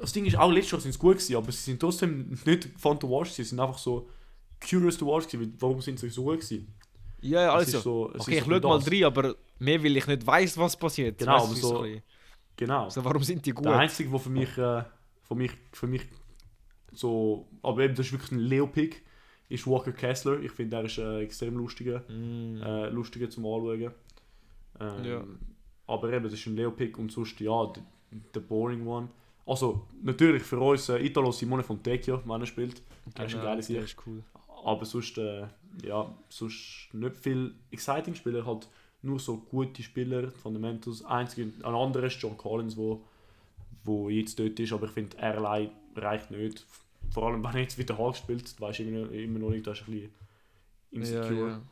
Das 0.00 0.12
Ding 0.12 0.24
ist, 0.24 0.36
auch 0.36 0.50
letztes 0.50 0.72
Jahr 0.72 0.80
sind 0.80 0.92
sie 0.92 0.98
gut 0.98 1.14
gewesen, 1.16 1.36
aber 1.36 1.52
sie 1.52 1.58
sind 1.58 1.80
trotzdem 1.80 2.38
nicht 2.46 2.68
fun 2.78 2.98
to 2.98 3.08
watch, 3.08 3.30
sie 3.30 3.44
sind 3.44 3.60
einfach 3.60 3.78
so 3.78 4.08
curious 4.66 4.96
to 4.96 5.06
watch 5.06 5.28
gewesen. 5.28 5.54
Warum 5.58 5.80
sind 5.80 5.98
sie 5.98 6.08
so 6.08 6.24
gut 6.24 6.40
gewesen? 6.40 6.72
Ja, 7.20 7.42
ja, 7.42 7.52
also. 7.52 7.80
so, 7.80 8.06
Okay, 8.18 8.38
ich 8.38 8.44
so 8.44 8.50
schaue 8.50 8.60
mal 8.60 8.78
das. 8.78 8.90
rein, 8.90 9.04
aber 9.04 9.34
mehr, 9.58 9.82
weil 9.84 9.96
ich 9.96 10.06
nicht 10.06 10.26
weiß, 10.26 10.56
was 10.58 10.76
passiert. 10.76 11.18
Genau, 11.18 11.34
Weißt 11.34 11.44
aber 11.46 11.54
so- 11.56 11.86
Genau. 12.56 12.88
so, 12.90 13.04
warum 13.04 13.22
sind 13.22 13.44
die 13.44 13.52
gut? 13.52 13.64
Der 13.66 13.76
einzige, 13.78 14.08
der 14.10 14.18
für 14.18 14.30
mich, 14.30 14.56
äh, 14.58 14.82
für 15.22 15.34
mich, 15.34 15.50
für 15.72 15.86
mich 15.86 16.02
so, 16.92 17.46
aber 17.62 17.82
eben, 17.82 17.94
das 17.94 18.06
ist 18.06 18.12
wirklich 18.12 18.32
ein 18.32 18.38
Leo-Pick, 18.40 19.02
ist 19.48 19.66
Walker 19.66 19.92
Kessler. 19.92 20.40
Ich 20.40 20.52
finde, 20.52 20.76
der 20.76 20.84
ist 20.86 20.98
äh, 20.98 21.20
extrem 21.20 21.56
lustiger, 21.56 22.00
Mm. 22.08 22.62
äh, 22.62 22.88
lustiger 22.88 23.28
zum 23.30 23.44
Anschauen. 23.46 23.90
Ähm, 24.80 25.04
Ja. 25.04 25.24
Aber 25.86 26.12
eben, 26.12 26.24
das 26.24 26.32
ist 26.34 26.46
ein 26.46 26.56
Leo-Pick 26.56 26.98
und 26.98 27.10
sonst, 27.12 27.38
ja, 27.40 27.72
der 28.34 28.40
boring 28.40 28.86
one. 28.86 29.08
Also, 29.50 29.86
natürlich 30.02 30.42
für 30.44 30.58
uns 30.60 30.88
äh, 30.88 30.98
Italo 31.04 31.32
Simone 31.32 31.62
Fontecchio, 31.64 32.22
wenn 32.24 32.40
er 32.40 32.46
spielt. 32.46 32.80
Er 33.16 33.26
ist 33.26 33.34
ein 33.34 33.40
geiler 33.40 33.54
der 33.56 33.62
Sieg. 33.64 33.78
ist 33.82 33.96
cool. 34.06 34.22
Aber 34.64 34.84
sonst, 34.84 35.18
äh, 35.18 35.46
ja, 35.84 36.14
sonst 36.28 36.88
nicht 36.92 37.16
viel 37.16 37.54
exciting 37.72 38.14
Spieler, 38.14 38.46
halt 38.46 38.68
nur 39.02 39.18
so 39.18 39.38
gute 39.38 39.82
Spieler, 39.82 40.30
Fundamentals. 40.30 41.04
Einzige, 41.04 41.50
ein 41.64 41.74
anderer 41.74 42.04
ist 42.04 42.20
John 42.22 42.36
Collins, 42.36 42.76
wo, 42.76 43.02
wo 43.82 44.08
jetzt 44.08 44.38
dort 44.38 44.60
ist, 44.60 44.72
aber 44.72 44.86
ich 44.86 44.92
finde, 44.92 45.16
er 45.18 45.36
allein 45.38 45.70
reicht 45.96 46.30
nicht. 46.30 46.64
Vor 47.10 47.26
allem, 47.26 47.42
wenn 47.44 47.54
er 47.54 47.62
jetzt 47.62 47.76
wieder 47.78 47.98
Hulk 47.98 48.16
spielt, 48.16 48.60
weiß 48.60 48.78
ich 48.78 48.86
immer, 48.88 49.10
immer 49.10 49.38
noch 49.40 49.50
nicht, 49.50 49.66
das 49.66 49.80
ist 49.80 49.88
ein 49.88 49.92
bisschen 49.94 50.10
insecure. 50.92 51.34
Ja, 51.34 51.48
ja. 51.48 51.62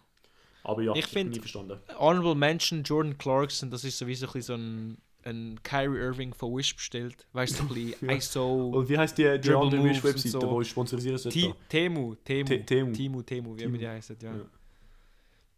Aber 0.64 0.82
ja, 0.82 0.92
Ich 0.96 1.04
bin 1.12 1.22
find- 1.24 1.34
nie 1.34 1.38
verstanden. 1.40 1.78
Honorable 1.98 2.34
Mention 2.34 2.82
Jordan 2.82 3.16
Clarkson, 3.18 3.70
das 3.70 3.84
ist 3.84 3.98
sowieso 3.98 4.26
ein 4.26 4.32
bisschen 4.32 4.42
so 4.42 4.54
ein, 4.54 4.98
ein 5.24 5.60
Kyrie 5.62 5.98
Irving 5.98 6.32
von 6.32 6.56
Wish 6.56 6.74
bestellt. 6.76 7.26
Weißt 7.32 7.58
du, 7.58 7.64
ein 7.64 7.68
bisschen 7.68 8.08
Ja. 8.08 8.16
ISO. 8.16 8.68
Und 8.70 8.88
wie 8.88 8.96
heißt 8.96 9.18
die, 9.18 9.38
die 9.40 9.52
andere 9.54 9.82
Wish-Webseite, 9.84 10.30
so. 10.40 10.50
wo 10.50 10.60
ich 10.60 10.68
sponsorisieren 10.70 11.18
sollte? 11.18 11.54
Temu, 11.68 12.14
Temu, 12.24 12.44
Te- 12.48 12.64
Temu. 12.64 13.22
Temu, 13.22 13.56
wie 13.56 13.62
immer 13.62 13.78
die 13.78 13.88
heißen, 13.88 14.16
ja. 14.22 14.34
Ja. 14.36 14.44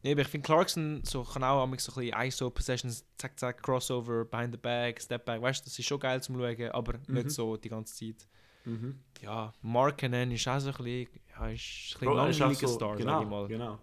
Nee, 0.03 0.13
aber 0.13 0.23
ich 0.23 0.29
finde 0.29 0.47
Clarkson 0.47 1.03
so, 1.05 1.23
kann 1.25 1.45
auch 1.45 1.67
manchmal 1.67 1.79
so 1.79 2.01
ein 2.01 2.07
bisschen 2.07 2.27
ISO 2.27 2.51
Possessions, 2.51 3.05
zack, 3.19 3.39
zack, 3.39 3.63
Crossover, 3.63 4.25
Behind 4.25 4.53
the 4.55 4.59
Back, 4.59 4.99
Step 5.01 5.27
Back, 5.27 5.43
weißt 5.43 5.61
du, 5.61 5.65
das 5.69 5.79
ist 5.79 5.85
schon 5.87 6.01
geil 6.01 6.23
zum 6.23 6.37
Schauen, 6.39 6.71
aber 6.71 6.95
Mhm. 7.07 7.15
nicht 7.17 7.31
so 7.31 7.57
die 7.59 7.69
ganze 7.69 7.95
Zeit. 7.95 8.27
Mhm. 8.65 8.99
Ja, 9.21 9.53
Markkanen 9.61 10.31
ist 10.33 10.49
auch 10.49 10.59
so 10.59 10.71
ein 10.71 10.75
bisschen, 10.77 11.09
ja, 11.29 11.49
ist 11.49 11.53
ein 11.53 11.53
bisschen 11.53 12.09
er 12.09 12.15
langweiliger 12.15 12.69
so- 12.69 12.75
Star, 12.75 12.97
genau, 12.97 13.13
sag 13.13 13.23
ich 13.25 13.29
mal. 13.29 13.49
Genau. 13.49 13.79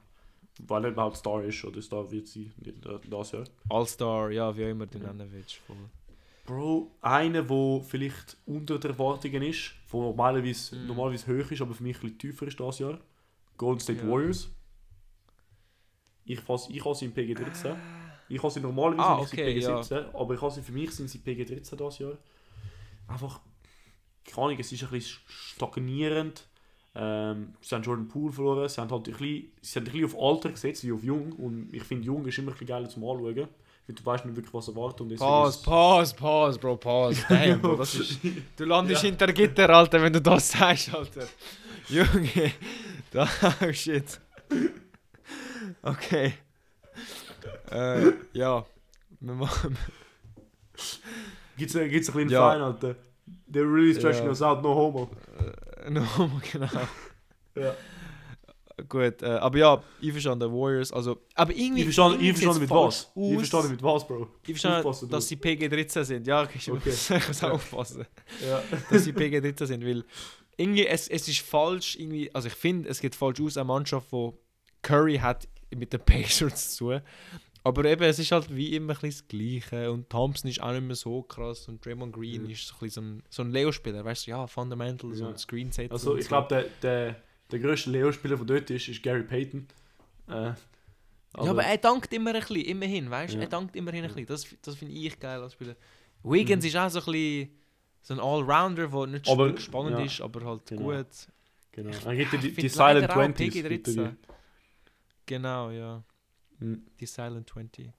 Weil 0.66 0.86
er 0.86 0.92
überhaupt 0.92 1.18
Star 1.18 1.44
ist 1.44 1.64
oder 1.66 1.82
Star 1.82 2.10
wird 2.12 2.28
sie 2.28 2.52
das 3.10 3.32
Jahr. 3.32 3.44
All-Star, 3.70 4.32
ja, 4.32 4.56
wie 4.58 4.66
auch 4.66 4.70
immer 4.70 4.88
du 4.88 4.98
nennen 4.98 5.28
willst. 5.32 5.56
Voll. 5.56 5.76
Bro, 6.46 6.92
einer, 7.02 7.44
der 7.44 7.82
vielleicht 7.84 8.38
unter 8.46 8.80
den 8.80 8.92
Erwartungen 8.92 9.42
ist, 9.44 9.74
der 9.92 10.00
normalerweise, 10.00 10.76
Mm. 10.78 10.88
normalerweise 10.88 11.28
hoch 11.28 11.52
ist, 11.52 11.62
aber 11.62 11.74
für 11.74 11.84
mich 11.84 11.98
ein 11.98 12.02
bisschen 12.02 12.18
tiefer 12.18 12.48
ist 12.48 12.60
das 12.60 12.80
Jahr. 12.80 13.00
Golden 13.58 13.80
State 13.82 14.00
Ja. 14.04 14.10
Warriors. 14.10 14.50
Ich, 16.26 16.40
fass, 16.40 16.68
ich 16.70 16.84
habe 16.84 16.96
sie 16.96 17.06
im 17.06 17.14
PG13. 17.14 17.76
Ich 18.30 18.42
habe 18.42 18.52
sie 18.52 18.60
normalerweise 18.60 19.08
Ah, 19.08 19.20
okay, 19.20 19.58
ja. 19.60 19.80
PG17, 19.80 20.14
aber 20.16 20.34
ich 20.34 20.42
habe 20.42 20.52
sie, 20.52 20.62
für 20.62 20.72
mich 20.74 20.92
sind 20.92 21.10
sie 21.10 21.20
PG13 21.20 21.76
das 21.76 22.00
Jahr. 22.00 22.18
Einfach, 23.08 23.40
keine 24.26 24.46
Ahnung, 24.48 24.58
es 24.60 24.72
ist 24.72 24.84
ein 24.84 24.90
bisschen 24.90 25.20
stagnierend. 25.28 26.48
Ähm, 27.00 27.54
sie 27.62 27.76
haben 27.76 27.84
Jordan 27.84 28.08
Poole 28.08 28.34
verloren, 28.34 28.68
sie 28.68 28.82
haben 28.82 28.90
halt 28.90 29.08
ein 29.08 29.12
bisschen, 29.14 29.52
sie 29.62 29.80
haben 29.80 29.86
ein 29.88 29.92
bisschen 29.92 30.06
auf 30.06 30.20
Alter 30.20 30.50
gesetzt, 30.50 30.84
wie 30.84 30.92
auf 30.92 31.04
Jung. 31.04 31.32
Und 31.34 31.70
ich 31.72 31.84
finde, 31.84 32.06
Jung 32.06 32.26
ist 32.26 32.38
immer 32.40 32.50
ein 32.50 32.54
bisschen 32.54 32.68
geiler 32.68 32.90
zum 32.90 33.04
Anschauen. 33.04 33.48
Weil 33.90 33.96
du 33.96 34.06
weißt 34.06 34.26
nicht 34.26 34.36
wirklich, 34.36 34.54
was 34.54 34.68
erwartet. 34.68 35.02
Und 35.02 35.16
Pause, 35.16 35.64
Pause, 35.64 36.16
Pause, 36.16 36.60
Bro, 36.60 36.76
Pause. 36.78 37.24
Damn, 37.30 37.62
Bro, 37.62 37.76
das 37.78 37.96
ist, 37.96 38.20
du 38.58 38.66
landest 38.66 39.04
Ja. 39.04 39.10
hinter 39.10 39.32
Gitter, 39.32 39.70
Alter, 39.70 40.02
wenn 40.02 40.12
du 40.12 40.20
das 40.22 40.52
sagst, 40.52 40.94
Alter. 40.94 41.26
Junge, 41.88 42.52
da, 43.12 43.30
oh 43.62 43.72
shit. 43.72 44.20
Okay. 45.84 46.34
Äh, 47.72 48.12
ja. 48.34 48.66
Wir 49.20 49.34
machen. 49.34 49.78
Gibt's, 51.58 51.74
gibt's 51.74 52.10
ein 52.10 52.14
kleinen 52.14 52.30
Ja. 52.30 52.40
Verein, 52.50 52.62
Alter. 52.62 52.96
They're 53.52 53.72
really 53.74 53.94
stretching 53.94 54.26
Ja. 54.26 54.30
us 54.32 54.42
out, 54.42 54.62
no 54.64 54.76
homo. 54.76 55.10
Äh, 55.86 55.90
no, 55.92 56.04
genau. 56.52 56.68
Ja. 57.56 57.76
Gut, 58.88 59.24
äh, 59.24 59.26
aber 59.26 59.58
ja, 59.58 59.84
einverstanden, 60.04 60.52
Warriors, 60.54 60.92
also. 60.92 61.20
Aber 61.34 61.52
irgendwie. 61.52 61.80
Ich 61.80 61.86
verstanden, 61.86 62.16
irgendwie 62.20 62.30
ich 62.30 62.32
verstanden 62.46 62.60
sieht's 62.60 62.70
mit 62.70 62.78
was. 62.78 63.04
falsch 63.06 63.08
Ich 63.16 63.32
aus. 63.34 63.40
verstanden 63.40 63.72
mit 63.72 63.84
was, 63.84 64.08
Bro. 64.08 64.28
Ich 64.46 64.66
Aufpassen, 64.66 65.10
dass 65.10 65.28
sie 65.28 65.36
PG-13 65.36 66.04
sind. 66.04 66.28
Ja, 66.28 66.48
ich 66.54 66.72
Okay. 66.72 66.90
muss 66.92 67.10
ich 67.10 67.28
muss 67.28 67.42
Ja. 67.42 67.52
aufpassen. 67.52 68.06
Ja. 68.48 68.62
dass 68.92 69.04
sie 69.04 69.14
PG-13 69.14 69.66
sind, 69.66 69.84
weil 69.84 70.04
irgendwie, 70.58 70.86
es, 70.86 71.08
es 71.08 71.28
ist 71.28 71.40
falsch, 71.40 71.96
irgendwie, 72.00 72.34
also 72.36 72.48
ich 72.50 72.54
finde, 72.54 72.90
es 72.90 73.00
geht 73.00 73.16
falsch 73.16 73.42
aus, 73.42 73.58
eine 73.58 73.66
Mannschaft, 73.66 74.12
wo 74.12 74.40
Curry 74.84 75.18
hat 75.18 75.48
mit 75.76 75.92
den 75.92 76.00
Pacers 76.00 76.76
zu 76.76 76.86
tun. 76.90 77.02
Aber 77.68 77.86
eben, 77.86 78.04
es 78.04 78.20
ist 78.20 78.32
halt 78.32 78.56
wie 78.56 78.76
immer 78.76 78.94
ein 78.94 79.00
bisschen 79.00 79.10
das 79.10 79.28
Gleiche 79.28 79.92
und 79.92 80.10
Thompson 80.10 80.50
ist 80.50 80.62
auch 80.62 80.72
nicht 80.72 80.84
mehr 80.84 80.96
so 80.96 81.22
krass 81.24 81.68
und 81.68 81.86
Draymond 81.86 82.14
Green 82.14 82.44
Mhm. 82.44 82.50
ist 82.52 82.68
so 82.68 82.76
ein, 82.86 82.90
so 82.90 83.02
ein, 83.02 83.24
so 83.30 83.42
ein 83.44 83.52
Leo-Spieler, 83.52 84.06
weißt 84.06 84.28
du, 84.28 84.32
ja, 84.32 84.48
Fundamentals 84.48 85.20
Ja. 85.20 85.28
und 85.28 85.40
Screensets 85.40 85.92
Also, 85.92 86.16
ich 86.16 86.24
so. 86.26 86.30
glaube, 86.30 86.48
der, 86.50 86.66
der, 86.82 87.16
der 87.52 87.60
grösste 87.60 87.90
Leo-Spieler 87.92 88.38
von 88.38 88.48
dort 88.48 88.70
ist, 88.70 88.88
ist 88.88 89.02
Gary 89.04 89.24
Payton. 89.24 89.68
Äh, 90.30 90.34
ja, 90.34 90.56
aber 91.36 91.64
er 91.64 91.78
dankt 91.78 92.12
immer 92.14 92.34
ein 92.34 92.40
bisschen, 92.40 92.58
immerhin, 92.62 93.10
weißt 93.10 93.34
du, 93.34 93.38
Ja. 93.38 93.44
er 93.44 93.50
dankt 93.50 93.76
immerhin 93.76 94.04
ein 94.04 94.08
bisschen, 94.14 94.26
das, 94.28 94.46
das 94.62 94.76
finde 94.76 94.94
ich 94.94 95.20
geil 95.20 95.42
als 95.42 95.54
Spieler. 95.54 95.76
Wiggins 96.24 96.64
Mhm. 96.64 96.68
ist 96.70 96.76
auch 96.78 96.90
so 96.90 97.00
ein 97.00 97.06
bisschen 97.06 97.50
so 98.02 98.14
ein 98.14 98.20
Allrounder, 98.22 98.88
der 98.88 99.08
nicht 99.08 99.28
Aber, 99.30 99.58
spannend 99.58 100.00
ja, 100.00 100.06
ist, 100.06 100.22
aber 100.22 100.46
halt 100.46 100.66
genau. 100.66 100.84
gut. 100.84 101.06
Genau. 101.74 101.92
Dann 102.04 102.18
gibt 102.18 102.34
er 102.34 102.40
die, 102.40 102.52
die 102.54 102.70
Silent 102.70 103.02
leider 103.02 103.14
auch 103.14 103.22
20s. 103.22 103.36
PG-13. 103.36 103.68
gibt 103.70 103.88
er 103.90 103.94
die. 104.12 104.16
Genau, 105.26 105.70
ja. 105.72 106.04
Mhm. 106.60 106.82
Die 107.00 107.06
Silent 107.06 107.50
20. 107.50 107.92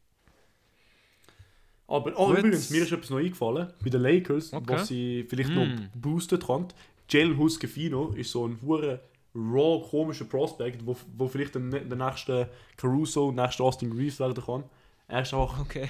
Aber, 1.86 2.12
oh, 2.18 2.26
Gut. 2.28 2.38
übrigens, 2.38 2.70
mir 2.70 2.82
ist 2.82 2.92
etwas 2.92 3.10
noch 3.10 3.18
eingefallen. 3.18 3.72
Bei 3.82 3.88
den 3.90 4.02
Lakers, 4.02 4.52
Okay. 4.52 4.64
was 4.68 4.88
sie 4.88 5.24
vielleicht 5.28 5.50
Mm. 5.50 5.54
noch 5.54 5.88
boosten 5.94 6.38
kann. 6.38 6.68
Jalen 7.08 7.38
Huscafino 7.38 8.10
ist 8.10 8.30
so 8.30 8.46
ein 8.46 8.58
hure 8.60 9.00
raw, 9.34 9.82
komischer 9.88 10.26
Prospect, 10.26 10.84
wo, 10.84 10.94
wo 11.16 11.28
vielleicht 11.28 11.54
der, 11.54 11.62
der 11.62 11.96
nächste 11.96 12.50
Caruso, 12.76 13.30
der 13.32 13.44
nächste 13.46 13.62
Austin 13.62 13.92
Reeves 13.92 14.20
werden 14.20 14.42
kann. 14.44 14.64
Er 15.06 15.22
ist 15.22 15.32
auch 15.32 15.58
Okay. 15.60 15.88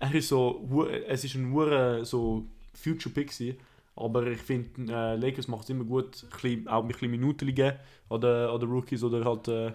er 0.00 0.14
ist 0.14 0.28
so, 0.28 0.66
hu- 0.68 0.86
es 0.86 1.22
ist 1.22 1.36
ein 1.36 1.52
hure 1.52 2.04
so 2.04 2.44
Future 2.74 3.14
Pick 3.14 3.28
gewesen, 3.30 3.58
aber 3.94 4.26
ich 4.26 4.40
finde, 4.40 4.92
äh, 4.92 5.14
Lakers 5.16 5.46
macht 5.46 5.64
es 5.64 5.70
immer 5.70 5.84
gut, 5.84 6.26
bisschen, 6.30 6.66
auch 6.66 6.82
mit 6.82 6.96
ein 6.96 6.98
bisschen 6.98 7.10
Minuten 7.12 7.54
geben 7.54 7.78
an 8.08 8.20
den, 8.20 8.48
an 8.48 8.58
den 8.58 8.68
Rookies 8.70 9.04
oder 9.04 9.24
halt 9.24 9.46
äh, 9.48 9.72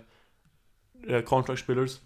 äh, 1.08 1.24
Contract 1.24 1.60
Spielers 1.60 2.02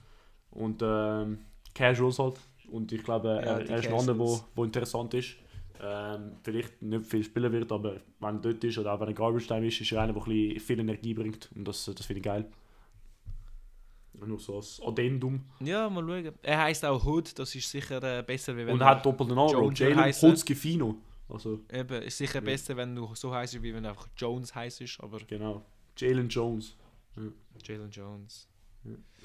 und 0.52 0.82
ähm, 0.84 1.40
Casuals 1.74 2.20
halt. 2.20 2.40
Und 2.70 2.92
ich 2.92 3.04
glaube, 3.04 3.28
Ja, 3.30 3.36
er, 3.36 3.64
die 3.64 3.70
er 3.72 3.80
ist 3.80 3.88
ein 3.88 3.94
anderer, 3.94 4.18
Casuals. 4.18 4.44
wo, 4.56 4.62
wo 4.62 4.64
interessant 4.66 5.14
ist. 5.14 5.36
Ähm, 5.80 6.32
vielleicht 6.44 6.82
nicht 6.82 7.06
viel 7.06 7.24
spielen 7.24 7.52
wird, 7.52 7.72
aber 7.72 7.98
wenn 8.20 8.36
er 8.38 8.42
dort 8.42 8.64
ist 8.64 8.78
oder 8.80 8.94
auch 8.94 9.00
wenn 9.00 9.10
er 9.10 9.14
Garbage 9.14 9.46
Time 9.48 9.68
ist, 9.68 9.80
ist 9.80 9.92
er 9.92 10.02
einer, 10.02 10.12
der 10.14 10.24
ein 10.26 10.60
viel 10.60 10.80
Energie 10.80 11.14
bringt 11.14 11.50
und 11.56 11.68
das, 11.68 11.86
das 11.86 12.04
finde 12.06 12.18
ich 12.20 12.24
geil. 12.24 12.46
Nur 14.26 14.40
so 14.40 14.56
als 14.56 14.82
Addendum. 14.84 15.42
Ja, 15.60 15.88
mal 15.90 16.04
schauen. 16.04 16.34
Er 16.42 16.58
heißt 16.64 16.84
auch 16.86 17.06
Hood, 17.06 17.38
das 17.38 17.54
ist 17.54 17.70
sicher 17.70 18.02
äh, 18.02 18.24
besser, 18.24 18.58
wie 18.58 18.66
wenn 18.66 18.74
Und 18.74 18.82
er- 18.82 18.88
er 18.88 18.96
hat 18.96 19.06
doppelten 19.06 19.36
Namen, 19.36 19.76
Jalen. 19.76 20.14
Hutskifino. 20.14 20.96
Also, 21.30 21.60
Eben, 21.72 22.02
ist 22.02 22.18
sicher 22.18 22.40
Ja. 22.40 22.42
besser, 22.46 22.76
wenn 22.76 22.96
du 22.96 23.14
so 23.14 23.32
heißt, 23.32 23.62
wie 23.62 23.74
wenn 23.76 23.84
du 23.84 23.90
einfach 23.90 24.08
Jones 24.18 24.56
heißt, 24.56 24.82
aber 25.02 25.20
genau. 25.28 25.64
Jalen 25.98 26.28
Jones. 26.30 26.76
Jalen 27.64 27.92
Jones. 27.92 28.48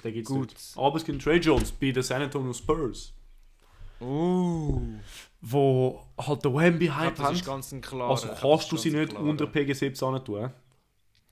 Der 0.03 0.11
geht's 0.11 0.27
Gut. 0.27 0.53
Aber 0.75 0.97
es 0.97 1.05
gibt 1.05 1.21
Trey 1.21 1.37
Jones 1.37 1.71
bei 1.71 1.91
den 1.91 2.03
San 2.03 2.21
Antonio 2.21 2.53
Spurs. 2.53 3.13
Uh, 4.01 4.81
Wo 5.41 6.01
halt 6.17 6.43
der 6.43 6.53
Wemby 6.53 6.87
ja, 6.87 6.95
halt 6.95 7.19
das 7.19 7.31
ist 7.33 7.45
ganz 7.45 7.71
ein 7.71 7.81
klarer. 7.81 8.11
Also 8.11 8.27
kannst 8.27 8.71
du 8.71 8.77
sie 8.77 8.91
nicht 8.91 9.11
klarer. 9.11 9.25
unter 9.25 9.45
PG17 9.45 10.13
hin 10.13 10.25
tun. 10.25 10.51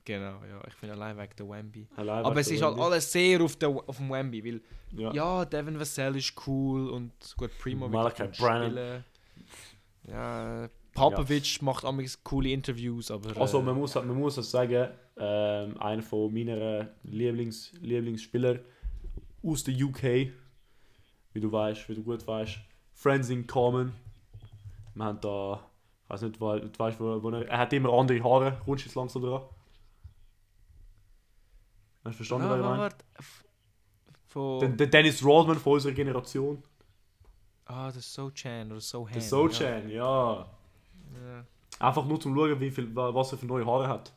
Genau, 0.04 0.42
ja, 0.50 0.62
ich 0.68 0.74
finde 0.74 0.96
allein 0.96 1.18
wegen 1.18 1.36
der 1.38 1.50
Wemby. 1.50 1.88
Allein 1.96 2.26
Aber 2.26 2.40
es 2.40 2.50
ist 2.50 2.62
halt 2.62 2.80
alles 2.80 3.12
sehr 3.12 3.42
auf, 3.42 3.56
der, 3.58 3.70
auf 3.70 3.98
dem 3.98 4.10
Wemby, 4.10 4.44
weil 4.44 4.62
Ja. 5.00 5.14
ja, 5.14 5.46
Devin 5.46 5.80
Vassell 5.80 6.16
ist 6.16 6.34
cool 6.48 6.90
und 6.90 7.12
gut, 7.38 7.52
Primo 7.60 7.92
wird 7.92 8.36
spielen. 8.36 9.04
Ja, 10.08 10.70
Popovic 10.94 11.62
macht 11.62 11.84
wiedes 11.84 12.24
coole 12.24 12.50
Interviews, 12.50 13.12
aber 13.12 13.40
Also 13.40 13.60
äh, 13.60 13.64
man 13.64 13.78
muss, 13.78 13.96
man 13.96 14.18
muss 14.18 14.40
auch 14.40 14.44
sagen, 14.44 14.90
ähm, 15.18 15.80
einer 15.80 16.02
von 16.02 16.34
meiner 16.34 16.90
Lieblings, 17.04 17.74
Lieblingsspieler 17.82 18.60
aus 19.44 19.64
der 19.64 19.76
UK, 19.76 20.04
wie 21.34 21.40
du 21.40 21.52
weißt, 21.52 21.88
wie 21.90 21.96
du 21.96 22.04
gut 22.04 22.26
weißt, 22.28 22.60
Friends 22.94 23.30
in 23.30 23.46
Common. 23.48 23.92
Wir 24.96 25.06
haben 25.06 25.20
da, 25.22 25.62
ich 26.04 26.10
weiß 26.10 26.22
nicht, 26.24 26.40
weil, 26.42 26.62
du 26.62 26.80
weißt, 26.80 27.00
wo, 27.00 27.22
wo 27.24 27.30
er, 27.32 27.48
er 27.48 27.58
hat 27.60 27.74
immer 27.74 27.94
andere 27.94 28.24
Haare, 28.24 28.62
du 28.84 28.88
jetzt 28.88 28.96
langsam 28.96 29.22
dran? 29.22 29.42
Hast 32.04 32.14
du 32.14 32.18
verstanden, 32.18 32.46
ah, 32.46 32.50
was 32.52 32.58
ich 32.58 32.64
meine? 32.64 32.82
Der, 34.78 34.88
Dennis 34.88 35.24
Rodman 35.24 35.58
von 35.58 35.74
unserer 35.74 35.94
Generation. 35.94 36.64
ah, 37.66 37.92
der 37.92 38.02
So-Chan 38.02 38.72
oder 38.72 38.82
So-Han. 38.82 39.14
Der 39.14 39.22
Sochan, 39.22 39.90
ja. 39.90 40.50
Ja. 41.24 41.46
Einfach 41.80 42.06
nur 42.06 42.20
zum 42.20 42.36
schauen, 42.36 42.60
wie 42.60 42.72
viel, 42.72 42.94
wa- 42.96 43.14
was 43.14 43.32
er 43.34 43.38
für 43.38 43.46
neue 43.46 43.66
Haare 43.66 43.88
hat. 43.88 44.14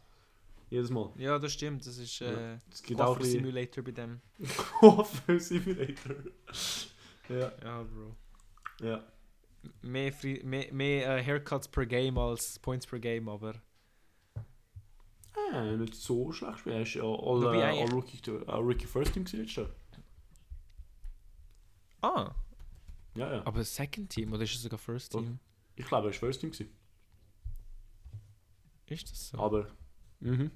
Jedes 0.75 0.91
Mal. 0.91 1.13
ja, 1.19 1.39
das 1.39 1.53
stimmt, 1.53 1.87
das 1.87 1.99
ist 1.99 2.19
Ja, 2.19 2.33
äh, 2.55 2.59
Es 2.73 2.83
gibt 2.83 3.01
auch 3.01 3.17
ein 3.17 3.25
Simulator 3.25 3.85
bei 3.85 3.93
dem. 3.93 4.21
Coiffeur 4.81 5.39
Simulator. 5.39 6.17
Ja, 7.29 7.53
Ja, 7.63 7.83
Bro. 7.85 8.17
ja. 8.85 9.05
Mehr, 9.83 10.13
Fri 10.13 10.43
mehr, 10.45 10.71
mehr 10.75 11.17
äh, 11.19 11.25
Haircuts 11.25 11.69
per 11.69 11.87
Game 11.87 12.19
als 12.19 12.59
Points 12.59 12.87
per 12.89 12.99
Game, 12.99 13.29
aber 13.29 13.55
Nein, 15.53 15.79
nicht 15.79 15.95
so 15.95 16.33
schlecht 16.33 16.55
gespielt. 16.55 16.75
Er 16.75 16.83
ist 16.83 16.95
ja 16.95 17.03
all, 17.05 17.45
äh, 17.55 17.81
all 18.49 18.61
Rookie, 18.61 18.87
First 18.87 19.13
Team 19.15 19.23
letztes 19.25 19.55
Jahr. 19.55 19.71
Ah, 22.03 22.35
Ja, 23.15 23.35
ja. 23.37 23.47
aber 23.47 23.63
Second 23.63 24.11
Team 24.11 24.33
oder 24.33 24.43
ist 24.43 24.57
es 24.57 24.63
sogar 24.63 24.79
First. 24.79 25.13
Team? 25.13 25.39
Ich 25.77 25.87
glaube, 25.87 26.09
er 26.09 26.13
war 26.13 26.19
First 26.19 26.41
Team. 26.41 26.51
Gewesen. 26.51 26.71
Ist 28.87 29.11
das 29.11 29.29
so? 29.29 29.39
Aber. 29.39 29.69
Mhm. 30.21 30.51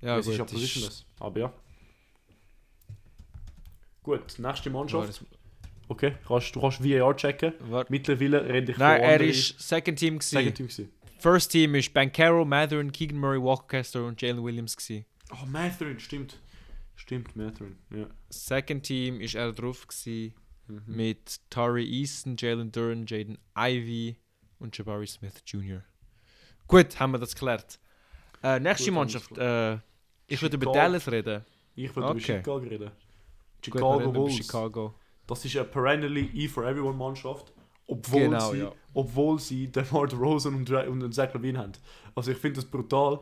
Ja, 0.00 0.18
es 0.18 0.26
ist 0.26 0.36
ja 0.38 0.44
ist- 0.44 0.52
positionless. 0.52 1.06
Aber 1.20 1.40
ja. 1.40 1.52
Gut, 4.02 4.38
nächste 4.38 4.68
Ja, 4.68 4.72
Mannschaft. 4.72 5.24
Okay, 5.88 6.14
kannst, 6.26 6.54
du 6.56 6.60
kannst 6.60 6.82
VAR 6.82 7.16
checken. 7.16 7.52
Warte. 7.60 7.90
Mittlerweile 7.92 8.44
rede 8.48 8.72
ich 8.72 8.78
Nein, 8.78 9.00
er 9.02 9.20
ist 9.20 9.58
Second 9.60 9.98
Team 9.98 10.18
gewesen. 10.18 10.30
Second 10.38 10.56
Team 10.56 10.66
gewesen. 10.68 10.92
First 11.18 11.52
Team 11.52 11.74
ist 11.74 11.92
Bankero, 11.94 12.44
Matherin, 12.44 12.90
Keegan 12.92 13.18
Murray, 13.18 13.40
Walker 13.40 13.66
Kessler 13.78 14.06
und 14.06 14.20
Jalen 14.20 14.42
Williams 14.42 14.76
gewesen. 14.76 15.04
Oh, 15.32 15.46
Matherin, 15.46 15.98
stimmt. 15.98 16.38
Stimmt, 16.96 17.34
Matherin. 17.36 17.76
Ja. 17.94 18.06
Second 18.30 18.82
Team 18.84 19.20
ist 19.20 19.34
er 19.34 19.52
drauf 19.52 19.86
gewesen 19.86 20.34
Mhm. 20.68 20.82
mit 20.96 21.40
Tari 21.50 21.84
Easton, 21.84 22.36
Jalen 22.38 22.72
Duran, 22.72 23.04
Jaden 23.06 23.36
Ivy 23.56 24.16
und 24.58 24.76
Jabari 24.76 25.06
Smith 25.06 25.42
Jr. 25.46 25.82
Gut, 26.66 26.98
haben 26.98 27.12
wir 27.12 27.18
das 27.18 27.34
geklärt. 27.34 27.78
Äh, 28.44 28.60
nächste 28.60 28.86
Gut, 28.90 28.94
Mannschaft. 28.94 29.30
das 29.36 29.76
Äh, 29.76 29.80
ich 30.26 30.40
würde 30.42 30.56
über. 30.56 30.72
Dallas 30.72 31.10
reden. 31.10 31.44
Ich 31.74 31.94
würde 31.96 32.08
Okay. 32.08 32.18
über 32.18 32.20
Chicago 32.38 32.56
reden. 32.58 32.88
Gut, 32.90 33.64
Chicago 33.64 34.00
über 34.00 34.12
Bulls. 34.12 34.34
Chicago. 34.36 34.94
Das 35.26 35.44
ist 35.44 35.56
eine 35.56 35.64
perennially 35.64 36.30
E 36.34 36.46
for 36.48 36.64
Everyone 36.66 36.96
Mannschaft. 36.96 37.52
Obwohl 37.86 38.20
Genau, 38.22 38.52
sie, 38.52 38.58
ja. 38.58 38.72
obwohl 38.94 39.38
sie 39.38 39.68
DeMar 39.70 40.06
DeRozan 40.06 40.54
und, 40.54 40.70
und 40.70 41.12
Zach 41.14 41.32
Levine 41.34 41.58
haben. 41.58 41.72
Also 42.14 42.30
ich 42.32 42.38
finde 42.38 42.60
es 42.60 42.66
brutal, 42.66 43.20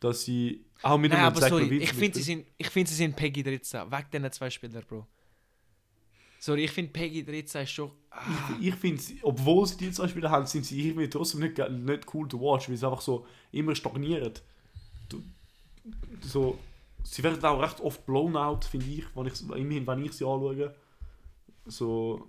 dass 0.00 0.22
sie 0.24 0.64
auch 0.82 0.98
mit 0.98 1.12
Nein, 1.12 1.22
aber 1.24 1.40
Zach 1.40 1.48
sorry, 1.50 1.64
Levine 1.64 1.82
ich 1.84 1.92
finde, 1.92 2.18
sie 2.18 2.22
sind, 2.24 2.46
ich 2.58 2.68
find, 2.68 2.88
sie 2.88 2.94
sind 2.94 3.14
Peggy 3.16 3.42
13. 3.42 3.90
Weg 3.90 4.10
diesen 4.10 4.32
zwei 4.32 4.50
Spielern, 4.50 4.82
Bro. 4.86 5.06
Sorry, 6.38 6.64
ich 6.64 6.70
finde 6.72 6.90
Peggy 6.92 7.24
13 7.24 7.62
ist 7.62 7.70
schon... 7.70 7.90
Ah, 8.10 8.20
Ich 8.60 8.74
finde, 8.74 9.00
sie- 9.00 9.18
obwohl 9.22 9.66
sie 9.66 9.76
die 9.76 9.92
zwei 9.92 10.08
Spieler 10.08 10.28
haben, 10.30 10.44
sind 10.44 10.66
sie 10.66 10.88
irgendwie 10.88 11.08
trotzdem 11.08 11.40
nicht, 11.40 11.56
nicht 11.70 12.14
cool 12.14 12.28
to 12.28 12.38
watch, 12.40 12.68
weil 12.68 12.76
sie 12.76 12.86
einfach 12.86 13.00
so 13.00 13.24
immer 13.52 13.74
stagnieren. 13.74 14.32
So, 16.22 16.58
sie 17.02 17.22
werden 17.22 17.42
auch 17.44 17.60
recht 17.60 17.80
oft 17.80 18.04
blown 18.06 18.36
out, 18.36 18.64
finde 18.64 18.86
ich, 18.86 19.04
wenn 19.14 19.26
ich, 19.26 19.40
immerhin, 19.42 19.86
wenn 19.86 20.04
ich 20.04 20.12
sie 20.12 20.24
anschaue. 20.24 20.74
So, 21.66 22.28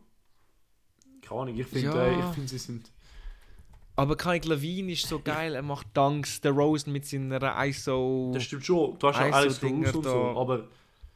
keine 1.21 1.41
Ahnung, 1.41 1.59
ich 1.59 1.67
finde, 1.67 1.87
Ja. 1.87 2.05
äh, 2.05 2.19
ich 2.19 2.25
finde, 2.35 2.49
sie 2.49 2.57
sind... 2.57 2.91
aber 3.95 4.15
Kai 4.15 4.39
Levine 4.39 4.91
ist 4.91 5.07
so 5.07 5.19
geil, 5.19 5.55
er 5.55 5.61
macht 5.61 5.87
Dunks, 5.95 6.41
der 6.41 6.51
Rosen 6.51 6.91
mit 6.93 7.05
seiner 7.05 7.65
ISO... 7.65 8.31
Das 8.33 8.43
stimmt 8.43 8.65
schon, 8.65 8.97
du 8.99 9.07
hast 9.07 9.19
ja 9.19 9.43
ISO-Dinger 9.45 9.91
Caruso 9.91 9.97
und 9.99 10.03
so, 10.05 10.33
da. 10.33 10.39
aber, 10.39 10.67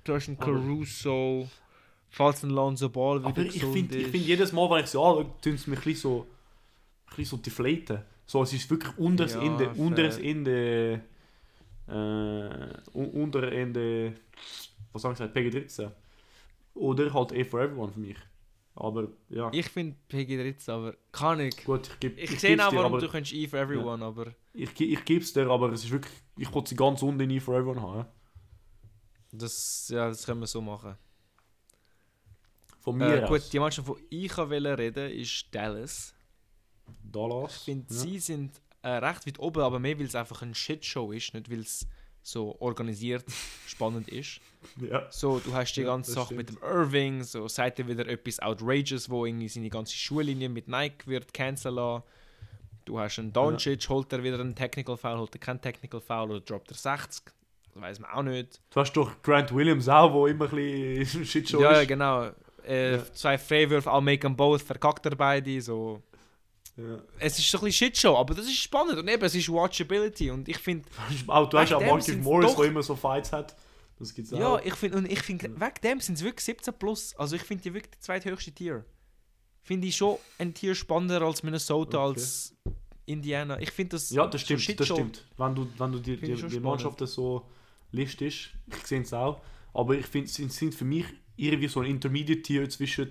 Du 0.03 0.13
hast 0.13 0.27
einen 0.29 0.39
Caruso, 0.39 1.49
falls 2.09 2.41
ein 2.43 2.49
Lonzo 2.51 2.87
Ball 2.89 3.19
wieder 3.19 3.27
aber 3.29 3.41
ich 3.41 3.61
finde, 3.61 3.97
ich 3.97 4.03
ist. 4.05 4.11
find, 4.11 4.25
jedes 4.25 4.51
Mal, 4.53 4.69
wenn 4.69 4.83
ich 4.83 4.89
sie 4.89 4.97
anschaue, 4.97 5.25
tun 5.41 5.57
sie 5.57 5.69
mich 5.69 5.79
ein 5.79 5.83
bisschen 5.83 5.95
so, 5.95 6.27
ein 7.07 7.15
bisschen 7.17 7.25
so 7.25 7.37
deflaten. 7.37 8.01
So, 8.25 8.41
es 8.43 8.53
ist 8.53 8.69
wirklich 8.69 8.97
unteres 8.97 9.33
Ja, 9.33 9.41
Ende, 9.41 9.65
fair. 9.65 9.79
unteres 9.79 10.17
Ende, 10.17 11.01
äh, 11.87 11.91
un- 12.93 13.11
unter 13.23 13.51
Ende, 13.51 14.13
was 14.91 15.01
soll 15.01 15.13
ich 15.13 15.17
sagen, 15.17 15.33
PG13. 15.33 15.91
Oder 16.75 17.13
halt 17.13 17.33
A 17.33 17.43
for 17.43 17.61
Everyone 17.61 17.91
für 17.91 17.99
mich. 17.99 18.17
Aber 18.75 19.07
ja, 19.29 19.49
Ich 19.53 19.69
finde 19.69 19.95
Peggy 20.07 20.37
13, 20.37 20.71
aber 20.73 20.95
kann 21.11 21.39
ich. 21.39 21.63
gut, 21.65 21.87
ich 21.87 21.99
gebe 21.99 22.21
Ich 22.21 22.39
sehe 22.39 22.55
auch, 22.63 22.71
warum 22.75 22.93
aber, 22.93 22.99
du 23.01 23.09
kannst 23.09 23.33
E 23.33 23.47
for 23.47 23.57
everyone, 23.59 24.05
aber 24.05 24.27
ich, 24.53 24.79
ich 24.79 25.03
gebe 25.05 25.23
es 25.23 25.33
dir, 25.33 25.49
aber 25.49 25.71
es 25.71 25.83
ist 25.83 25.89
wirklich, 25.91 26.13
ich 26.37 26.53
wollte 26.53 26.69
sie 26.69 26.75
ganz 26.75 27.01
unten 27.01 27.19
in 27.21 27.37
A 27.37 27.41
for 27.41 27.55
Everyone 27.55 27.81
haben. 27.81 27.97
ja. 27.97 28.07
das, 29.31 29.89
ja, 29.89 30.07
das 30.09 30.23
können 30.25 30.41
wir 30.41 30.47
so 30.47 30.61
machen. 30.61 30.95
Von 32.81 32.97
mir 32.97 33.23
Äh, 33.23 33.27
gut, 33.27 33.51
die 33.51 33.59
Mannschaft, 33.59 33.89
die 34.11 34.25
ich 34.25 34.37
wollte 34.37 34.77
reden, 34.77 35.11
ist 35.11 35.47
Dallas. 35.53 36.13
Dallas. 37.03 37.55
Ich 37.57 37.63
finde, 37.63 37.93
ja. 37.93 37.99
sie 37.99 38.19
sind 38.19 38.61
äh, 38.83 38.89
recht 38.89 39.25
weit 39.27 39.39
oben, 39.39 39.61
aber 39.61 39.79
mehr, 39.79 39.97
weil 39.99 40.05
es 40.05 40.15
einfach 40.15 40.41
ein 40.41 40.53
Shitshow 40.55 41.11
ist, 41.11 41.33
nicht 41.33 41.49
weil 41.51 41.59
es 41.59 41.87
so 42.23 42.55
organisiert 42.59 43.25
spannend 43.67 44.09
ist. 44.09 44.39
Ja. 44.81 45.07
So, 45.09 45.39
du 45.39 45.53
hast 45.53 45.73
die 45.73 45.81
Ja, 45.81 45.87
ganze 45.87 46.11
Sache 46.11 46.33
mit 46.33 46.49
dem 46.49 46.57
Irving, 46.61 47.23
so 47.23 47.47
sagt 47.47 47.79
er 47.79 47.87
wieder 47.87 48.07
etwas 48.07 48.39
outrageous, 48.39 49.09
wo 49.09 49.25
irgendwie 49.25 49.47
seine 49.47 49.69
ganze 49.69 49.95
Schullinie 49.95 50.49
mit 50.49 50.67
Nike 50.67 51.07
wird 51.07 51.33
canceln 51.33 51.75
lassen. 51.75 52.03
Du 52.85 52.99
hast 52.99 53.19
einen 53.19 53.33
Doncic, 53.33 53.87
holt 53.89 54.11
er 54.13 54.23
wieder 54.23 54.39
einen 54.39 54.55
Technical 54.55 54.95
Foul, 54.97 55.17
holt 55.19 55.35
er 55.35 55.39
keinen 55.39 55.61
Technical 55.61 55.99
Foul 55.99 56.31
oder 56.31 56.39
droppt 56.41 56.71
er 56.71 56.77
60. 56.77 57.25
Das 57.73 57.81
weiß 57.81 57.99
man 57.99 58.11
auch 58.11 58.23
nicht. 58.23 58.61
Du 58.71 58.79
hast 58.79 58.93
doch 58.93 59.21
Grant 59.21 59.53
Williams 59.53 59.87
auch, 59.89 60.13
wo 60.13 60.27
immer 60.27 60.45
ein 60.45 60.51
bisschen 60.99 61.25
Shitshow 61.25 61.61
ja, 61.61 61.73
ja, 61.73 61.81
ist. 61.81 61.87
genau. 61.87 62.31
Äh, 62.65 62.95
Ja. 62.95 63.13
Zwei 63.13 63.37
Freiwürfe, 63.37 63.89
I'll 63.89 64.01
make 64.01 64.19
them 64.21 64.35
both, 64.35 64.61
verkackt 64.61 65.05
er 65.05 65.15
beide. 65.15 65.61
So. 65.61 66.01
Ja. 66.77 66.99
Es 67.19 67.39
ist 67.39 67.49
so 67.49 67.57
ein 67.57 67.65
bisschen 67.65 67.87
Shitshow, 67.87 68.15
aber 68.15 68.35
das 68.35 68.45
ist 68.45 68.57
spannend 68.57 68.97
und 68.99 69.07
eben, 69.07 69.23
es 69.23 69.33
ist 69.33 69.49
Watchability 69.51 70.29
und 70.29 70.47
ich 70.47 70.57
finde, 70.59 70.87
Auch, 71.27 71.49
du 71.49 71.57
hast 71.57 71.73
auch 71.73 71.99
sind's 72.01 72.23
Morris, 72.23 72.55
der 72.55 72.65
immer 72.65 72.83
so 72.83 72.95
Fights 72.95 73.31
hat. 73.33 73.55
Das 73.99 74.13
gibt's 74.13 74.31
auch. 74.31 74.39
ja, 74.39 74.59
ich 74.63 74.75
finde, 74.75 74.97
und 74.99 75.11
ich 75.11 75.19
finde, 75.23 75.49
wegen 75.59 75.81
dem 75.83 75.99
sind 75.99 76.15
es 76.15 76.23
wirklich 76.23 76.45
17 76.45 76.73
plus. 76.75 77.15
Also 77.15 77.35
ich 77.35 77.41
finde 77.41 77.63
die 77.63 77.73
wirklich 77.73 77.91
die 77.95 77.99
zweithöchste 77.99 78.51
Tier. 78.51 78.85
Finde 79.63 79.87
ich 79.87 79.95
schon 79.95 80.17
ein 80.37 80.53
Tier 80.53 80.75
spannender 80.75 81.21
als 81.23 81.41
Minnesota, 81.41 81.97
Okay. 82.05 82.19
als 82.19 82.55
Indiana. 83.07 83.59
Ich 83.59 83.71
finde 83.71 83.95
das. 83.95 84.11
Ja, 84.11 84.27
das 84.27 84.41
so 84.41 84.57
stimmt, 84.57 84.79
das 84.79 84.87
Shitshow- 84.87 84.93
stimmt. 84.95 85.25
Wenn 85.37 85.55
du, 85.55 85.67
wenn 85.79 85.91
du 85.91 85.99
die, 85.99 86.15
die, 86.17 86.35
die. 86.35 86.59
Mannschaften 86.59 87.07
so 87.07 87.47
listest, 87.91 88.51
ich 88.67 88.85
sehe 88.85 89.01
es 89.01 89.13
auch, 89.13 89.41
aber 89.73 89.95
ich 89.95 90.05
finde, 90.05 90.27
sie 90.29 90.47
sind 90.49 90.75
für 90.75 90.85
mich 90.85 91.05
irgendwie 91.35 91.67
so 91.67 91.79
ein 91.79 91.87
Intermediate-Tier 91.87 92.69
zwischen 92.69 93.09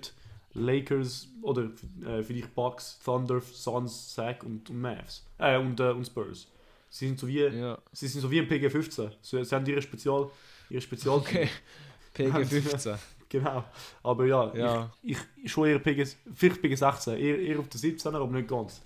Lakers 0.57 1.27
oder 1.41 1.69
äh, 2.05 2.23
vielleicht 2.23 2.53
Bucks, 2.55 2.99
Thunder, 3.03 3.41
Suns, 3.41 4.13
Sack 4.13 4.43
und, 4.43 4.69
und 4.69 4.81
Mavs. 4.81 5.25
Äh, 5.37 5.57
und, 5.57 5.79
äh, 5.79 5.91
und 5.91 6.05
Spurs. 6.05 6.47
Sie 6.89 7.07
sind 7.07 7.19
so 7.19 7.27
wie, 7.27 7.39
Ja, 7.41 7.77
sie 7.91 8.07
sind 8.07 8.21
so 8.21 8.31
wie 8.31 8.39
ein 8.39 8.47
PG-15. 8.47 9.11
Sie, 9.21 9.43
sie 9.43 9.55
haben 9.55 9.65
ihre 9.65 9.81
Spezial... 9.81 10.29
Ihre 10.69 10.81
Spezial 10.81 11.15
okay. 11.17 11.49
PG 12.13 12.45
15. 12.45 12.95
Genau. 13.29 13.63
Aber 14.03 14.25
ja, 14.25 14.55
Ja. 14.55 14.91
Ich, 15.03 15.17
ich 15.43 15.51
schon 15.51 15.67
eher 15.67 15.79
PG... 15.79 16.05
Vielleicht 16.33 16.61
PG-16. 16.61 17.15
Eher, 17.15 17.39
eher 17.39 17.59
auf 17.59 17.67
der 17.67 17.79
17er, 17.81 18.15
aber 18.15 18.27
nicht 18.31 18.47
ganz. 18.47 18.81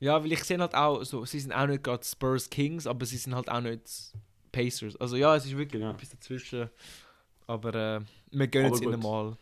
Ja, 0.00 0.22
weil 0.22 0.32
ich 0.32 0.42
sehe 0.44 0.58
halt 0.58 0.74
auch, 0.74 1.02
so, 1.04 1.24
sie 1.24 1.40
sind 1.40 1.52
auch 1.52 1.66
nicht 1.66 1.82
gerade 1.84 2.04
Spurs 2.04 2.48
Kings, 2.48 2.86
aber 2.86 3.04
sie 3.04 3.16
sind 3.18 3.34
halt 3.34 3.50
auch 3.50 3.60
nicht 3.60 4.12
Pacers. 4.52 4.96
Also 4.96 5.16
ja, 5.16 5.36
es 5.36 5.44
ist 5.44 5.56
wirklich 5.56 5.80
Genau. 5.82 5.92
etwas 5.92 6.08
dazwischen. 6.10 6.70
Aber 7.46 7.68
äh, 7.74 8.00
wir 8.30 8.64
Aber 8.64 8.82
ihnen 8.82 8.92
gut. 8.92 9.02
mal. 9.02 9.36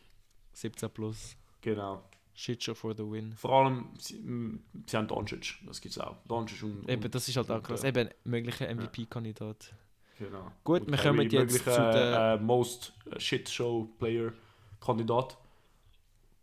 17 0.54 0.90
plus. 0.90 1.36
Genau. 1.66 2.02
Shitshow 2.34 2.74
for 2.74 2.94
the 2.94 3.02
win. 3.02 3.32
Vor 3.32 3.50
allem, 3.52 3.88
sie, 3.98 4.18
m, 4.18 4.62
sie 4.86 4.96
haben 4.96 5.08
Doncic, 5.08 5.54
das 5.66 5.80
gibt 5.80 5.96
es 5.96 5.98
auch. 6.00 6.14
Doncic 6.28 6.62
und, 6.62 6.88
Eben, 6.88 7.10
das 7.10 7.28
ist 7.28 7.36
halt 7.36 7.50
auch 7.50 7.60
krass. 7.62 7.82
äh, 7.82 7.88
Eben, 7.88 8.08
möglicher 8.24 8.68
MVP-Kandidat. 8.72 9.72
genau. 10.18 10.52
Gut, 10.62 10.82
Und 10.82 10.92
wir 10.92 10.98
kommen 10.98 11.28
jetzt 11.28 11.58
zu 11.64 11.70
der- 11.70 12.34
äh, 12.34 12.42
Most 12.42 12.92
Shit 13.18 13.48
Show 13.48 13.88
Player 13.98 14.32
Kandidat. 14.80 15.36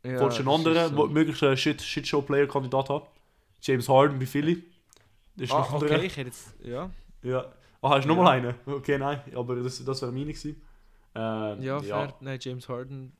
Ja, 0.03 0.19
Wolltest 0.19 0.39
du 0.39 0.49
einen 0.49 0.59
anderen 0.65 0.95
so. 0.95 1.07
möglichen 1.07 1.55
Shit, 1.55 1.81
Shit 1.81 2.05
Show 2.07 2.21
Player 2.21 2.47
Kandidat 2.47 2.89
haben? 2.89 3.05
James 3.61 3.87
Harden 3.87 4.19
bei 4.19 4.25
Philly. 4.25 4.61
Das 5.37 5.45
ist 5.47 5.53
Ah, 5.53 5.59
noch 5.59 5.73
okay, 5.81 6.05
ich 6.05 6.17
hätte 6.17 6.27
jetzt. 6.29 6.53
Ja, 6.63 6.89
Ja. 7.21 7.45
Ah, 7.81 7.91
hast 7.91 8.03
du 8.03 8.09
noch 8.09 8.17
Ja. 8.17 8.23
mal 8.23 8.31
einen? 8.31 8.55
Okay, 8.65 8.97
nein, 8.97 9.21
aber 9.35 9.55
das, 9.57 9.83
das 9.85 10.01
wäre 10.01 10.11
meine 10.11 10.33
gewesen. 10.33 10.61
Äh, 11.15 11.63
ja, 11.63 11.79
fair. 11.79 12.13
Nein, 12.19 12.39
James 12.41 12.67
Harden. 12.67 13.13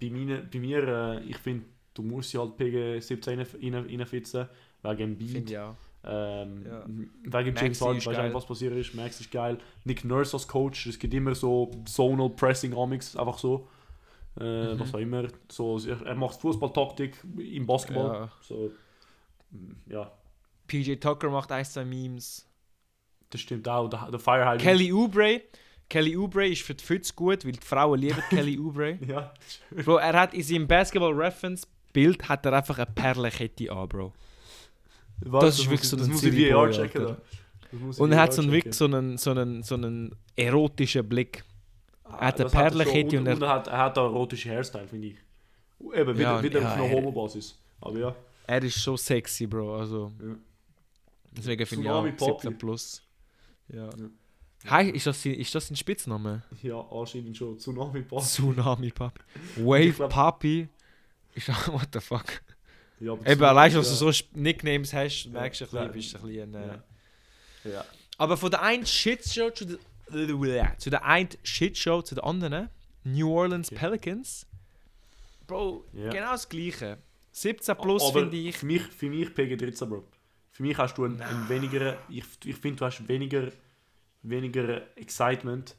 Bei, 0.00 0.10
meine, 0.10 0.38
bei 0.42 0.58
mir, 0.58 0.86
äh, 0.86 1.24
ich 1.24 1.38
finde, 1.38 1.64
du 1.94 2.02
musst 2.02 2.30
sie 2.30 2.38
halt 2.38 2.56
PG 2.56 3.00
17 3.00 3.38
rein- 3.38 3.46
rein- 3.74 3.84
reinfitzen, 4.00 4.48
wegen 4.82 5.56
auch. 5.56 5.74
Ähm, 6.08 6.64
Ja. 6.64 6.84
Wegen 6.86 7.56
James 7.56 7.80
Harden, 7.80 7.96
weißt 8.06 8.18
du, 8.18 8.34
was 8.34 8.46
passiert 8.46 8.74
ist. 8.74 8.94
Max 8.94 9.20
ist 9.20 9.30
geil. 9.32 9.58
Nick 9.84 10.04
Nurse 10.04 10.34
als 10.36 10.46
Coach, 10.46 10.86
es 10.86 10.98
gibt 10.98 11.12
immer 11.14 11.34
so 11.34 11.70
Zonal 11.84 12.30
Pressing 12.30 12.74
Amix, 12.76 13.16
einfach 13.16 13.38
so. 13.38 13.66
Äh, 14.38 14.74
Mhm. 14.74 14.80
Was 14.80 14.94
auch 14.94 14.98
immer. 14.98 15.28
So, 15.50 15.78
er 15.78 16.14
macht 16.14 16.38
Fußballtaktik 16.40 17.16
im 17.38 17.66
Basketball. 17.66 18.12
Ja. 18.14 18.32
So, 18.42 18.70
mm, 19.50 19.72
ja, 19.90 20.12
PJ 20.68 20.96
Tucker 20.96 21.30
macht 21.30 21.50
ein, 21.52 21.64
zwei 21.64 21.84
Memes. 21.86 22.46
das 23.30 23.40
stimmt 23.40 23.66
auch. 23.68 23.88
Der, 23.88 24.10
der. 24.10 24.56
Kelly 24.58 24.92
Oubre. 24.92 25.40
Kelly 25.88 26.16
Oubre 26.16 26.48
ist 26.48 26.62
für 26.62 26.74
die 26.74 26.82
Fütze 26.84 27.12
gut, 27.14 27.44
weil 27.44 27.52
die 27.52 27.60
Frauen 27.60 27.98
lieben 28.00 28.22
Kelly 28.30 28.58
Oubre. 28.58 28.98
Ja, 29.06 29.32
Bro, 29.84 29.96
er 29.98 30.20
hat 30.20 30.34
in 30.34 30.42
seinem 30.42 30.66
Basketball 30.66 31.12
Reference 31.12 31.66
Bild 31.92 32.28
hat 32.28 32.44
er 32.44 32.52
einfach 32.52 32.76
eine 32.78 32.86
Perlenkette 32.86 33.70
an, 33.72 33.88
Bro. 33.88 34.12
Was, 35.20 35.44
Das 35.44 35.58
ist 35.60 35.64
wirklich 35.70 35.82
ich- 35.82 35.88
so 35.88 35.96
Das 35.96 36.06
ein 36.06 36.12
muss 36.12 36.22
ich 36.22 36.50
VR 36.50 36.70
checken. 36.70 37.04
Da. 37.04 37.16
Das 37.88 37.98
Und 37.98 38.12
er 38.12 38.20
hat 38.20 38.32
so 38.34 38.42
einen, 38.42 38.52
wirklich 38.52 38.74
so 38.74 38.84
einen, 38.84 39.16
so 39.18 39.30
einen, 39.30 39.62
so 39.62 39.74
einen 39.76 40.14
erotischen 40.36 41.08
Blick. 41.08 41.42
Er 42.04 42.12
hat 42.28 42.34
eine 42.36 42.44
das 42.44 42.52
er. 42.54 42.60
Perlenkette 42.60 43.18
und, 43.18 43.28
und 43.28 43.42
er- 43.42 43.48
hat, 43.48 43.66
er 43.68 43.78
hat 43.78 43.98
einen 43.98 44.06
erotischen 44.08 44.50
Hairstyle, 44.52 44.86
finde 44.88 45.08
ich. 45.08 45.16
Eben, 45.94 46.16
wieder, 46.18 46.20
Ja, 46.36 46.42
wieder 46.42 46.60
ja, 46.60 46.68
auf 46.68 46.74
einer 46.74 46.84
er- 46.84 46.90
Homo-Basis. 46.92 47.58
Aber 47.80 47.98
ja. 47.98 48.14
Er 48.46 48.62
ist 48.62 48.80
schon 48.82 48.96
sexy, 48.96 49.46
Bro. 49.46 49.78
Also, 49.78 50.12
Ja. 50.20 50.34
deswegen 51.32 51.64
finde 51.66 51.84
ich 51.84 51.90
auch 51.90 52.02
Poppy. 52.16 52.42
17 52.42 52.58
plus. 52.58 53.02
Ja. 53.68 53.88
Hi, 54.68 54.90
ist 54.90 55.06
das, 55.06 55.24
ist 55.24 55.54
das 55.54 55.68
sein 55.68 55.76
Spitzname? 55.76 56.42
Ja, 56.62 56.80
anscheinend 56.90 57.36
schon. 57.36 57.58
Tsunami 57.58 58.02
Pass. 58.02 58.34
Tsunami 58.34 58.90
Papi. 58.90 59.20
Wave 59.56 59.92
glaub- 59.92 60.10
Papi. 60.10 60.68
Ist 61.34 61.48
what 61.68 61.88
the 61.92 62.00
fuck? 62.00 62.24
Ja, 62.98 63.12
aber 63.12 63.26
Eben, 63.26 63.44
allein 63.44 63.72
dass 63.72 63.86
ja. 64.00 64.06
du 64.06 64.10
so 64.12 64.24
Nicknames 64.34 64.92
hast, 64.94 65.24
Ja, 65.24 65.30
merkst 65.32 65.60
du 65.60 65.64
ein 65.78 65.92
bisschen, 65.92 65.92
bist 65.92 66.16
ein 66.16 66.22
bisschen 66.22 66.54
äh, 66.54 66.78
Ja. 67.70 67.84
Aber 68.18 68.36
von 68.38 68.50
der 68.50 68.62
einen 68.62 68.86
Shitshow 68.86 69.50
zu 69.50 69.66
der, 69.66 70.78
zu 70.78 70.88
der 70.90 71.04
einen 71.04 71.28
Shitshow 71.42 72.00
zu 72.02 72.14
der 72.14 72.24
anderen, 72.24 72.70
New 73.04 73.30
Orleans. 73.30 73.70
Pelicans, 73.70 74.46
Bro, 75.46 75.84
Ja. 75.92 76.08
genau 76.10 76.32
das 76.32 76.48
Gleiche. 76.48 76.98
17 77.32 77.76
plus 77.76 78.10
finde 78.10 78.34
ich. 78.36 78.56
Für 78.56 78.66
mich, 78.66 78.82
für 78.82 79.08
mich 79.10 79.28
PG13, 79.28 79.84
Bro. 79.86 80.04
Für 80.52 80.62
mich 80.62 80.76
hast 80.78 80.96
du 80.96 81.04
einen, 81.04 81.20
einen 81.20 81.48
weniger. 81.50 81.98
Ich, 82.08 82.24
ich 82.46 82.56
finde, 82.56 82.78
du 82.78 82.86
hast 82.86 83.06
weniger, 83.06 83.52
weniger 84.22 84.82
Excitement 84.96 85.76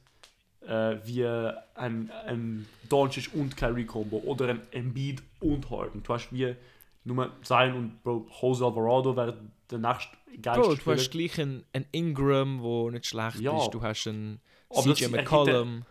äh, 0.61 0.97
wie 1.05 1.25
ein, 1.25 2.11
ein 2.25 2.65
Doncic 2.89 3.29
und 3.33 3.55
Kyrie 3.57 3.85
Combo 3.85 4.17
oder 4.17 4.49
ein 4.49 4.61
Embiid 4.71 5.21
und 5.39 5.69
Harden. 5.69 6.03
Du 6.03 6.13
hast 6.13 6.31
wie 6.31 6.55
nur 7.03 7.31
Zion 7.43 7.73
und 7.73 8.03
Bro, 8.03 8.27
Jose 8.41 8.65
Alvarado 8.65 9.15
wäre 9.15 9.37
der 9.71 9.79
nächste 9.79 10.17
geilste 10.41 10.61
Bro, 10.61 10.75
du 10.75 10.91
hast 10.91 11.11
gleich 11.11 11.39
einen, 11.39 11.63
einen 11.73 11.85
Ingram, 11.91 12.61
der 12.61 12.91
nicht 12.91 13.05
schlecht 13.05 13.39
Ja. 13.39 13.57
ist. 13.63 13.69
Du 13.73 13.81
hast 13.81 14.07
einen 14.07 14.39
Aber 14.69 14.93
CJ 14.93 15.07
McCollum. 15.07 15.85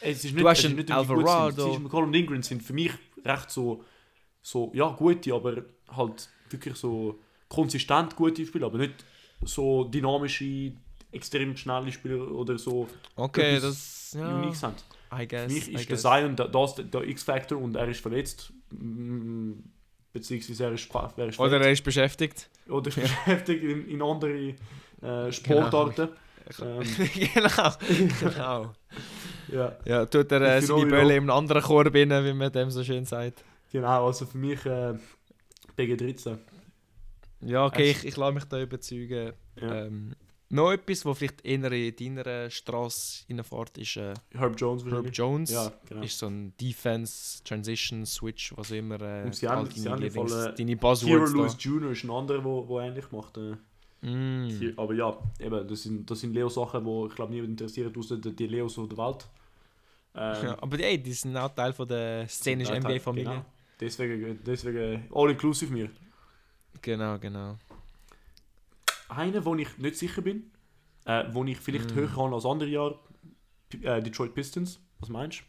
Es 0.00 0.24
ist 0.24 0.32
Du 0.32 0.36
nicht, 0.36 0.46
hast 0.46 0.64
es 0.64 0.72
nicht, 0.74 0.90
Alvarado. 0.90 1.72
CJ 1.74 1.80
McCollum 1.82 2.08
und 2.08 2.14
Ingram 2.14 2.42
sind 2.42 2.62
für 2.62 2.72
mich 2.74 2.92
recht 3.24 3.50
so, 3.50 3.82
so, 4.42 4.70
ja, 4.74 4.88
gute, 4.90 5.34
aber 5.34 5.62
halt 5.90 6.28
wirklich 6.50 6.76
so 6.76 7.18
konsistent 7.48 8.14
gute 8.14 8.44
Spieler, 8.46 8.66
aber 8.66 8.78
nicht 8.78 9.04
so 9.44 9.84
dynamische, 9.84 10.72
extrem 11.12 11.56
schnelle 11.56 11.90
Spieler 11.92 12.30
oder 12.30 12.58
so 12.58 12.86
Okay, 13.16 13.58
das. 13.60 14.12
Ja, 14.18 14.36
unique 14.36 14.54
sind. 14.56 14.84
I 15.12 15.26
guess. 15.26 15.42
Für 15.46 15.52
mich 15.52 15.68
I 15.68 15.74
ist 15.74 15.88
der 15.88 15.96
guess. 15.96 16.02
Zion 16.02 16.36
da- 16.36 16.48
das 16.48 16.74
der, 16.76 16.84
der 16.84 17.08
X-Factor 17.08 17.58
und 17.58 17.76
er 17.76 17.88
ist 17.88 18.00
verletzt. 18.00 18.52
mm, 18.70 19.52
Beziehungsweise 20.12 20.64
er 20.64 20.72
ist, 20.72 20.88
er 20.94 21.28
ist 21.28 21.38
Oder 21.38 21.60
er 21.60 21.70
ist 21.70 21.82
beschäftigt. 21.84 22.48
oder 22.68 22.88
ist 22.88 22.96
beschäftigt 23.00 23.62
in, 23.62 23.88
in 23.88 24.02
andere 24.02 24.54
äh, 25.02 25.30
Sportarten. 25.32 26.08
Ähm, 26.62 26.82
genau. 27.34 27.72
genau. 28.20 28.72
ja. 29.52 29.76
Ja, 29.84 30.06
tut 30.06 30.32
er 30.32 30.40
äh, 30.56 30.62
seine 30.62 30.86
Bälle 30.86 31.10
ja. 31.12 31.16
im 31.18 31.28
anderen 31.30 31.62
Korb 31.62 31.94
rein, 31.94 32.10
wie 32.24 32.32
man 32.32 32.50
dem 32.50 32.70
so 32.70 32.82
schön 32.82 33.04
sagt. 33.04 33.44
Genau, 33.70 34.06
also 34.06 34.24
für 34.24 34.38
mich 34.38 34.64
äh, 34.64 34.94
PG13. 35.76 36.38
Ja, 37.42 37.66
okay, 37.66 37.90
Es- 37.90 37.98
ich, 37.98 38.08
ich 38.08 38.16
lasse 38.16 38.32
mich 38.32 38.44
da 38.44 38.60
überzeugen. 38.60 39.32
Ja. 39.60 39.84
Ähm, 39.84 40.14
noch 40.50 40.72
etwas, 40.72 41.04
was 41.04 41.18
vielleicht 41.18 41.44
eher 41.44 41.70
in 41.72 42.16
deiner 42.16 42.48
Straße 42.50 43.24
reinfährt, 43.28 43.76
ist 43.78 43.96
äh, 43.96 44.14
Herb 44.32 44.54
Jones 44.58 44.84
Herb. 44.84 45.08
Jones. 45.12 45.50
Ja, 45.50 45.72
genau. 45.88 46.02
Ist 46.02 46.18
so 46.18 46.26
ein 46.26 46.54
Defense, 46.60 47.42
Transition, 47.44 48.06
Switch, 48.06 48.56
was 48.56 48.70
immer. 48.70 49.00
Äh, 49.00 49.24
Und 49.24 49.34
sie 49.34 49.46
haben- 49.48 49.66
all 49.66 49.70
sie 49.72 49.88
haben 49.88 50.02
Lieblings- 50.02 50.32
äh, 50.46 50.54
deine 50.54 50.70
Hero 50.70 50.80
Buzzwords 50.80 51.32
Lewis 51.34 51.56
Jr. 51.58 51.90
ist 51.90 52.04
ein 52.04 52.10
anderer, 52.10 52.38
der 52.38 52.44
wo 52.68 52.80
ähnlich 52.80 53.10
macht. 53.12 53.36
Äh, 53.36 53.56
Mm. 54.00 54.74
Aber 54.76 54.94
ja, 54.94 55.18
eben, 55.40 55.66
das 55.66 55.82
sind, 55.82 56.08
das 56.08 56.20
sind 56.20 56.32
Leo-Sachen, 56.32 56.84
die 56.84 57.06
ich 57.08 57.14
glaube 57.16 57.32
niemand 57.32 57.50
interessiert, 57.60 57.96
außer 57.98 58.16
die, 58.16 58.30
die 58.30 58.46
Leos 58.46 58.74
von 58.76 58.88
der 58.88 58.96
Welt. 58.96 59.26
Ähm, 60.14 60.44
Ja, 60.44 60.56
aber 60.62 60.78
ey, 60.78 61.02
die 61.02 61.12
sind 61.12 61.36
auch 61.36 61.52
Teil 61.52 61.72
von 61.72 61.88
der 61.88 62.28
szenischen 62.28 62.76
NBA-Familie. 62.76 63.28
Genau. 63.28 63.44
Deswegen, 63.80 64.38
deswegen 64.46 65.02
all-inclusive 65.12 65.72
mir. 65.72 65.90
Genau, 66.80 67.18
genau. 67.18 67.56
Einer, 69.08 69.44
wo 69.44 69.54
ich 69.54 69.78
nicht 69.78 69.96
sicher 69.96 70.22
bin, 70.22 70.50
äh, 71.04 71.24
wo 71.32 71.44
ich 71.44 71.58
vielleicht 71.58 71.92
Mm. 71.94 71.98
höher 71.98 72.08
kann 72.08 72.34
als 72.34 72.44
andere 72.44 72.68
Jahre, 72.68 72.98
äh, 73.82 74.02
Detroit 74.02 74.34
Pistons. 74.34 74.80
Was 75.00 75.08
meinst 75.08 75.42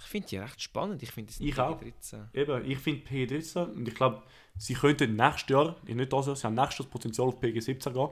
Ich 0.00 0.04
finde 0.04 0.28
die 0.28 0.36
recht 0.36 0.62
spannend. 0.62 1.02
Ich 1.02 1.10
finde, 1.10 1.32
die 1.32 1.38
sind 1.38 1.46
Ich 1.48 1.58
auch. 1.58 1.80
13. 1.80 2.28
du? 2.32 2.40
Eben, 2.40 2.70
ich 2.70 2.78
finde 2.78 3.04
PG13 3.06 3.72
und 3.74 3.88
ich 3.88 3.94
glaube, 3.94 4.22
sie 4.56 4.74
könnten 4.74 5.16
nächstes 5.16 5.48
Jahr, 5.48 5.76
nicht 5.84 6.12
das 6.12 6.26
Jahr, 6.26 6.36
sie 6.36 6.46
haben 6.46 6.54
nächstes 6.54 6.78
Jahr 6.78 6.86
das 6.86 6.92
Potenzial 6.92 7.28
auf 7.28 7.40
PG17 7.40 7.92
gehen. 7.92 8.08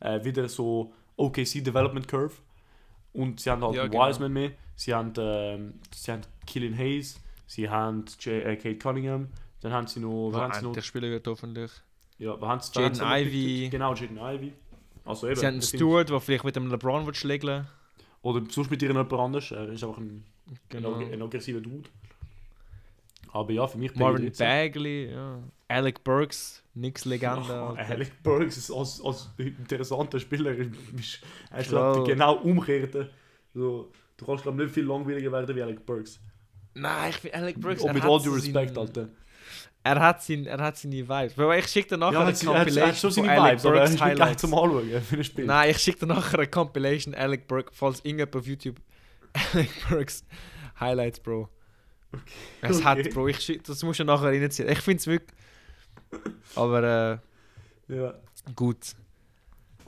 Äh, 0.00 0.24
wieder 0.24 0.48
so 0.48 0.92
OKC 1.16 1.62
Development 1.62 2.06
Curve. 2.06 2.34
Und 3.12 3.40
sie 3.40 3.50
haben 3.50 3.62
halt 3.64 3.74
Ja, 3.74 3.82
einen 3.82 3.90
genau. 3.90 4.08
Wiseman 4.08 4.32
mehr, 4.32 4.52
sie 4.76 4.94
haben, 4.94 5.12
ähm, 5.18 5.80
sie 5.94 6.12
haben 6.12 6.20
Killian 6.46 6.76
Hayes, 6.76 7.18
sie 7.46 7.68
haben 7.68 8.04
J 8.20 8.26
äh, 8.44 8.56
Kate 8.56 8.76
Cunningham, 8.78 9.28
dann 9.62 9.72
haben 9.72 9.86
sie 9.88 9.98
noch, 10.00 10.30
wer 10.32 10.40
haben 10.42 10.52
sie 10.54 10.62
noch 10.62 10.72
Der 10.74 10.82
Spieler 10.82 11.08
wird 11.10 11.26
hoffentlich. 11.26 11.72
Ja, 12.20 12.40
wir 12.40 12.46
haben 12.48 12.58
es 12.60 12.70
Jaden 12.74 13.00
Ivey. 13.02 13.68
Genau, 13.70 13.94
Jaden 13.94 14.18
Ivy. 14.18 14.52
Also 15.04 15.26
eben. 15.26 15.36
Sie 15.36 15.46
haben 15.46 15.54
einen 15.54 15.62
Stewart, 15.62 16.08
der 16.10 16.20
vielleicht 16.20 16.44
mit 16.44 16.54
dem 16.54 16.68
LeBron 16.70 17.06
wird 17.06 17.16
schlägeln 17.16 17.66
Oder 18.22 18.42
sonst 18.48 18.70
mit 18.70 18.82
irgendjemand 18.82 19.12
anders. 19.12 19.50
Er 19.50 19.68
ist 19.70 19.82
einfach 19.82 19.98
ein, 19.98 20.22
Genau. 20.68 20.94
ein, 20.94 21.12
ein 21.12 21.22
aggressiver 21.22 21.60
Dude. 21.60 21.88
Aber 23.32 23.52
ja, 23.52 23.66
für 23.66 23.78
mich 23.78 23.94
Marvin 23.94 24.30
PG13. 24.30 24.38
Bagley, 24.38 25.10
ja. 25.12 25.38
Alec 25.68 26.02
Burks, 26.02 26.62
Knicks-Legende. 26.74 27.48
Oh, 27.48 27.74
Alter. 27.76 27.92
Alec 27.92 28.22
Burks 28.22 28.56
ist 28.56 28.70
als, 28.72 29.00
als 29.04 29.30
interessanter 29.38 30.18
Spieler. 30.18 30.50
Er 30.56 31.58
ist 31.60 31.68
glaub, 31.68 32.04
genau 32.06 32.36
umgekehrte. 32.38 33.08
So, 33.54 33.90
du 34.16 34.26
kannst 34.26 34.42
glaube 34.42 34.62
nicht 34.62 34.74
viel 34.74 34.84
langweiliger 34.84 35.30
werden 35.32 35.54
wie 35.54 35.62
Alec 35.62 35.86
Burks. 35.86 36.18
Nein, 36.74 37.10
ich 37.10 37.16
finde 37.16 37.36
Alec 37.36 37.60
Burks. 37.60 37.82
Und 37.82 37.94
mit 37.94 38.02
all 38.04 38.20
due 38.20 38.40
seinen- 38.40 38.76
Alter. 38.76 39.08
Er 39.82 39.98
hat, 39.98 40.22
sein, 40.22 40.44
er 40.46 40.58
hat 40.62 40.76
seine 40.76 41.08
Vibes. 41.08 41.34
Bro, 41.34 41.52
ich 41.54 41.66
schicke 41.68 41.88
dir 41.90 41.96
nachher 41.98 42.12
Ja, 42.12 42.20
eine 42.20 42.32
hat, 42.32 42.42
er, 42.42 42.48
hat, 42.50 42.56
Compilation 42.66 42.94
schon 42.96 43.10
seine 43.24 43.28
Vibes, 43.28 43.64
aber 43.64 43.74
er 43.74 43.80
Burks 43.80 43.94
ist 43.94 44.00
Highlights. 44.00 44.40
zum 44.42 44.54
Anschauen 44.54 45.02
für 45.02 45.16
ein 45.16 45.24
Spiel. 45.24 45.44
Nein, 45.46 45.70
ich 45.70 45.78
schicke 45.78 46.00
dir 46.00 46.06
nachher 46.06 46.38
eine 46.38 46.48
Compilation 46.48 47.14
Alec 47.14 47.46
Burks, 47.48 47.72
falls 47.76 47.98
irgendjemand 48.00 48.36
auf 48.36 48.46
YouTube 48.46 48.76
Alec 49.54 49.70
Burks 49.88 50.24
Highlights, 50.78 51.20
Bro. 51.20 51.48
Es 52.60 52.76
Okay. 52.76 52.84
hat, 52.84 53.10
Bro, 53.14 53.28
ich 53.28 53.40
schick, 53.40 53.64
das 53.64 53.82
musst 53.82 54.00
du 54.00 54.04
nachher 54.04 54.28
reinziehen. 54.28 54.68
Ich 54.68 54.80
finde 54.80 54.98
es 55.00 55.06
wirklich. 55.06 55.38
Aber 56.56 57.20
Ja, 57.88 58.10
äh, 58.10 58.14
gut. 58.54 58.78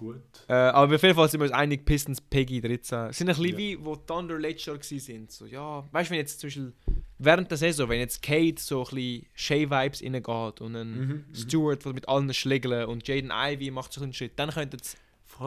Gut. 0.03 0.17
Äh, 0.49 0.53
aber 0.55 0.95
auf 0.97 1.03
jeden 1.03 1.15
Fall 1.15 1.29
sind 1.29 1.41
wir 1.41 1.45
uns 1.47 1.53
einig, 1.53 1.85
Pistons 1.85 2.21
Peggy 2.21 2.61
13. 2.61 2.99
Es 3.11 3.19
sind 3.19 3.29
ein 3.29 3.37
bisschen 3.37 3.51
Ja. 3.53 3.57
wie, 3.59 3.85
wo 3.85 3.97
Thunder 3.97 4.39
letztes 4.39 4.67
Jahr 4.67 4.77
waren. 5.17 5.29
So, 5.29 5.47
ja, 5.47 5.85
weißt 5.93 6.11
du, 6.11 6.13
wenn 6.13 6.19
jetzt 6.19 6.41
zum 6.41 6.49
Beispiel 6.49 6.73
während 7.19 7.51
der 7.51 7.59
Saison, 7.59 7.89
wenn 7.89 8.01
jetzt 8.01 8.21
Kate 8.23 8.55
so 8.61 8.81
ein 8.85 8.95
bisschen 8.95 9.27
Shay-Vibes 9.35 10.03
reingeht 10.03 10.61
und 10.61 10.77
ein 10.77 10.91
Mhm, 10.91 11.09
mhm. 11.29 11.35
Stewart 11.35 11.85
mit 11.87 12.09
allen 12.09 12.33
schlägeln 12.35 12.87
und 12.89 13.07
Jaden 13.09 13.31
Ivy 13.33 13.71
macht 13.71 13.93
so 13.93 14.03
einen 14.03 14.13
Schritt, 14.13 14.33
dann 14.39 14.51
könnte 14.51 14.77
es 14.81 14.97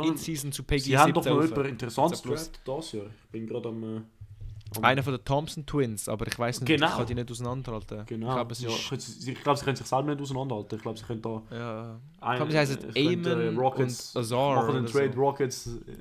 in 0.04 0.18
Season 0.18 0.52
zu 0.52 0.64
Peggy 0.64 0.82
Sie 0.82 0.98
haben 0.98 1.14
doch 1.14 1.24
17 1.24 1.38
noch 1.38 1.48
jemand 1.50 1.68
Interessantes 1.70 2.20
17 2.20 2.32
plus. 2.32 2.52
gedraftet 2.52 2.68
das 2.68 2.92
Jahr. 2.94 3.06
Ich 3.26 3.32
bin 3.32 3.48
gerade 3.48 3.70
am... 3.70 4.06
Äh, 4.78 4.82
Einer 4.82 5.04
von 5.04 5.14
den 5.14 5.24
Thompson 5.24 5.66
Twins, 5.66 6.10
aber 6.10 6.28
ich 6.28 6.38
weiß 6.38 6.60
nicht, 6.62 6.68
Genau. 6.68 6.88
ich 6.88 6.94
kann 6.96 7.06
die 7.06 7.16
nicht 7.16 7.32
auseinanderhalten. 7.32 8.06
Genau. 8.08 8.28
Ich 8.30 8.34
glaube, 8.36 8.52
es 8.54 8.62
ja, 8.62 8.70
ist. 8.70 9.22
sie- 9.22 9.32
ich 9.32 9.42
glaube, 9.42 9.58
sie 9.60 9.64
können 9.66 9.78
sich 9.78 9.86
selber 9.88 10.10
nicht 10.14 10.22
auseinanderhalten. 10.22 10.76
Ich 10.78 10.82
glaube, 10.82 10.98
sie 11.00 11.06
können 11.06 11.22
da... 11.22 11.44
Ja, 11.52 12.00
Ein, 12.20 12.38
glaube, 12.38 12.52
sie 12.52 12.58
heißen 12.58 12.78
äh, 12.78 12.82
könnten, 12.82 12.98
Eamon 12.98 13.58
und 13.58 14.12
Azar 14.16 14.56
Machen 14.56 14.76
den 14.76 14.86
Trade 14.88 15.14
so. 15.14 15.20
Rockets... 15.22 15.68
Äh, 15.68 15.94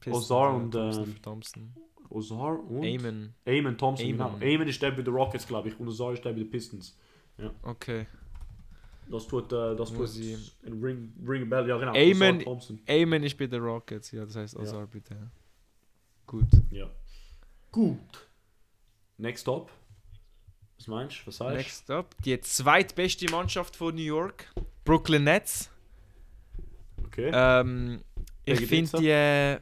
Pistons, 0.00 0.24
Ozar 0.30 0.50
ja, 0.50 0.56
und, 0.56 0.70
Thompson 0.72 1.06
für 1.06 1.22
Thompson. 1.22 1.72
Ozar 2.10 2.60
und... 2.70 2.82
Eamon, 2.84 3.34
Eamon 3.44 3.76
Thompson, 3.76 4.06
Eamon. 4.06 4.32
genau. 4.38 4.44
Eamon 4.52 4.68
ist 4.68 4.80
der 4.80 4.90
bei 4.92 5.02
den 5.02 5.12
Rockets, 5.14 5.46
glaube 5.46 5.68
ich. 5.70 5.80
Und 5.80 5.88
Ozar 5.88 6.12
ist 6.12 6.24
der 6.24 6.30
bei 6.32 6.38
den 6.38 6.50
Pistons. 6.50 6.96
okay. 7.62 8.06
Das 9.10 9.26
tut... 9.26 9.52
Äh, 9.52 9.74
das 9.74 9.92
tut... 9.92 10.14
ich- 10.16 10.52
Ring, 10.64 11.12
ring 11.26 11.48
Bell, 11.48 11.66
ja 11.68 11.76
genau. 11.78 11.92
Eamon- 11.94 12.44
Thompson. 12.44 12.78
Eamon 12.86 13.22
ist 13.24 13.36
bei 13.36 13.46
den 13.46 13.60
Rockets, 13.62 14.12
ja, 14.12 14.24
das 14.24 14.36
heißt 14.36 14.54
Ja. 14.54 14.60
Ozar 14.60 14.86
bitte. 14.86 15.16
Gut. 16.26 16.44
Ja. 16.70 16.88
Gut. 17.78 18.28
Next 19.18 19.48
up. 19.48 19.70
Was 20.78 20.88
meinst 20.88 21.18
du? 21.22 21.26
Was 21.28 21.36
sagst 21.36 21.52
du? 21.52 21.56
Next 21.58 21.90
up, 21.92 22.16
die 22.24 22.40
zweitbeste 22.40 23.30
Mannschaft 23.30 23.76
von 23.76 23.94
New 23.94 24.02
York, 24.02 24.52
Brooklyn 24.84 25.22
Nets. 25.22 25.70
Okay. 27.06 27.30
Ähm, 27.32 28.00
ich 28.44 28.66
finde 28.66 28.90
13? 28.90 29.00
die 29.00 29.10
äh, 29.10 29.60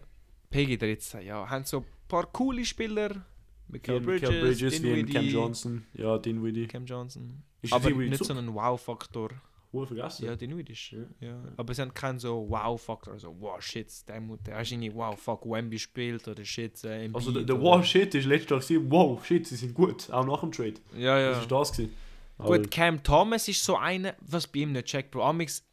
PG 0.48 0.78
13, 0.78 1.26
ja, 1.26 1.46
haben 1.46 1.66
so 1.66 1.80
ein 1.80 1.84
paar 2.08 2.24
coole 2.32 2.64
Spieler. 2.64 3.22
Michael 3.68 4.00
Bridges, 4.00 4.30
Michael 4.30 4.46
Bridges, 4.46 4.72
wie 4.82 4.86
Dinwiddie, 4.86 5.12
Cam 5.12 5.24
Johnson. 5.26 5.86
Ja, 5.92 6.16
Dinwiddie. 6.16 6.66
Cam 6.68 6.86
Johnson. 6.86 7.42
Ist 7.60 7.74
Aber 7.74 7.90
nicht 7.90 8.24
so 8.24 8.32
ein 8.32 8.54
Wow-Faktor. 8.54 9.28
Wohl 9.76 9.86
vergessen. 9.86 10.24
Ja, 10.26 10.36
Dinwiddie 10.36 10.72
ist. 10.72 10.90
Ja. 10.90 10.98
Ja. 11.20 11.42
Aber 11.56 11.74
sie 11.74 11.82
haben 11.82 11.94
keinen 11.94 12.18
so 12.18 12.46
Wow-Faktor. 12.48 13.12
Also, 13.14 13.34
wow, 13.38 13.60
shit, 13.60 13.88
der, 14.08 14.20
der 14.20 14.56
hast 14.56 14.72
irgendwie 14.72 14.94
Wow, 14.94 15.18
fuck, 15.18 15.44
Wemby 15.44 15.78
spielt 15.78 16.26
oder 16.28 16.44
shit, 16.44 16.82
äh, 16.84 17.08
Also 17.12 17.30
der, 17.30 17.60
Wow 17.60 17.84
Shit 17.84 18.14
ist 18.14 18.26
letztes 18.26 18.50
Jahr 18.50 18.80
gewesen, 18.80 18.90
wow 18.90 19.24
shit, 19.24 19.46
sie 19.46 19.56
sind 19.56 19.74
gut, 19.74 20.10
auch 20.10 20.26
nach 20.26 20.40
dem 20.40 20.52
Trade. 20.52 20.74
Ja, 20.96 21.18
ja. 21.18 21.30
Das 21.30 21.42
ist 21.42 21.50
das 21.50 21.72
gewesen. 21.72 21.94
Aber 22.38 22.58
Gut, 22.58 22.70
Cam 22.70 23.02
Thomas 23.02 23.48
ist 23.48 23.64
so 23.64 23.76
einer, 23.76 24.14
was 24.20 24.46
bei 24.46 24.60
ihm 24.60 24.72
nicht 24.72 24.86
checkt, 24.86 25.10
Bro. 25.10 25.22
Amix 25.24 25.64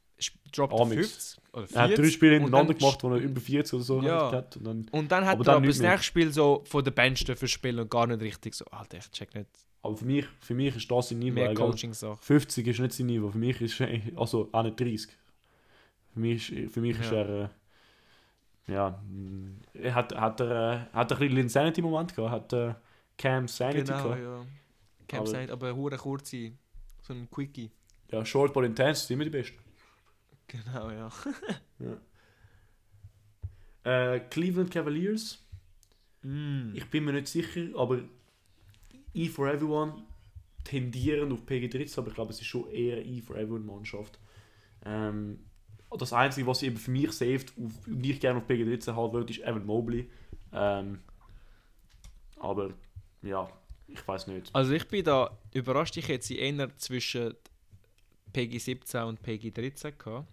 droppt 0.53 0.73
er 0.73 0.79
Amix. 0.81 1.07
50 1.07 1.43
oder 1.53 1.67
40. 1.67 1.75
er 1.75 1.81
hat 1.83 1.97
drei 1.97 2.09
Spiele 2.09 2.33
hintereinander 2.35 2.73
gemacht, 2.73 3.03
wo 3.03 3.09
er 3.09 3.17
über 3.17 3.41
40 3.41 3.73
oder 3.73 3.83
so 3.83 4.01
Ja. 4.01 4.31
hat. 4.31 4.57
Und 4.57 4.63
dann, 4.63 4.85
Und 4.91 5.11
dann 5.11 5.25
hat 5.25 5.37
er 5.39 5.43
dann 5.43 5.55
aber 5.57 5.67
das 5.67 5.79
nächste 5.79 6.03
Spiel 6.03 6.31
so 6.31 6.63
von 6.65 6.83
der 6.83 6.91
Bench 6.91 7.23
dafür 7.25 7.47
spielen 7.47 7.79
und 7.79 7.89
gar 7.89 8.07
nicht 8.07 8.21
richtig 8.21 8.53
so, 8.53 8.65
Alter, 8.65 8.97
ich 8.99 9.11
check 9.11 9.33
nicht 9.35 9.47
aber 9.83 9.95
für 9.97 10.05
mich, 10.05 10.25
für 10.39 10.55
mich 10.55 10.75
ist 10.75 10.89
das 10.89 11.09
sein 11.09 11.19
Niveau. 11.19 11.35
mehr 11.35 11.51
egal. 11.51 11.67
Coaching-Sachen. 11.69 12.17
50 12.21 12.65
ist 12.67 12.79
nicht 12.79 12.93
sein 12.93 13.05
Niveau, 13.07 13.29
für 13.29 13.37
mich 13.37 13.61
ist 13.61 13.79
er- 13.79 13.99
also 14.17 14.49
auch 14.51 14.63
nicht 14.63 14.79
30. 14.79 15.09
Für 16.13 16.19
mich, 16.19 16.51
ist- 16.51 16.73
für 16.73 16.81
mich 16.81 16.99
ist 16.99 17.11
Ja. 17.11 17.17
er 17.21 17.43
äh, 17.43 17.49
ja, 18.71 19.03
er 19.73 19.93
hat, 19.95 20.15
hat 20.15 20.39
er, 20.39 20.49
äh, 20.91 20.95
hat 20.95 21.11
er 21.11 21.17
ein 21.17 21.19
bisschen 21.27 21.37
Insanity-Moment 21.37 22.15
gehabt, 22.15 22.31
hat 22.31 22.53
äh, 22.53 22.73
Cam 23.17 23.47
Sanity 23.47 23.83
Genau, 23.83 24.03
gehabt. 24.03 24.21
ja. 24.21 24.45
Cam 25.07 25.19
Aber- 25.19 25.27
sagt, 25.29 25.51
aber 25.51 25.75
hure 25.75 25.97
kurze, 25.97 26.53
so 27.01 27.13
ein 27.13 27.29
Quickie. 27.29 27.69
Ja, 28.11 28.23
Short 28.25 28.53
Ball 28.53 28.65
Intense 28.65 29.05
sind 29.05 29.15
immer 29.15 29.25
die 29.25 29.31
Besten. 29.31 29.57
Genau, 30.47 30.89
ja. 30.91 31.09
Äh, 33.83 34.19
Cleveland 34.29 34.71
Cavaliers, 34.71 35.39
Mm. 36.25 36.71
ich 36.73 36.89
bin 36.89 37.03
mir 37.03 37.11
nicht 37.11 37.27
sicher, 37.27 37.77
aber 37.77 37.99
E 39.13 39.27
for 39.27 39.47
Everyone 39.47 40.03
tendieren 40.63 41.31
auf 41.31 41.41
PG13, 41.45 41.97
aber 41.97 42.07
ich 42.09 42.15
glaube, 42.15 42.31
es 42.31 42.39
ist 42.39 42.47
schon 42.47 42.69
eher 42.69 42.97
eine 42.97 43.05
E 43.05 43.21
for 43.21 43.35
Everyone 43.35 43.65
Mannschaft. 43.65 44.19
Ähm, 44.85 45.39
das 45.97 46.13
Einzige, 46.13 46.47
was 46.47 46.63
eben 46.63 46.77
für 46.77 46.91
mich 46.91 47.09
auf, 47.09 47.45
und 47.87 48.05
ich 48.05 48.19
gerne 48.19 48.39
auf 48.39 48.47
PG13 48.47 48.95
haben 48.95 49.13
würde, 49.13 49.31
ist 49.31 49.41
Evan 49.43 49.65
Mobley. 49.65 50.09
Ähm, 50.51 50.99
aber 52.37 52.73
ja, 53.21 53.49
ich 53.87 54.07
weiß 54.07 54.27
nicht. 54.27 54.49
Also 54.53 54.73
ich 54.73 54.87
bin 54.87 55.05
da 55.05 55.37
überrascht, 55.53 55.95
ich 55.97 56.07
hätte 56.07 56.25
sie 56.25 56.39
eher 56.39 56.75
zwischen 56.77 57.35
PG 58.31 58.57
17 58.57 59.03
und 59.03 59.21
PG 59.21 59.51
13 59.51 59.97
gehabt. 59.97 60.27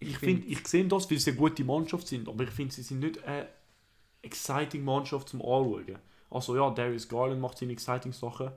Ich, 0.00 0.18
finde, 0.18 0.46
ich 0.46 0.66
sehe 0.66 0.84
das, 0.84 1.10
weil 1.10 1.18
sie 1.18 1.30
eine 1.30 1.38
gute 1.38 1.64
Mannschaft 1.64 2.06
sind, 2.06 2.28
aber 2.28 2.44
ich 2.44 2.50
finde, 2.50 2.74
sie 2.74 2.82
sind 2.82 3.00
nicht 3.00 3.22
eine 3.24 3.48
exciting 4.22 4.84
Mannschaft 4.84 5.28
zum 5.28 5.40
Anschauen. 5.40 5.98
Also 6.30 6.56
ja, 6.56 6.70
Darius 6.70 7.08
Garland 7.08 7.40
macht 7.40 7.58
seine 7.58 7.72
exciting 7.72 8.12
Sachen, 8.12 8.50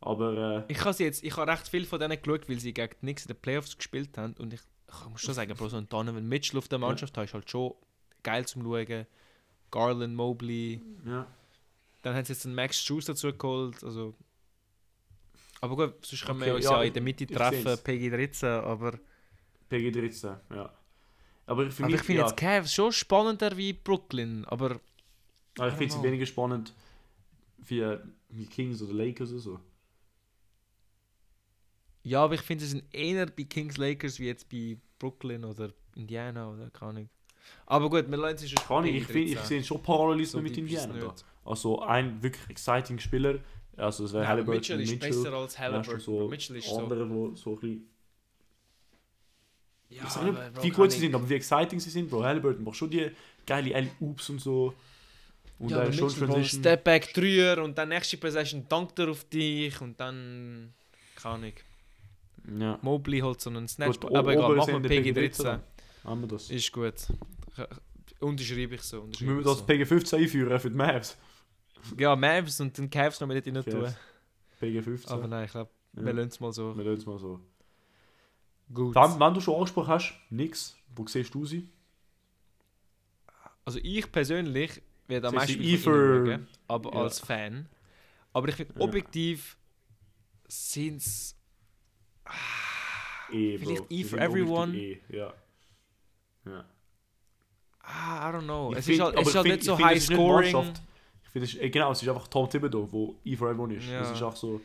aber 0.00 0.64
äh, 0.68 0.72
Ich 0.72 0.80
habe 0.80 0.92
sie 0.92 1.04
jetzt, 1.04 1.22
ich 1.22 1.36
habe 1.36 1.50
recht 1.50 1.68
viel 1.68 1.86
von 1.86 2.00
denen 2.00 2.20
geschaut, 2.20 2.48
weil 2.48 2.58
sie 2.58 2.74
gegen 2.74 2.90
die 2.90 2.96
Knicks 2.98 3.22
in 3.24 3.28
den 3.28 3.40
Playoffs 3.40 3.76
gespielt 3.76 4.18
haben 4.18 4.34
und 4.38 4.52
ich, 4.52 4.60
ich 4.88 5.08
muss 5.08 5.20
schon 5.20 5.34
sagen, 5.34 5.54
Bro, 5.54 5.68
so 5.68 5.76
ein 5.76 5.88
Donovan 5.88 6.28
Mitchell 6.28 6.58
auf 6.58 6.68
der 6.68 6.78
Mannschaft 6.78 7.16
ist 7.16 7.34
halt 7.34 7.50
schon 7.50 7.74
geil 8.22 8.46
zum 8.46 8.62
Schauen. 8.62 9.06
Garland, 9.70 10.14
Mobley, 10.14 10.80
ja. 11.04 11.26
dann 12.02 12.14
haben 12.14 12.24
sie 12.24 12.32
jetzt 12.32 12.46
einen 12.46 12.54
Max 12.54 12.80
Shoes 12.80 13.06
dazu 13.06 13.32
geholt, 13.32 13.82
also 13.82 14.14
aber 15.64 15.76
gut, 15.76 16.04
sonst 16.04 16.26
können 16.26 16.42
Okay, 16.42 16.50
wir 16.50 16.54
uns 16.56 16.64
ja, 16.66 16.72
ja, 16.72 16.82
in 16.82 16.92
der 16.92 17.02
Mitte 17.02 17.26
treffen. 17.26 17.78
PG 17.82 18.10
13, 18.10 18.48
aber, 18.48 18.98
PG13, 19.70 20.36
ja. 20.54 20.70
Aber 21.46 21.70
für 21.70 21.82
aber 21.82 21.90
mich, 21.90 22.00
ich 22.00 22.06
finde 22.06 22.20
ja, 22.20 22.26
jetzt 22.26 22.36
Cavs 22.36 22.74
schon 22.74 22.92
spannender 22.92 23.56
wie 23.56 23.72
Brooklyn, 23.72 24.44
aber 24.44 24.78
aber 25.58 25.68
ich 25.68 25.74
finde 25.74 25.94
sie 25.94 26.02
weniger 26.02 26.26
spannend 26.26 26.74
wie, 27.66 27.96
wie 28.28 28.46
Kings 28.46 28.82
oder 28.82 28.94
Lakers 28.94 29.30
oder 29.30 29.40
so. 29.40 29.60
ja, 32.02 32.22
aber 32.22 32.34
ich 32.34 32.42
finde, 32.42 32.64
sie 32.64 32.70
sind 32.70 32.84
eher 32.94 33.26
bei 33.26 33.44
Kings 33.44 33.76
Lakers 33.76 34.18
wie 34.18 34.26
jetzt 34.26 34.48
bei 34.48 34.76
Brooklyn 34.98 35.44
oder 35.44 35.70
Indiana 35.94 36.50
oder 36.52 36.70
keine 36.70 36.90
Ahnung. 36.90 37.08
Aber 37.66 37.90
gut, 37.90 38.10
wir 38.10 38.16
lassen 38.16 38.44
es 38.44 38.50
schon 38.50 38.62
Kann 38.66 38.84
ich, 38.86 38.96
ich, 38.96 39.06
finde, 39.06 39.32
ich 39.32 39.38
sehe 39.40 39.62
schon 39.62 39.82
Parallelismen 39.82 40.42
mit 40.42 40.52
ist 40.52 40.58
es 40.58 40.84
Indiana 40.84 40.98
da. 40.98 41.14
Also 41.44 41.80
ein 41.82 42.22
wirklich 42.22 42.48
exciting 42.48 42.98
Spieler, 42.98 43.38
also 43.76 44.04
es 44.04 44.12
wäre 44.12 44.26
Halliburton 44.26 44.56
Mitchell 44.56 44.76
und 44.76 44.82
ist 44.82 44.90
Mitchell. 44.92 45.10
besser 45.10 45.32
als 45.32 45.58
Halliburton. 45.58 46.00
so 46.00 46.28
Mitchell 46.28 46.56
ist 46.56 46.68
so. 46.68 46.78
andere, 46.78 47.10
wo 47.10 47.34
so 47.34 47.50
ein 47.50 47.60
bisschen 47.60 47.88
Ja, 49.90 50.04
ich 50.04 50.10
sag 50.10 50.24
nicht, 50.24 50.62
wie 50.62 50.70
gut 50.70 50.92
sie 50.92 51.00
sind, 51.00 51.14
aber 51.14 51.28
wie 51.28 51.34
exciting 51.34 51.80
sie 51.80 51.90
sind, 51.90 52.08
Bro. 52.08 52.24
Halliburton 52.24 52.64
macht 52.64 52.76
schon 52.76 52.90
die 52.90 53.10
geile 53.46 53.74
Alley-Oops 53.74 54.30
und 54.30 54.40
so. 54.40 54.74
Und 55.58 55.70
ja, 55.70 55.82
aber 55.82 55.92
schon 55.92 56.08
Transition. 56.10 56.60
Step 56.60 56.84
Back 56.84 57.14
Dreier 57.14 57.62
und 57.62 57.78
dann 57.78 57.88
nächste 57.90 58.16
Possession 58.16 58.66
dankt 58.68 58.98
er 58.98 59.08
auf 59.10 59.24
dich 59.24 59.80
und 59.80 59.98
dann. 60.00 60.74
Keine 61.16 61.34
Ahnung. 61.34 61.52
Ja. 62.60 62.78
Mobley 62.82 63.20
holt 63.20 63.40
so 63.40 63.50
einen 63.50 63.66
Snatch. 63.68 64.00
Gut, 64.00 64.14
aber 64.14 64.32
egal, 64.32 64.54
machen 64.56 64.82
wir 64.82 64.90
Ende 64.90 65.10
PG13. 65.20 65.42
dann. 65.42 65.62
Haben 66.04 66.20
wir 66.22 66.28
das. 66.28 66.50
Ist 66.50 66.70
gut. 66.72 66.94
Unterschreibe 68.20 68.74
ich 68.74 68.82
so. 68.82 69.00
Unterschreibe 69.02 69.32
Müssen 69.32 69.44
wir 69.46 69.52
das 69.54 69.58
so. 69.60 69.94
PG15 69.94 70.16
einführen 70.22 70.60
für 70.60 70.70
die 70.70 70.76
Mavs? 70.76 71.16
Ja, 71.98 72.16
Mavs 72.16 72.60
und 72.60 72.76
den 72.76 72.90
Cavs 72.90 73.20
noch 73.20 73.28
mit 73.28 73.46
rein 73.46 73.54
tun. 73.54 73.64
Cavs. 73.64 73.94
PG15. 74.60 75.08
Aber 75.08 75.26
nein, 75.28 75.44
ich 75.46 75.52
glaube, 75.52 75.70
Ja. 75.96 76.04
wir 76.04 76.12
lassen 76.12 76.28
es 76.28 76.40
mal 76.40 76.52
so. 76.52 76.76
Wir 76.76 76.84
lassen 76.84 76.98
es 77.00 77.06
mal 77.06 77.18
so. 77.18 77.40
Gut. 78.72 78.94
Wenn, 78.94 79.20
wenn 79.20 79.34
du 79.34 79.40
schon 79.40 79.54
angesprochen 79.54 79.88
hast, 79.88 80.14
nix, 80.30 80.76
wo 80.94 81.06
siehst 81.06 81.34
du 81.34 81.44
sie? 81.46 81.68
Also 83.64 83.78
ich 83.82 84.10
persönlich 84.10 84.82
werde 85.06 85.28
am 85.28 85.34
meisten 85.34 85.62
schauen, 85.78 86.46
aber 86.68 86.92
Ja. 86.94 87.02
als 87.02 87.20
Fan. 87.20 87.68
Aber 88.32 88.48
ich 88.48 88.54
finde, 88.54 88.74
Ja. 88.76 88.80
objektiv 88.80 89.56
sind 90.48 90.96
es... 90.98 91.36
Eh, 93.32 93.58
Vielleicht. 93.58 93.82
E 93.82 93.86
Die 93.96 94.04
for 94.04 94.18
everyone. 94.18 94.76
Eh, 94.76 95.00
ja. 95.10 95.32
Ja. 96.46 96.64
Ah, 97.80 98.30
I 98.30 98.34
don't 98.34 98.42
know. 98.44 98.72
Ich 98.72 98.78
es 98.78 98.84
find- 98.86 98.98
ist 98.98 99.04
halt, 99.04 99.18
es 99.18 99.28
ist 99.28 99.34
halt 99.34 99.46
find- 99.46 99.56
nicht 99.56 99.64
so 99.64 99.78
high 99.78 100.02
scoring. 100.02 100.72
Ich 101.24 101.30
finde, 101.30 101.46
es 101.46 101.54
ist- 101.54 101.72
genau, 101.72 101.92
es 101.92 102.02
ist 102.02 102.08
einfach 102.08 102.28
Tom 102.28 102.48
Thibodeau, 102.48 102.88
wo 102.90 103.16
E 103.24 103.36
for 103.36 103.48
everyone 103.50 103.74
ist. 103.74 103.86
Ja. 103.88 104.00
Das 104.00 104.12
ist 104.12 104.22
auch 104.22 104.36
so. 104.36 104.60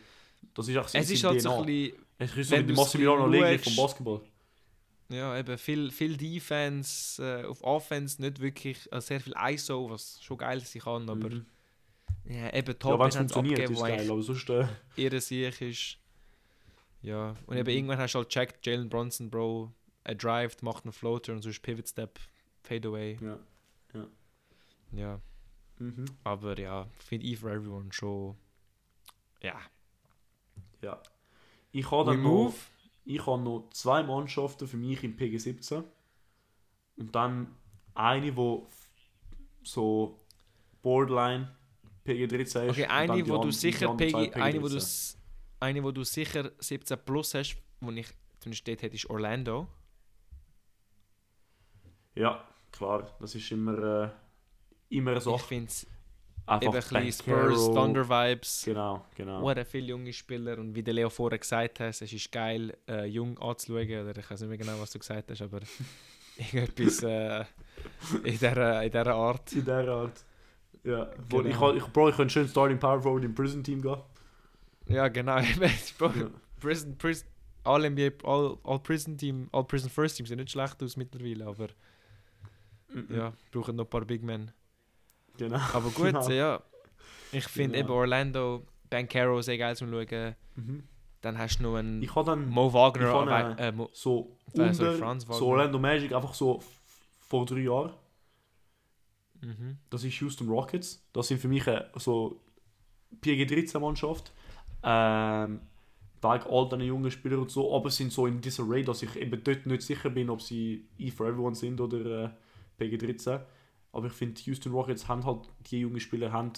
Das 0.54 0.68
ist 0.68 0.78
auch 0.78 0.88
so 0.88 0.98
Es 0.98 1.10
ist 1.10 1.24
halt 1.24 1.42
so 1.42 1.50
DNA. 1.50 1.60
ein 1.60 1.66
bisschen... 1.66 2.06
Es 2.18 2.36
ist 2.38 2.50
so 2.50 2.58
wie 2.58 2.64
du's 2.64 2.78
Massimiliano 2.78 3.24
Allegri 3.26 3.58
vom 3.60 3.76
Basketball. 3.76 4.22
Ja, 5.10 5.38
eben 5.38 5.57
viel, 5.57 5.89
viel 5.91 6.16
Defense, 6.18 7.24
äh, 7.24 7.45
auf 7.45 7.64
Offense 7.64 8.22
nicht 8.22 8.39
wirklich, 8.39 8.91
äh, 8.91 9.01
sehr 9.01 9.20
viel 9.20 9.34
ISO, 9.38 9.89
was 9.89 10.22
schon 10.24 10.38
geil 10.38 10.62
sein 10.62 10.82
kann, 10.84 11.10
aber 11.10 11.30
Mhm. 11.30 11.45
ja, 12.26 12.53
eben 12.53 12.68
Ja, 12.68 12.74
Top 12.76 13.01
ist 13.01 13.16
es 13.16 13.18
funktioniert, 13.18 13.60
abgegeben, 13.60 13.74
ist 13.74 13.80
geil. 13.97 14.12
Aber 14.12 14.22
sonst, 14.22 14.49
äh, 14.51 14.68
ihre 14.95 15.20
Sieg 15.20 15.62
ist. 15.62 15.97
Ja, 17.01 17.36
und 17.47 17.57
eben 17.57 17.70
Mhm. 17.72 17.76
irgendwann 17.76 17.97
hast 17.97 18.14
du 18.14 18.20
halt 18.20 18.30
gecheckt, 18.30 18.66
Jalen 18.68 18.89
Bronson, 18.89 19.32
Bro, 19.32 19.72
er 20.03 20.16
drived, 20.16 20.62
macht 20.64 20.84
einen 20.86 20.93
Floater 20.93 21.34
und 21.34 21.41
sonst 21.41 21.62
Pivot 21.62 21.88
Step, 21.88 22.20
Fadeaway. 22.64 23.18
ja. 23.22 23.39
Ja, 24.91 25.22
Mhm. 25.78 26.05
aber 26.24 26.60
ja, 26.60 26.88
finde 26.97 27.26
ich 27.28 27.38
for 27.39 27.51
everyone 27.51 27.91
schon. 27.93 28.36
Ja, 29.41 29.60
ja. 30.82 31.01
Ich 31.72 31.89
habe 31.91 32.12
dann 32.12 32.22
move. 32.22 32.55
Ich 33.06 33.26
habe 33.26 33.41
noch 33.41 33.70
zwei 33.72 34.04
Mannschaften 34.04 34.68
für 34.68 34.78
mich 34.78 35.04
im 35.04 35.16
PG17. 35.18 35.84
Und 36.97 37.16
dann 37.16 37.56
eine, 37.95 38.36
wo 38.36 38.68
so 39.64 40.20
Borderline 40.82 41.56
PG13 42.06 42.66
ist. 42.66 42.70
Okay, 42.72 42.86
eine, 42.88 43.28
wo 43.28 43.38
du 43.38 43.52
sicher 43.52 43.95
PG, 43.95 44.34
eine, 44.34 44.62
wo 44.62 44.68
du, 44.68 44.76
PG13. 44.76 44.78
s- 44.78 45.18
eine, 45.60 45.84
wo 45.84 45.91
du 45.91 46.04
sicher 46.04 46.52
17 46.60 46.97
plus 47.06 47.34
hast, 47.34 47.58
wo 47.82 47.91
ich 47.91 48.08
drin 48.41 48.54
steht, 48.54 48.82
hätte, 48.82 48.95
ist 48.95 49.10
Orlando. 49.10 49.68
Ja, 52.16 52.43
klar. 52.72 53.16
Das 53.20 53.36
ist 53.36 53.52
immer, 53.52 53.78
äh, 53.78 54.10
immer 54.89 55.12
eine 55.12 55.20
Ich 55.20 55.24
Sache. 55.24 55.47
finde 55.47 55.66
es 55.68 55.88
Einfach 56.50 56.91
eben 56.91 56.95
ein 56.97 57.06
bisschen. 57.06 57.34
Spurs, 57.34 57.66
Thunder 57.68 58.10
Vibes. 58.10 58.62
Genau, 58.66 59.06
genau. 59.16 59.41
Hure 59.41 59.66
viele 59.66 59.88
junge 59.88 60.12
Spieler 60.14 60.58
und 60.58 60.74
wie 60.76 60.84
der 60.84 60.93
Leo 60.93 61.10
vorher 61.10 61.38
gesagt 61.39 61.80
hat, 61.80 61.89
es 61.89 62.02
ist 62.02 62.32
geil, 62.32 62.76
äh, 62.88 63.06
jung 63.06 63.38
anzuschauen. 63.39 63.88
Oder 64.10 64.18
ich 64.18 64.30
weiß 64.30 64.39
nicht 64.41 64.50
mehr 64.50 64.58
genau, 64.58 64.80
was 64.80 64.91
du 64.91 65.00
gesagt 65.00 65.30
hast, 65.32 65.41
aber 65.41 65.60
irgendetwas 66.38 67.04
äh, 67.04 67.39
in, 68.24 68.32
dieser, 68.38 68.84
in 68.84 68.91
dieser 68.91 69.14
Art. 69.16 69.52
In 69.54 69.60
dieser 69.60 69.88
Art. 69.89 70.24
Ja, 70.84 71.10
Genau. 71.30 71.43
ich, 71.50 71.58
kann- 71.60 71.78
ich, 71.78 71.84
Bro, 71.86 72.10
ich 72.10 72.16
könnte 72.16 72.34
schön 72.34 72.47
Starting 72.47 72.80
Power 72.80 73.02
Forward 73.02 73.24
im 73.26 73.36
Prison 73.36 73.64
Team 73.64 73.82
gehen. 73.82 73.97
Ja, 74.88 75.08
genau. 75.10 75.38
Eben, 75.41 75.72
Bro, 75.97 76.08
Ja. 76.20 76.30
Prison, 76.60 76.97
Prison, 76.97 77.28
all 77.64 77.89
NBA, 77.89 78.10
all, 78.24 78.58
all 78.64 78.80
Prison 78.80 79.18
Team, 79.18 79.50
all 79.52 79.66
Prison 79.66 79.89
First 79.89 80.18
Team 80.18 80.26
sehen 80.26 80.38
nicht 80.38 80.52
schlecht 80.52 80.82
aus 80.82 80.95
mittlerweile, 80.97 81.45
aber 81.45 81.68
Mhm. 82.91 83.16
ja, 83.16 83.34
brauchen 83.52 83.76
noch 83.76 83.84
ein 83.86 83.89
paar 83.89 84.04
Big 84.06 84.24
Men. 84.24 84.52
Genau. 85.40 85.58
Aber 85.74 85.90
gut, 85.90 86.06
Genau. 86.06 86.30
ja. 86.30 86.62
Ich 87.32 87.46
finde 87.48 87.78
Genau. 87.80 87.90
eben 87.90 87.98
Orlando, 88.00 88.64
Bankero 88.90 89.42
sehr 89.42 89.58
geil 89.58 89.76
zum 89.76 89.90
Schauen. 89.90 90.36
Mhm. 90.56 90.84
Dann 91.22 91.38
hast 91.38 91.58
du 91.60 91.64
noch 91.64 91.76
einen 91.76 92.02
Ich 92.02 92.12
dann 92.12 92.48
Mo 92.50 92.72
Wagner. 92.74 93.08
ich 93.10 93.14
aber, 93.14 93.60
äh, 93.60 93.72
Mo, 93.72 93.90
so 93.94 94.38
Äh, 94.54 94.54
sorry, 94.54 94.70
unter, 94.70 94.94
Franz 94.96 95.24
Wagner. 95.28 95.40
so 95.40 95.48
Orlando 95.48 95.80
Magic 95.80 96.14
einfach 96.14 96.34
so 96.34 96.62
vor 97.28 97.46
drei 97.46 97.60
Jahren. 97.62 97.92
mhm. 99.42 99.78
Das 99.90 100.04
ist 100.04 100.20
Houston 100.22 100.48
Rockets. 100.50 101.04
Das 101.14 101.28
sind 101.28 101.40
für 101.40 101.48
mich 101.48 101.66
äh, 101.68 101.86
so 101.96 102.40
PG13-Mannschaft. 103.22 104.32
Ähm, 104.84 105.62
wegen 106.22 106.44
all 106.50 106.66
diesen 106.70 106.82
jungen 106.82 107.12
Spielern 107.12 107.40
und 107.40 107.52
so, 107.52 107.74
aber 107.76 107.90
sind 107.90 108.12
so 108.12 108.28
in 108.28 108.42
dieser 108.42 108.64
Raid, 108.68 108.88
dass 108.88 109.04
ich 109.04 109.16
eben 109.16 109.42
dort 109.44 109.66
nicht 109.66 109.82
sicher 109.84 110.10
bin, 110.10 110.30
ob 110.30 110.42
sie 110.42 110.86
E 110.98 111.12
for 111.12 111.28
Everyone 111.28 111.56
sind 111.56 111.80
oder 111.80 112.26
äh, 112.26 112.30
PG13. 112.84 113.40
Aber 113.92 114.08
ich 114.08 114.14
finde, 114.14 114.40
Houston 114.42 114.72
Rockets 114.72 115.08
haben 115.08 115.26
halt, 115.26 115.50
die 115.72 115.80
jungen 115.82 116.00
Spieler 116.00 116.32
haben 116.32 116.54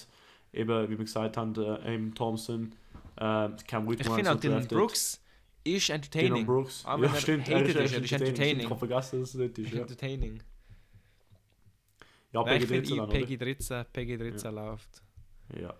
eben, 0.53 0.85
wie 0.89 0.97
wir 0.97 1.05
gesagt 1.05 1.37
haben, 1.37 1.55
äh, 1.55 1.95
eben 1.95 2.13
Thompson, 2.13 2.73
äh, 3.15 3.49
Cam 3.67 3.87
Whitmore. 3.87 3.95
Ich 3.99 4.07
finde 4.07 4.31
auch 4.33 4.39
Dylan 4.39 4.59
drafted. 4.59 4.77
Brooks 4.77 5.21
ist 5.63 5.87
Dylan 5.89 5.95
entertaining. 6.01 6.45
Brooks. 6.45 6.85
Aber 6.85 7.05
ja, 7.05 7.15
stimmt. 7.15 7.47
er 7.47 7.63
ist, 7.65 7.75
er 7.75 8.03
ist 8.03 8.11
entertaining. 8.11 8.63
Ich 8.65 8.69
habe 8.69 8.79
vergessen, 8.79 9.21
dass 9.21 9.35
er 9.35 9.47
dort 9.47 9.57
ist. 9.59 9.71
Ja, 9.73 9.81
Entertaining. 9.81 10.43
ja 12.33 12.41
PG13 12.41 12.67
finde 12.67 12.89
dann, 12.89 12.99
oder? 12.99 13.11
Peggy 13.11 13.37
13, 13.37 13.85
Peggy 13.93 14.17
13 14.17 14.53
läuft. 14.55 15.01
Ja. 15.59 15.73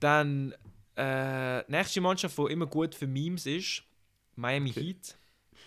Dann 0.00 0.54
äh, 0.96 1.62
nächste 1.70 2.00
Mannschaft, 2.00 2.36
die 2.38 2.52
immer 2.52 2.66
gut 2.66 2.94
für 2.94 3.06
Memes 3.06 3.46
ist, 3.46 3.82
Miami 4.34 4.70
Okay. 4.70 4.80
Heat. 4.82 5.16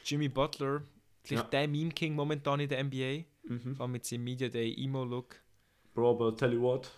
Jimmy 0.05 0.29
Butler, 0.29 0.83
vielleicht 1.23 1.43
Ja. 1.45 1.49
der 1.49 1.67
Meme 1.67 1.91
King 1.91 2.15
momentan 2.15 2.59
in 2.59 2.69
der 2.69 2.83
NBA. 2.83 3.25
Mhm. 3.49 3.75
Vor 3.75 3.83
allem 3.83 3.91
mit 3.91 4.05
seinem 4.05 4.23
Media 4.23 4.47
Day 4.47 4.73
Emo-Look. 4.77 5.35
Bro, 5.93 6.11
aber 6.11 6.35
tell 6.37 6.53
you 6.53 6.61
what. 6.61 6.91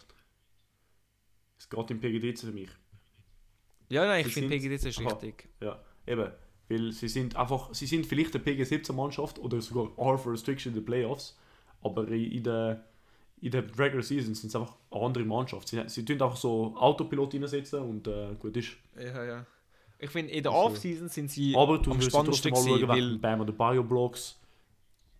Es 1.57 1.69
geht 1.69 1.91
im 1.91 1.99
PG13 2.01 2.45
für 2.45 2.51
mich. 2.51 2.69
Ja, 3.89 4.05
nein, 4.05 4.23
Sie 4.23 4.29
ich 4.29 4.33
finde 4.33 4.55
PG13 4.55 4.87
ist 4.87 4.99
Aha. 4.99 5.09
richtig. 5.09 5.49
Ja, 5.61 5.79
eben. 6.07 6.31
Weil 6.69 6.91
sie 6.91 7.07
sind 7.09 7.35
einfach, 7.35 7.73
sie 7.73 7.85
sind 7.85 8.05
vielleicht 8.05 8.33
eine 8.35 8.43
PG17-Mannschaft 8.43 9.39
oder 9.39 9.59
sogar 9.61 9.91
are 9.97 10.17
for 10.17 10.31
restriction 10.31 10.71
in 10.73 10.79
den 10.79 10.85
Playoffs, 10.85 11.37
aber 11.81 12.07
in 12.07 12.43
der, 12.43 12.85
in 13.41 13.51
der 13.51 13.63
Regular 13.77 14.01
Season 14.03 14.33
sind 14.33 14.49
sie 14.51 14.57
einfach 14.57 14.75
eine 14.89 15.01
andere 15.03 15.25
Mannschaft. 15.25 15.67
Sie, 15.67 15.81
sie 15.87 16.05
tun 16.05 16.21
einfach 16.21 16.37
so 16.37 16.75
Autopilot 16.77 17.33
reinsetzen 17.33 17.81
und 17.81 18.07
äh, 18.07 18.35
gut 18.39 18.55
ist. 18.55 18.71
Ja, 18.97 19.23
ja. 19.23 19.45
Ich 19.99 20.09
finde, 20.09 20.31
in 20.31 20.43
der 20.43 20.51
Also- 20.51 20.65
Off-Season 20.67 21.09
sind 21.09 21.29
sie 21.29 21.53
Aber 21.55 21.77
du 21.77 21.91
am 21.91 21.97
musst 21.97 22.09
spannendsten 22.09 22.51
trotzdem 22.53 22.71
mal 22.71 22.79
gewesen, 22.79 22.87
schauen, 22.87 23.11
weil... 23.11 23.17
Bam 23.19 23.41
oder 23.41 23.51
Bio-Blocks. 23.53 24.39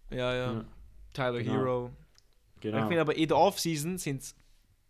Ja, 0.09 0.34
ja. 0.34 0.53
Ja, 0.53 0.65
Tyler 1.14 1.39
Genau. 1.43 1.53
Hero. 1.53 1.91
genau. 2.59 2.78
Ich 2.80 2.84
finde 2.86 3.01
aber, 3.01 3.16
in 3.16 3.28
der 3.28 3.38
Off-Season 3.38 3.97
sind 3.97 4.24
sie 4.24 4.34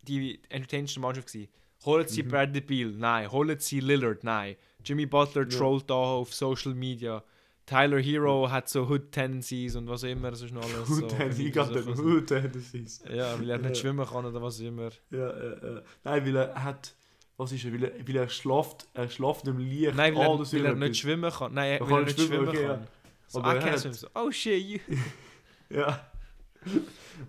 die 0.02 0.40
entertainendste 0.48 1.00
Mannschaft 1.00 1.28
gewesen. 1.28 1.48
Holen 1.84 2.06
sie 2.08 2.22
Mhm. 2.22 2.28
Bradley 2.28 2.60
Beal? 2.60 2.90
Nein. 2.90 3.30
Holen 3.30 3.58
sie 3.58 3.80
Lillard? 3.80 4.22
Nein. 4.24 4.56
Jimmy 4.84 5.06
Butler 5.06 5.42
Ja. 5.48 5.58
trollt 5.58 5.88
da 5.90 5.94
auf 5.94 6.32
Social 6.34 6.74
Media. 6.74 7.22
Tyler 7.66 7.98
Hero 8.00 8.50
hat 8.50 8.68
so 8.68 8.88
Hood-Tendencies 8.88 9.76
und 9.76 9.88
was 9.88 10.02
immer, 10.02 10.30
das 10.32 10.42
ist 10.42 10.52
noch 10.52 10.62
alles 10.64 10.88
so. 10.88 11.02
Hood 11.04 11.08
Tendencies, 11.10 11.52
them 11.54 11.94
so- 11.96 12.02
Hood 12.02 12.26
Tendencies. 12.26 13.02
Ja, 13.12 13.38
weil 13.38 13.50
er 13.50 13.58
nicht 13.58 13.68
Ja. 13.68 13.74
schwimmen 13.76 14.04
kann 14.06 14.24
oder 14.26 14.42
was 14.42 14.58
immer. 14.60 14.90
Ja, 15.10 15.28
äh, 15.30 15.76
äh. 15.78 15.82
Nein, 16.04 16.26
weil 16.26 16.36
er 16.36 16.62
hat, 16.64 16.94
was 17.36 17.52
ist 17.52 17.64
er, 17.64 17.72
weil 17.72 17.84
er, 17.84 17.92
weil 18.08 18.16
er 18.16 18.28
schlaft, 18.28 18.86
er 18.94 19.08
schlaft 19.08 19.46
im 19.46 19.58
Licht. 19.58 19.94
Nein, 19.94 20.14
weil 20.16 20.22
er, 20.22 20.38
weil 20.40 20.66
er 20.66 20.74
nicht 20.74 20.96
schwimmen 20.98 21.30
kann. 21.30 21.54
Nein, 21.54 21.72
Er 21.74 21.80
weil 21.80 21.88
kann 21.88 21.98
er 21.98 22.04
nicht 22.04 22.20
schwimmen, 22.20 22.34
schwimmen 22.34 22.48
okay, 22.48 22.66
kann. 22.66 22.86
So, 23.28 23.38
Aber 23.40 23.54
er 23.56 23.72
hat-. 23.72 23.94
So, 23.94 24.06
oh 24.14 24.30
shit, 24.32 24.60
you. 24.62 24.78
Ja. 25.70 26.11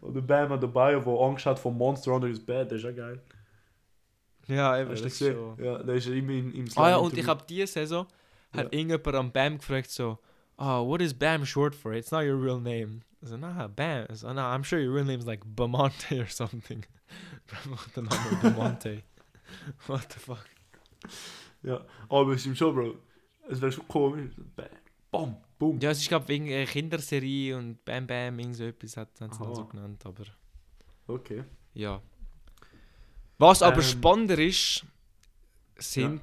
Und 0.01 0.13
der 0.15 0.21
Bam 0.21 0.49
hat 0.49 0.61
dabei, 0.63 0.91
der 0.95 1.07
Angst 1.07 1.45
hat 1.45 1.59
vom 1.59 1.77
Monster 1.77 2.13
under 2.13 2.27
his 2.27 2.39
bed, 2.43 2.71
das 2.71 2.77
ist 2.79 2.83
ja 2.83 2.91
geil. 2.91 3.21
Ja, 4.47 4.79
eben, 4.79 4.89
das 4.89 5.01
ist 5.01 5.19
gesehen? 5.19 5.35
schon. 5.35 5.63
Ja, 5.63 5.81
der 5.81 5.95
ist 5.95 6.07
immer 6.07 6.31
in, 6.31 6.53
im 6.53 6.65
Ah 6.75 6.89
ja, 6.89 6.97
und 6.97 7.13
ich 7.13 7.19
Interview. 7.19 7.29
habe 7.29 7.43
diese 7.47 7.67
Saison, 7.67 8.05
hat 8.51 8.71
Ja. 8.73 8.79
irgendjemand 8.79 9.15
am 9.15 9.31
Bam 9.31 9.57
gefragt 9.57 9.89
so, 9.89 10.19
oh, 10.57 10.87
what 10.87 11.01
is 11.01 11.13
Bam 11.13 11.45
short 11.45 11.73
for? 11.75 11.93
It's 11.93 12.11
not 12.11 12.23
your 12.23 12.35
real 12.41 12.59
name. 12.59 13.01
I 13.23 13.27
so, 13.27 13.37
nah, 13.37 13.67
Bam. 13.67 14.05
I 14.09 14.15
so, 14.15 14.31
nah, 14.33 14.53
I'm 14.53 14.63
sure 14.63 14.79
your 14.79 14.93
real 14.93 15.05
name 15.05 15.19
is 15.19 15.25
like 15.25 15.41
Bamonte 15.45 16.21
or 16.21 16.27
something. 16.27 16.85
Namen 17.95 18.09
Bamonte. 18.41 19.03
What 19.87 20.09
the 20.09 20.19
fuck? 20.19 20.45
Ja, 21.61 21.81
aber 22.09 22.33
es 22.33 22.45
ist 22.45 22.57
schon, 22.57 22.75
Bro. 22.75 22.95
Es 23.49 23.61
wäre 23.61 23.71
schon 23.71 23.87
komisch. 23.87 24.31
Bam, 24.55 24.65
bam, 25.13 25.37
boom. 25.57 25.79
Ja, 25.79 25.91
es 25.91 25.99
ist 25.99 26.09
glaube 26.09 26.27
wegen 26.27 26.51
einer 26.51 26.65
Kinderserie 26.65 27.55
und 27.55 27.83
Bam 27.85 28.05
Bam, 28.05 28.37
irgend 28.39 28.55
so 28.55 28.65
etwas 28.65 28.97
hat 28.97 29.15
sie 29.17 29.25
dann 29.25 29.33
so 29.55 29.65
genannt, 29.65 30.05
aber 30.05 30.25
Okay. 31.07 31.43
ja. 31.73 32.01
Was 33.37 33.61
aber 33.61 33.77
Ähm, 33.77 33.83
spannender 33.83 34.39
ist, 34.39 34.85
sind 35.77 36.21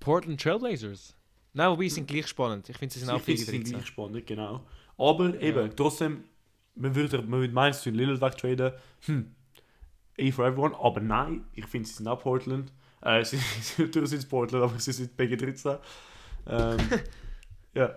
Portland 0.00 0.40
Trailblazers. 0.40 1.14
Nein, 1.54 1.70
wobei, 1.70 1.84
sie 1.84 1.90
sind 1.90 2.06
gleich 2.06 2.26
spannend. 2.26 2.68
Ich 2.68 2.76
finde, 2.76 2.92
sie 2.92 3.00
sind 3.00 3.10
auch 3.10 3.16
ich 3.16 3.22
finde, 3.22 3.44
gegen 3.44 3.46
sie 3.46 3.50
sind 3.50 3.62
13. 3.64 3.72
gleich 3.74 3.86
spannend, 3.86 4.26
genau. 4.26 4.66
Aber 4.98 5.40
eben, 5.40 5.74
trotzdem, 5.74 6.24
man 6.74 6.94
würde, 6.94 7.22
man 7.22 7.40
würde 7.40 7.54
meinen, 7.54 7.72
sie 7.72 7.90
Lillard 7.90 8.20
wegtraden. 8.20 8.72
Hm, 9.06 9.34
A 10.20 10.30
for 10.32 10.46
everyone. 10.46 10.74
Aber 10.78 11.00
nein, 11.00 11.44
ich 11.54 11.66
finde, 11.66 11.88
sie 11.88 11.94
sind 11.94 12.08
auch 12.08 12.20
Portland. 12.20 12.72
Äh, 13.02 13.24
sie, 13.24 13.38
sie, 13.38 13.82
natürlich 13.82 14.10
sind 14.10 14.18
es 14.18 14.26
Portland, 14.26 14.64
aber 14.64 14.78
sie 14.78 14.92
sind 14.92 15.18
PG13. 15.18 15.78
Ähm, 16.48 16.78
ja, 17.74 17.96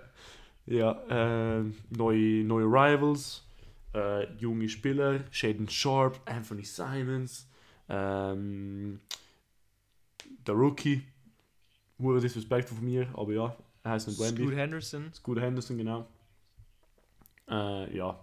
ja 0.65 1.01
ähm, 1.09 1.75
neue, 1.89 2.43
neue 2.43 2.65
Rivals, 2.65 3.43
äh, 3.93 4.31
junge 4.37 4.69
Spieler, 4.69 5.23
Shaden 5.31 5.67
Sharp, 5.69 6.19
Anthony 6.25 6.63
Simons, 6.63 7.47
ähm, 7.89 8.99
der 10.47 10.55
Rookie, 10.55 11.03
hure 11.99 12.19
disrespectful 12.21 12.77
von 12.77 12.85
mir, 12.85 13.07
aber 13.13 13.33
ja, 13.33 13.55
er 13.83 13.91
heißt 13.91 14.07
nicht 14.07 14.19
Wendy. 14.19 14.43
Scoot 14.43 14.55
Henderson. 14.55 15.13
Scott 15.13 15.39
Henderson, 15.39 15.77
genau. 15.77 16.07
Äh, 17.49 17.95
ja, 17.97 18.19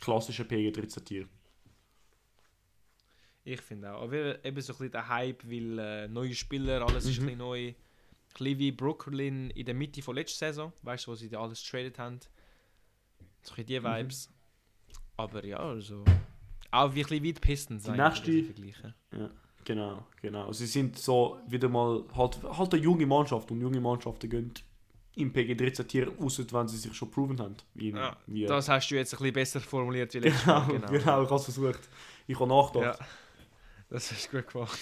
klassischer 0.00 0.44
PG13-Tier. 0.44 1.26
Ich 3.44 3.60
finde 3.60 3.92
auch. 3.92 4.02
Aber 4.02 4.44
eben 4.44 4.60
so 4.60 4.72
ein 4.72 4.76
bisschen 4.78 4.90
der 4.92 5.08
Hype, 5.08 5.44
weil 5.44 5.78
äh, 5.78 6.08
neue 6.08 6.34
Spieler, 6.34 6.82
alles 6.86 7.06
ist 7.06 7.18
Mhm. 7.18 7.24
ein 7.24 7.26
bisschen 7.26 7.38
neu. 7.38 7.72
Bisschen 8.34 8.58
wie 8.58 8.72
Brooklyn 8.72 9.50
in 9.50 9.66
der 9.66 9.74
Mitte 9.74 10.02
von 10.02 10.14
letzter 10.14 10.46
Saison, 10.48 10.72
weißt 10.82 11.06
du, 11.06 11.10
wo 11.10 11.14
sie 11.14 11.28
da 11.28 11.40
alles 11.40 11.62
getradet 11.62 11.98
haben. 11.98 12.18
So 13.42 13.52
ein 13.52 13.56
bisschen 13.56 13.66
die 13.66 13.80
Mhm. 13.80 13.84
Vibes. 13.84 14.30
Aber 15.16 15.44
ja, 15.44 15.58
also. 15.58 16.04
Auch 16.70 16.94
wie 16.94 17.00
ein 17.00 17.06
bisschen 17.06 17.22
wie 17.22 17.32
die 17.34 17.40
Pistons. 17.40 17.82
Die 17.84 17.90
nächste- 17.90 18.42
vergleichen. 18.44 18.94
Genau, 19.64 20.04
genau. 20.20 20.50
Sie 20.52 20.66
sind 20.66 20.98
so 20.98 21.38
wieder 21.46 21.68
mal 21.68 22.02
halt, 22.16 22.42
halt 22.42 22.74
eine 22.74 22.82
junge 22.82 23.06
Mannschaft 23.06 23.50
und 23.52 23.60
junge 23.60 23.80
Mannschaften 23.80 24.28
gehen 24.28 24.52
im 25.14 25.32
PG13-Tier 25.32 26.08
raus, 26.18 26.40
wenn 26.50 26.66
sie 26.68 26.78
sich 26.78 26.92
schon 26.94 27.10
proven 27.10 27.38
haben. 27.38 27.54
Wie, 27.74 27.90
Ja, 27.90 28.16
wie, 28.26 28.46
Das 28.46 28.68
hast 28.68 28.90
du 28.90 28.96
jetzt 28.96 29.12
ein 29.12 29.18
bisschen 29.18 29.32
besser 29.34 29.60
formuliert 29.60 30.12
wie 30.14 30.18
letztes 30.18 30.46
Mal. 30.46 30.66
genau, 30.66 30.86
genau, 30.88 30.98
ich 31.22 31.28
habe 31.28 31.34
es 31.36 31.44
versucht. 31.44 31.88
Ich 32.26 32.40
habe 32.40 32.48
nachgedacht. 32.48 32.98
Ja. 32.98 33.06
Das 33.92 34.10
hast 34.10 34.32
du 34.32 34.38
gut 34.38 34.50
gemacht. 34.52 34.78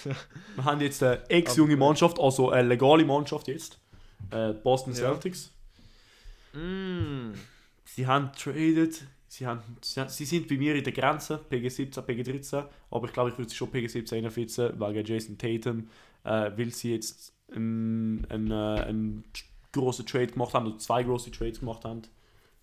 Wir 0.54 0.64
haben 0.64 0.80
jetzt 0.80 1.02
eine 1.02 1.28
ex-junge 1.28 1.76
Mannschaft, 1.76 2.20
also 2.20 2.50
eine 2.50 2.68
legale 2.68 3.04
Mannschaft 3.04 3.48
jetzt. 3.48 3.80
Äh, 4.30 4.52
Boston 4.52 4.92
Ja. 4.92 5.00
Celtics. 5.00 5.50
mm. 6.52 7.32
Sie 7.84 8.06
haben 8.06 8.30
traded, 8.38 9.02
sie, 9.26 9.46
haben, 9.48 9.62
sie, 9.80 10.24
sind 10.24 10.46
bei 10.46 10.56
mir 10.56 10.76
in 10.76 10.84
der 10.84 10.92
Grenze, 10.92 11.40
PG17, 11.50 12.00
PG13, 12.06 12.64
aber 12.92 13.06
ich 13.08 13.12
glaube, 13.12 13.30
ich 13.30 13.38
würde 13.38 13.50
sie 13.50 13.56
schon 13.56 13.68
PG17 13.72 14.22
reinfitzen, 14.22 14.78
wegen 14.78 15.04
Jason 15.04 15.36
Tatum, 15.36 15.88
äh, 16.22 16.52
weil 16.56 16.70
sie 16.70 16.92
jetzt 16.94 17.32
einen, 17.52 18.24
einen, 18.30 18.50
äh, 18.52 18.80
einen 18.82 19.24
grossen 19.72 20.06
Trade 20.06 20.28
gemacht 20.28 20.54
haben, 20.54 20.68
oder 20.68 20.78
zwei 20.78 21.02
grosse 21.02 21.32
Trades 21.32 21.58
gemacht 21.58 21.84
haben. 21.84 22.02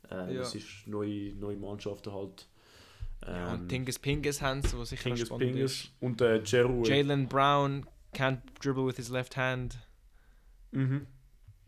Äh, 0.10 0.36
Ja. 0.36 0.40
Das 0.40 0.56
ist 0.56 0.88
neue, 0.88 1.34
neue 1.34 1.58
Mannschaften 1.58 2.14
halt. 2.14 2.48
Ja, 3.26 3.54
und 3.54 3.62
Ähm, 3.62 3.68
Tingus 3.70 4.00
Pingus 4.00 4.42
haben 4.42 4.62
sie, 4.62 4.78
was 4.78 4.90
sicher 4.90 5.10
noch 5.10 5.16
Pingus 5.16 5.28
spannend 5.28 5.54
Pingus 5.54 5.72
ist. 5.84 5.92
und 6.00 6.22
äh, 6.22 6.42
Jeru. 6.44 6.84
Jalen 6.84 7.28
Brown 7.28 7.86
can't 8.14 8.40
dribble 8.62 8.86
with 8.86 8.96
his 8.98 9.10
left 9.10 9.36
hand. 9.38 9.78
Mhm. 10.72 11.08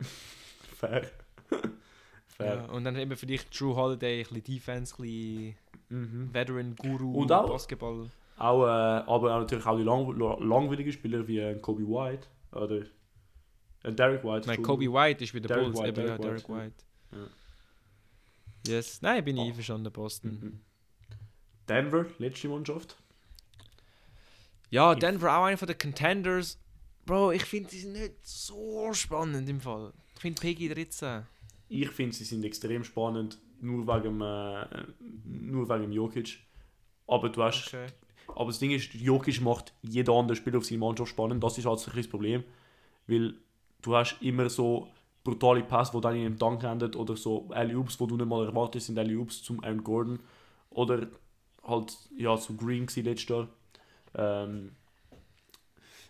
Fair. 0.78 1.10
Fair. 2.28 2.54
Ja, 2.56 2.64
und 2.66 2.84
dann 2.84 2.96
eben 2.96 3.14
für 3.16 3.26
dich 3.26 3.44
Drew 3.50 3.74
Holiday, 3.74 4.20
ein 4.20 4.26
bisschen 4.34 4.44
Defense, 4.44 4.94
ein 4.94 5.02
bisschen 5.02 5.54
Mhm. 5.92 6.32
Veteran, 6.32 6.76
Guru, 6.76 7.14
Und 7.22 7.32
auch- 7.32 7.48
Basketball. 7.48 8.08
Auch, 8.38 8.62
äh, 8.64 8.68
aber 8.68 9.34
auch 9.34 9.40
natürlich 9.40 9.66
auch 9.66 9.76
die 9.76 9.82
lang, 9.82 10.16
langweiligen 10.48 10.92
Spieler 10.92 11.26
wie 11.26 11.40
äh, 11.40 11.56
Kobe 11.58 11.82
White 11.82 12.26
oder 12.52 12.82
äh, 13.82 13.92
Derek 13.92 14.22
White. 14.24 14.46
Nein. 14.46 14.62
Kobe 14.62 14.84
White 14.90 15.24
ist 15.24 15.34
wieder 15.34 15.48
Derek 15.48 15.64
Bulls, 15.64 15.78
White, 15.80 15.88
eben 15.88 16.00
ja, 16.08 16.16
Derek 16.16 16.22
Derek 16.22 16.48
White, 16.48 16.74
White. 17.10 17.30
Yes, 18.66 19.02
nein, 19.02 19.24
bin 19.24 19.36
ich 19.36 19.42
Oh. 19.42 19.46
einverstanden, 19.48 19.92
Boston. 19.92 20.30
Mhm. 20.40 20.60
Denver, 21.70 22.06
letzte 22.18 22.48
Mannschaft. 22.48 22.96
Ja, 24.70 24.94
Denver 24.94 25.36
auch 25.38 25.44
einer 25.44 25.56
von 25.58 25.68
den 25.68 25.78
Contenders. 25.78 26.58
Bro, 27.06 27.32
ich 27.32 27.44
finde, 27.44 27.70
die 27.70 27.78
sind 27.80 27.92
nicht 27.92 28.14
so 28.22 28.92
spannend 28.92 29.48
im 29.48 29.60
Fall. 29.60 29.92
Ich 30.14 30.20
finde 30.20 30.40
Peggy 30.40 30.68
13. 30.68 31.22
Ich 31.68 31.88
finde, 31.90 32.14
sie 32.14 32.24
sind 32.24 32.44
extrem 32.44 32.84
spannend, 32.84 33.38
nur 33.60 33.86
wegen, 33.86 34.20
äh, 34.20 34.84
nur 35.24 35.68
wegen 35.68 35.92
Jokic. 35.92 36.38
Aber 37.06 37.28
du 37.28 37.42
hast, 37.42 37.68
Okay. 37.68 37.86
aber 38.28 38.46
das 38.46 38.58
Ding 38.58 38.70
ist, 38.70 38.92
Jokic 38.94 39.40
macht 39.40 39.72
jeder 39.82 40.12
andere 40.12 40.36
Spieler 40.36 40.58
auf 40.58 40.66
seine 40.66 40.78
Mannschaft 40.78 41.10
spannend. 41.10 41.42
Das 41.42 41.58
ist 41.58 41.66
halt 41.66 41.80
so 41.80 41.90
ein 41.90 42.08
Problem, 42.10 42.44
weil 43.06 43.34
du 43.82 43.96
hast 43.96 44.16
immer 44.20 44.48
so 44.50 44.88
brutale 45.24 45.62
Pass, 45.64 45.90
die 45.90 46.00
dann 46.00 46.14
in 46.16 46.26
einem 46.26 46.38
Dank 46.38 46.62
endet 46.62 46.94
oder 46.96 47.16
so 47.16 47.48
Alley-Oops, 47.50 47.98
wo 47.98 48.06
du 48.06 48.16
nicht 48.16 48.26
mal 48.28 48.46
erwartest, 48.46 48.86
sind 48.86 48.98
Alley-Oops 48.98 49.42
zum 49.42 49.62
Aaron 49.64 49.82
Gordon 49.82 50.20
oder 50.70 51.08
halt 51.64 51.96
ja 52.16 52.36
zu 52.36 52.56
Green 52.56 52.86
letztes 52.96 53.28
Jahr. 53.28 53.48
Ähm, 54.14 54.72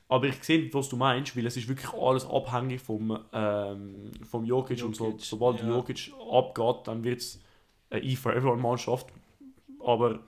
aber 0.08 0.26
ich 0.26 0.42
sehe, 0.42 0.72
was 0.74 0.88
du 0.88 0.96
meinst, 0.96 1.36
weil 1.36 1.46
es 1.46 1.56
ist 1.56 1.68
wirklich 1.68 1.92
alles 1.92 2.28
abhängig 2.28 2.80
vom, 2.80 3.16
ähm, 3.32 4.10
vom 4.28 4.44
Jokic, 4.44 4.82
und 4.82 4.96
so, 4.96 5.06
Jokic, 5.06 5.24
sobald 5.24 5.60
ja. 5.60 5.68
Jokic 5.68 6.12
abgeht, 6.32 6.86
dann 6.86 7.04
wird 7.04 7.20
es 7.20 7.40
eine 7.90 8.02
E 8.02 8.16
for 8.16 8.34
Everyone 8.34 8.60
Mannschaft. 8.60 9.06
Aber, 9.78 10.18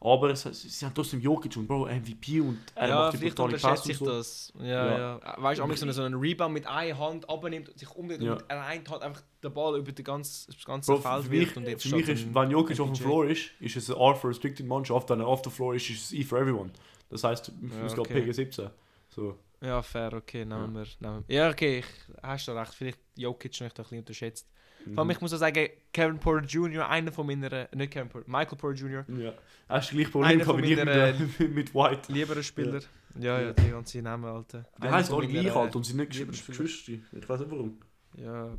aber 0.00 0.30
es, 0.30 0.42
sie 0.42 0.68
sind 0.68 0.94
trotzdem 0.94 1.20
Jokic 1.20 1.56
und 1.56 1.66
Bro, 1.66 1.86
MVP 1.86 2.40
und 2.40 2.58
er 2.74 2.88
ja, 2.88 2.94
macht 2.96 3.20
die 3.20 3.28
brutale 3.30 3.56
ich 3.56 3.64
und 3.64 3.94
so. 3.94 4.04
das. 4.06 4.52
Ja, 4.60 4.98
ja. 4.98 5.34
Weißt 5.38 5.60
du, 5.60 5.66
ja. 5.66 5.76
so, 5.76 5.92
so 5.92 6.02
einen 6.02 6.14
Rebound 6.14 6.52
mit 6.54 6.66
einer 6.66 6.98
Hand 6.98 7.28
abnimmt 7.28 7.68
und 7.68 7.78
sich 7.78 7.90
umdreht 7.90 8.20
Ja. 8.20 8.32
und 8.32 8.38
mit 8.42 8.50
einer 8.50 8.66
Hand 8.66 9.02
einfach 9.02 9.22
den 9.42 9.52
Ball 9.52 9.78
über 9.78 9.92
den 9.92 10.04
ganzen, 10.04 10.52
das 10.52 10.64
ganze 10.64 10.92
Bro, 10.92 11.00
Feld 11.00 11.24
für 11.24 11.30
wirft 11.30 11.46
mich, 11.48 11.56
und 11.56 11.70
jetzt 11.70 11.82
für 11.88 11.96
mich 11.96 12.08
ist, 12.08 12.34
wenn 12.34 12.50
Jokic 12.50 12.80
auf 12.80 12.92
dem. 12.92 12.96
Floor 12.96 13.26
ist, 13.26 13.50
ist 13.60 13.76
es 13.76 13.90
eine 13.90 13.98
R 14.00 14.14
for 14.14 14.30
Restricted 14.30 14.66
Mannschaft, 14.66 15.08
wenn 15.10 15.20
er 15.20 15.26
auf 15.26 15.42
dem 15.42 15.52
Floor 15.52 15.74
ist, 15.74 15.88
ist 15.90 16.04
es 16.06 16.12
E 16.12 16.22
for 16.22 16.38
Everyone. 16.38 16.70
Das 17.08 17.24
heißt, 17.24 17.48
Ja, 17.48 17.86
es 17.86 17.98
okay. 17.98 18.22
geht 18.22 18.36
PG17. 18.36 18.70
So. 19.08 19.38
Ja, 19.62 19.80
fair, 19.82 20.12
okay, 20.12 20.44
nehmen 20.44 20.74
wir. 20.74 20.86
Nehmen 21.00 21.24
wir. 21.26 21.34
Ja, 21.34 21.48
okay, 21.50 21.78
ich, 21.78 21.86
hast 22.22 22.48
du 22.48 22.52
recht. 22.52 22.74
Vielleicht 22.74 22.98
Jokic 23.16 23.58
noch 23.60 23.66
ein 23.68 23.72
bisschen 23.74 23.98
unterschätzt. 23.98 24.48
Vor 24.94 24.98
allem, 25.02 25.10
ich 25.10 25.20
muss 25.20 25.32
auch 25.34 25.38
sagen, 25.38 25.68
Kevin 25.92 26.18
Porter 26.18 26.46
Jr., 26.46 26.88
einer 26.88 27.12
von 27.12 27.26
meiner, 27.26 27.52
äh, 27.52 27.68
nicht 27.74 27.92
Kevin 27.92 28.08
Porter, 28.08 28.30
Michael 28.30 28.58
Porter 28.58 28.76
Jr., 28.78 29.04
Ja. 29.18 29.32
Hast 29.68 29.90
du 29.90 29.96
gleich 29.96 30.10
Problem 30.10 30.30
Einer 30.30 30.44
gehabt 30.44 30.64
ich 30.64 30.76
meiner, 30.76 31.12
mit, 31.38 31.54
mit 31.54 31.74
White? 31.74 32.12
lieberer 32.12 32.42
Spieler. 32.42 32.80
Ja, 33.18 33.40
ja, 33.40 33.46
Ja. 33.46 33.52
die 33.52 33.70
ganze 33.70 34.02
Namen, 34.02 34.24
Alter. 34.26 34.64
Die 34.78 34.82
von 34.88 34.92
alle 34.92 35.26
gleich 35.28 35.52
alt 35.56 35.74
und 35.76 35.84
sind 35.84 35.96
nicht. 35.96 36.10
Geschwister. 36.10 36.92
Ich 37.12 37.28
weiß 37.28 37.40
nicht 37.40 37.50
warum. 37.50 37.78
Ja, 38.16 38.50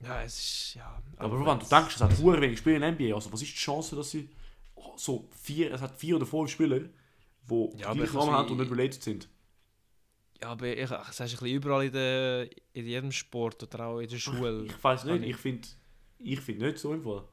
ja, 0.00 0.22
es 0.24 0.38
ist, 0.38 0.74
ja. 0.74 1.00
Aber 1.16 1.38
wenn 1.38 1.58
du 1.58 1.64
denkst, 1.66 1.94
es 1.94 2.00
hat 2.00 2.18
hure 2.18 2.40
wenig 2.40 2.58
Spieler 2.58 2.76
in 2.76 2.82
der 2.82 2.92
NBA, 2.92 3.14
also 3.14 3.32
was 3.32 3.40
ist 3.42 3.52
die 3.52 3.56
Chance, 3.56 3.94
dass 3.96 4.10
sie 4.10 4.28
so 4.96 5.28
vier, 5.40 5.72
es 5.72 5.80
hat 5.80 5.96
vier 5.98 6.16
oder 6.16 6.26
fünf 6.26 6.50
Spieler, 6.50 6.80
die 6.80 7.70
Ja, 7.78 7.86
aber 7.88 7.94
gleich 7.96 8.08
ich 8.08 8.12
Namen 8.14 8.32
haben 8.32 8.50
und 8.50 8.58
nicht 8.58 8.70
related 8.72 9.02
sind? 9.02 9.28
Ja, 10.42 10.48
aber 10.48 10.66
ich, 10.76 10.88
das 10.90 11.20
hast 11.20 11.40
du 11.40 11.46
überall 11.46 11.84
in, 11.86 11.92
der, 11.92 12.48
in 12.72 12.86
jedem 12.86 13.12
Sport 13.12 13.62
oder 13.62 13.86
auch 13.86 14.00
in 14.00 14.08
der 14.08 14.16
Schule. 14.18 14.64
Ich 14.64 14.82
weiß 14.84 15.02
Kann 15.04 15.12
nicht, 15.20 15.22
ich- 15.24 15.30
ich 15.30 15.36
finde 15.36 15.68
ich 16.18 16.40
find 16.40 16.60
nicht 16.60 16.78
so 16.78 16.92
im 16.92 17.02
Fall. 17.02 17.24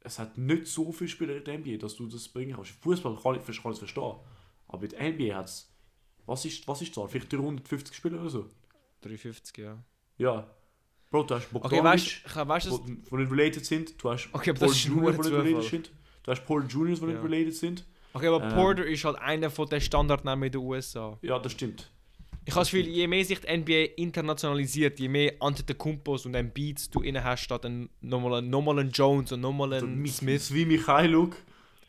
Es 0.00 0.18
hat 0.18 0.38
nicht 0.38 0.66
so 0.66 0.90
viele 0.92 1.08
Spieler 1.08 1.36
in 1.36 1.44
der 1.44 1.54
NBA, 1.58 1.76
dass 1.76 1.96
du 1.96 2.06
das 2.06 2.28
bringen 2.28 2.54
kannst. 2.54 2.70
Fußball 2.70 3.16
kann 3.20 3.34
ich, 3.36 3.62
kann 3.62 3.72
ich 3.72 3.78
verstehen. 3.78 4.14
Aber 4.68 4.82
in 4.84 4.88
der 4.90 5.00
NBA 5.12 5.34
hat 5.36 5.46
es. 5.46 5.72
Was 6.26 6.44
ist, 6.44 6.66
was 6.68 6.80
ist 6.80 6.88
die 6.88 6.92
Zahl? 6.94 7.08
Vielleicht 7.08 7.32
350 7.32 7.94
Spieler 7.96 8.20
oder 8.20 8.30
so? 8.30 8.46
350, 9.02 9.58
ja. 9.58 9.82
Ja. 10.18 10.48
Bro, 11.10 11.24
du 11.24 11.34
hast 11.34 11.46
Okay, 11.52 11.52
Bogdanovic, 11.80 11.84
weißt 11.84 12.36
du, 12.36 12.48
weißt 12.48 12.66
du, 12.70 12.78
die 12.86 12.94
die 13.02 13.16
nicht 13.16 13.32
related 13.32 13.66
sind. 13.66 14.02
Du 14.02 14.10
hast 14.10 14.28
Okay, 14.32 14.52
Paul 14.52 14.68
das 14.68 14.76
ist 14.76 14.84
Junior, 14.84 15.12
die 15.12 15.18
nicht 15.18 15.32
related 15.32 15.64
sind. 15.64 15.90
Du 16.22 16.30
hast 16.30 16.46
Paul 16.46 16.64
Juniors, 16.68 17.00
die 17.00 17.06
nicht 17.06 17.14
Ja. 17.16 17.22
related 17.22 17.54
sind. 17.56 17.84
okay, 18.12 18.28
aber 18.28 18.44
Ähm. 18.44 18.54
Porter 18.54 18.86
ist 18.86 19.04
halt 19.04 19.16
einer 19.18 19.50
von 19.50 19.68
den 19.68 19.80
Standardnamen 19.80 20.44
in 20.46 20.52
den 20.52 20.60
USA. 20.60 21.18
Ja, 21.22 21.38
das 21.40 21.52
stimmt. 21.52 21.90
Ich 22.46 22.52
habe 22.54 22.62
das 22.62 22.70
Gefühl, 22.70 22.86
je 22.88 23.06
mehr 23.06 23.24
sich 23.24 23.38
die 23.40 23.56
NBA 23.56 23.94
internationalisiert, 24.02 24.98
je 24.98 25.08
mehr 25.08 25.34
Antetokounmpos 25.40 26.26
und 26.26 26.34
Embiids 26.34 26.90
du 26.90 27.00
innen 27.00 27.22
hast, 27.22 27.42
statt 27.42 27.64
ein, 27.66 27.88
nochmal, 28.00 28.38
ein, 28.38 28.50
nochmal 28.50 28.78
ein 28.80 28.90
Jones 28.90 29.30
und 29.32 29.40
nochmal 29.40 29.74
ein 29.74 30.02
Mi- 30.02 30.08
Smith. 30.08 30.52
Wie 30.52 30.64
Michailuk. 30.64 31.36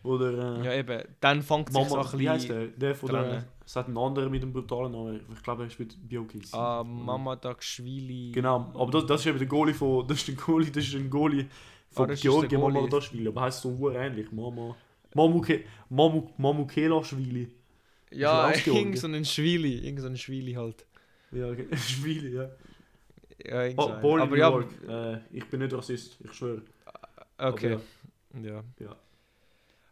Oder. 0.04 0.60
Äh, 0.62 0.66
Ja, 0.66 0.74
eben. 0.74 1.04
Dann 1.20 1.42
fängt 1.42 1.72
Mama, 1.72 2.02
ein 2.02 2.20
wie 2.20 2.30
heißt 2.30 2.50
der? 2.50 2.68
Der 2.68 2.96
von 2.96 3.10
der. 3.10 3.46
Es 3.66 3.76
hat 3.76 3.88
einen 3.88 3.98
anderen 3.98 4.30
mit 4.32 4.42
einem 4.44 4.52
brutalen 4.52 4.92
Namen. 4.92 5.22
Ich 5.34 5.42
glaube, 5.44 5.64
er 5.64 5.70
spielt 5.70 5.96
Biokis. 6.08 6.54
Ah, 6.54 6.84
Mama 6.84 7.36
Dakshvili. 7.38 8.32
Genau, 8.34 8.72
aber 8.74 8.92
das, 8.92 9.06
das 9.06 9.22
ist 9.22 9.28
eben 9.28 9.38
der 9.38 9.48
Goalie 9.48 9.74
von. 9.74 10.06
Das 10.08 10.18
ist 10.18 10.28
der 10.28 10.36
Goalie, 10.36 10.70
das 10.72 10.84
ist 10.86 10.96
ein 10.96 11.10
Goalie 11.10 11.46
von 11.90 12.04
Ah, 12.06 12.08
das 12.08 12.16
ist 12.18 12.24
der 12.26 12.32
Georgien, 12.32 12.60
Mama 12.62 12.80
Goalie. 12.80 12.90
Dashvili. 12.90 13.28
Aber 13.30 13.42
heißt 13.42 13.62
so 13.62 13.90
ähnlich. 13.92 14.32
Mama. 14.32 14.76
Mamuke, 15.14 15.64
Mamu, 15.90 16.30
Mamukelashvili. 16.38 17.48
Ja, 18.12 18.52
irgend 18.66 18.98
so 18.98 19.08
ein 19.08 19.26
Schwili. 19.26 19.80
Irgend 19.86 20.02
so 20.02 20.08
ein 20.08 20.18
Schwili 20.18 20.54
halt. 20.54 20.86
Ja, 21.32 21.50
okay. 21.50 21.68
Schwili, 21.78 22.36
ja. 22.36 22.50
Ja, 23.44 23.74
Oh, 23.78 23.88
so 24.02 24.16
in 24.18 24.22
Aber 24.22 24.32
New 24.32 24.36
ja, 24.36 24.50
York. 24.50 24.70
Äh, 24.88 25.18
ich 25.38 25.50
bin 25.50 25.62
nicht 25.62 25.74
Rassist, 25.74 26.18
ich 26.24 26.34
schwöre. 26.34 26.62
okay. 27.38 27.74
Aber 28.34 28.42
Ja. 28.48 28.64
Ja. 28.80 28.96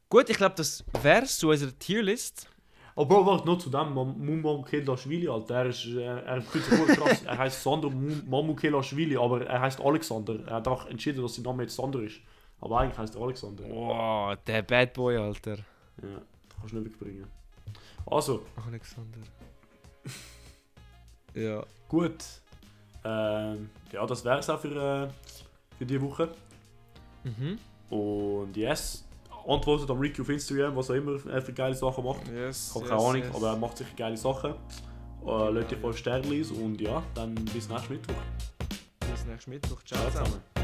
Gut, 0.10 0.30
ich 0.30 0.38
glaube, 0.38 0.56
das 0.56 0.84
wär's 1.02 1.38
zu 1.38 1.50
unserer 1.50 1.78
Tierlist. 1.78 2.50
Oh 2.96 3.06
Bro, 3.06 3.26
warte, 3.26 3.48
noch 3.48 3.58
zu 3.60 3.70
dem 3.70 3.94
Mamukelashvili, 3.94 5.28
Alter. 5.30 5.56
Er 5.56 5.66
ist, 5.68 5.86
äh, 5.86 6.02
er 6.02 6.42
fühlt 6.42 6.66
sich 6.66 6.78
voll 6.78 6.88
krass. 6.88 7.24
er 7.24 7.38
heißt 7.38 7.64
Sandro 7.64 7.90
Mamukelashvili, 7.92 9.16
aber 9.18 9.46
er 9.46 9.62
heißt 9.62 9.80
Alexander. 9.80 10.40
Er 10.48 10.56
hat 10.56 10.68
auch 10.68 10.86
entschieden, 10.88 11.22
dass 11.22 11.36
sein 11.36 11.44
Name 11.46 11.64
jetzt 11.64 11.76
Sandro 11.76 12.02
ist. 12.02 12.20
Aber 12.60 12.80
eigentlich 12.80 12.98
heißt 12.98 13.16
er 13.16 13.22
Alexander. 13.22 13.64
Wow, 13.70 14.36
der 14.46 14.64
Bad 14.64 14.94
Boy, 14.94 15.16
Alter. 15.18 15.58
Ja, 16.02 16.22
kannst 16.58 16.74
du 16.74 16.80
nicht 16.80 16.88
wegbringen. 16.92 17.26
Also, 18.10 18.46
Alexander. 18.68 19.20
ja. 21.34 21.64
gut. 21.88 22.24
Ähm, 23.04 23.70
ja, 23.92 24.06
das 24.06 24.26
wäre 24.26 24.40
es 24.40 24.50
auch 24.50 24.60
für, 24.60 25.08
äh, 25.08 25.10
für 25.78 25.86
diese 25.86 26.02
Woche. 26.02 26.30
Mhm. 27.24 27.60
Und 27.90 28.56
yes, 28.56 29.06
antwortet 29.48 29.90
am 29.90 30.00
Ricky 30.00 30.22
auf 30.22 30.30
Instagram, 30.30 30.76
was 30.76 30.90
er 30.90 30.96
immer 30.96 31.26
äh, 31.26 31.42
für 31.42 31.54
geile 31.54 31.76
Sachen 31.76 32.04
macht. 32.04 32.28
Yes. 32.28 32.70
Ich 32.70 32.76
habe 32.76 32.86
yes, 32.86 32.90
keine 32.90 33.02
Ahnung, 33.02 33.24
yes. 33.24 33.36
aber 33.36 33.48
er 33.50 33.58
macht 33.58 33.78
sicher 33.78 33.96
geile 33.96 34.18
Sachen. 34.18 34.54
Äh, 35.26 35.50
Leute, 35.50 35.76
ich 35.76 35.82
voll 35.82 35.94
Sternlis 35.94 36.52
und 36.52 36.80
ja, 36.80 37.04
dann 37.14 37.36
bis 37.36 37.70
nächsten 37.70 37.94
Mittwoch. 37.94 38.16
Bis 39.12 39.26
nächsten 39.26 39.52
Mittwoch. 39.52 39.82
Ciao 39.84 40.00
Ciao 40.00 40.10
zusammen. 40.10 40.26
zusammen. 40.28 40.59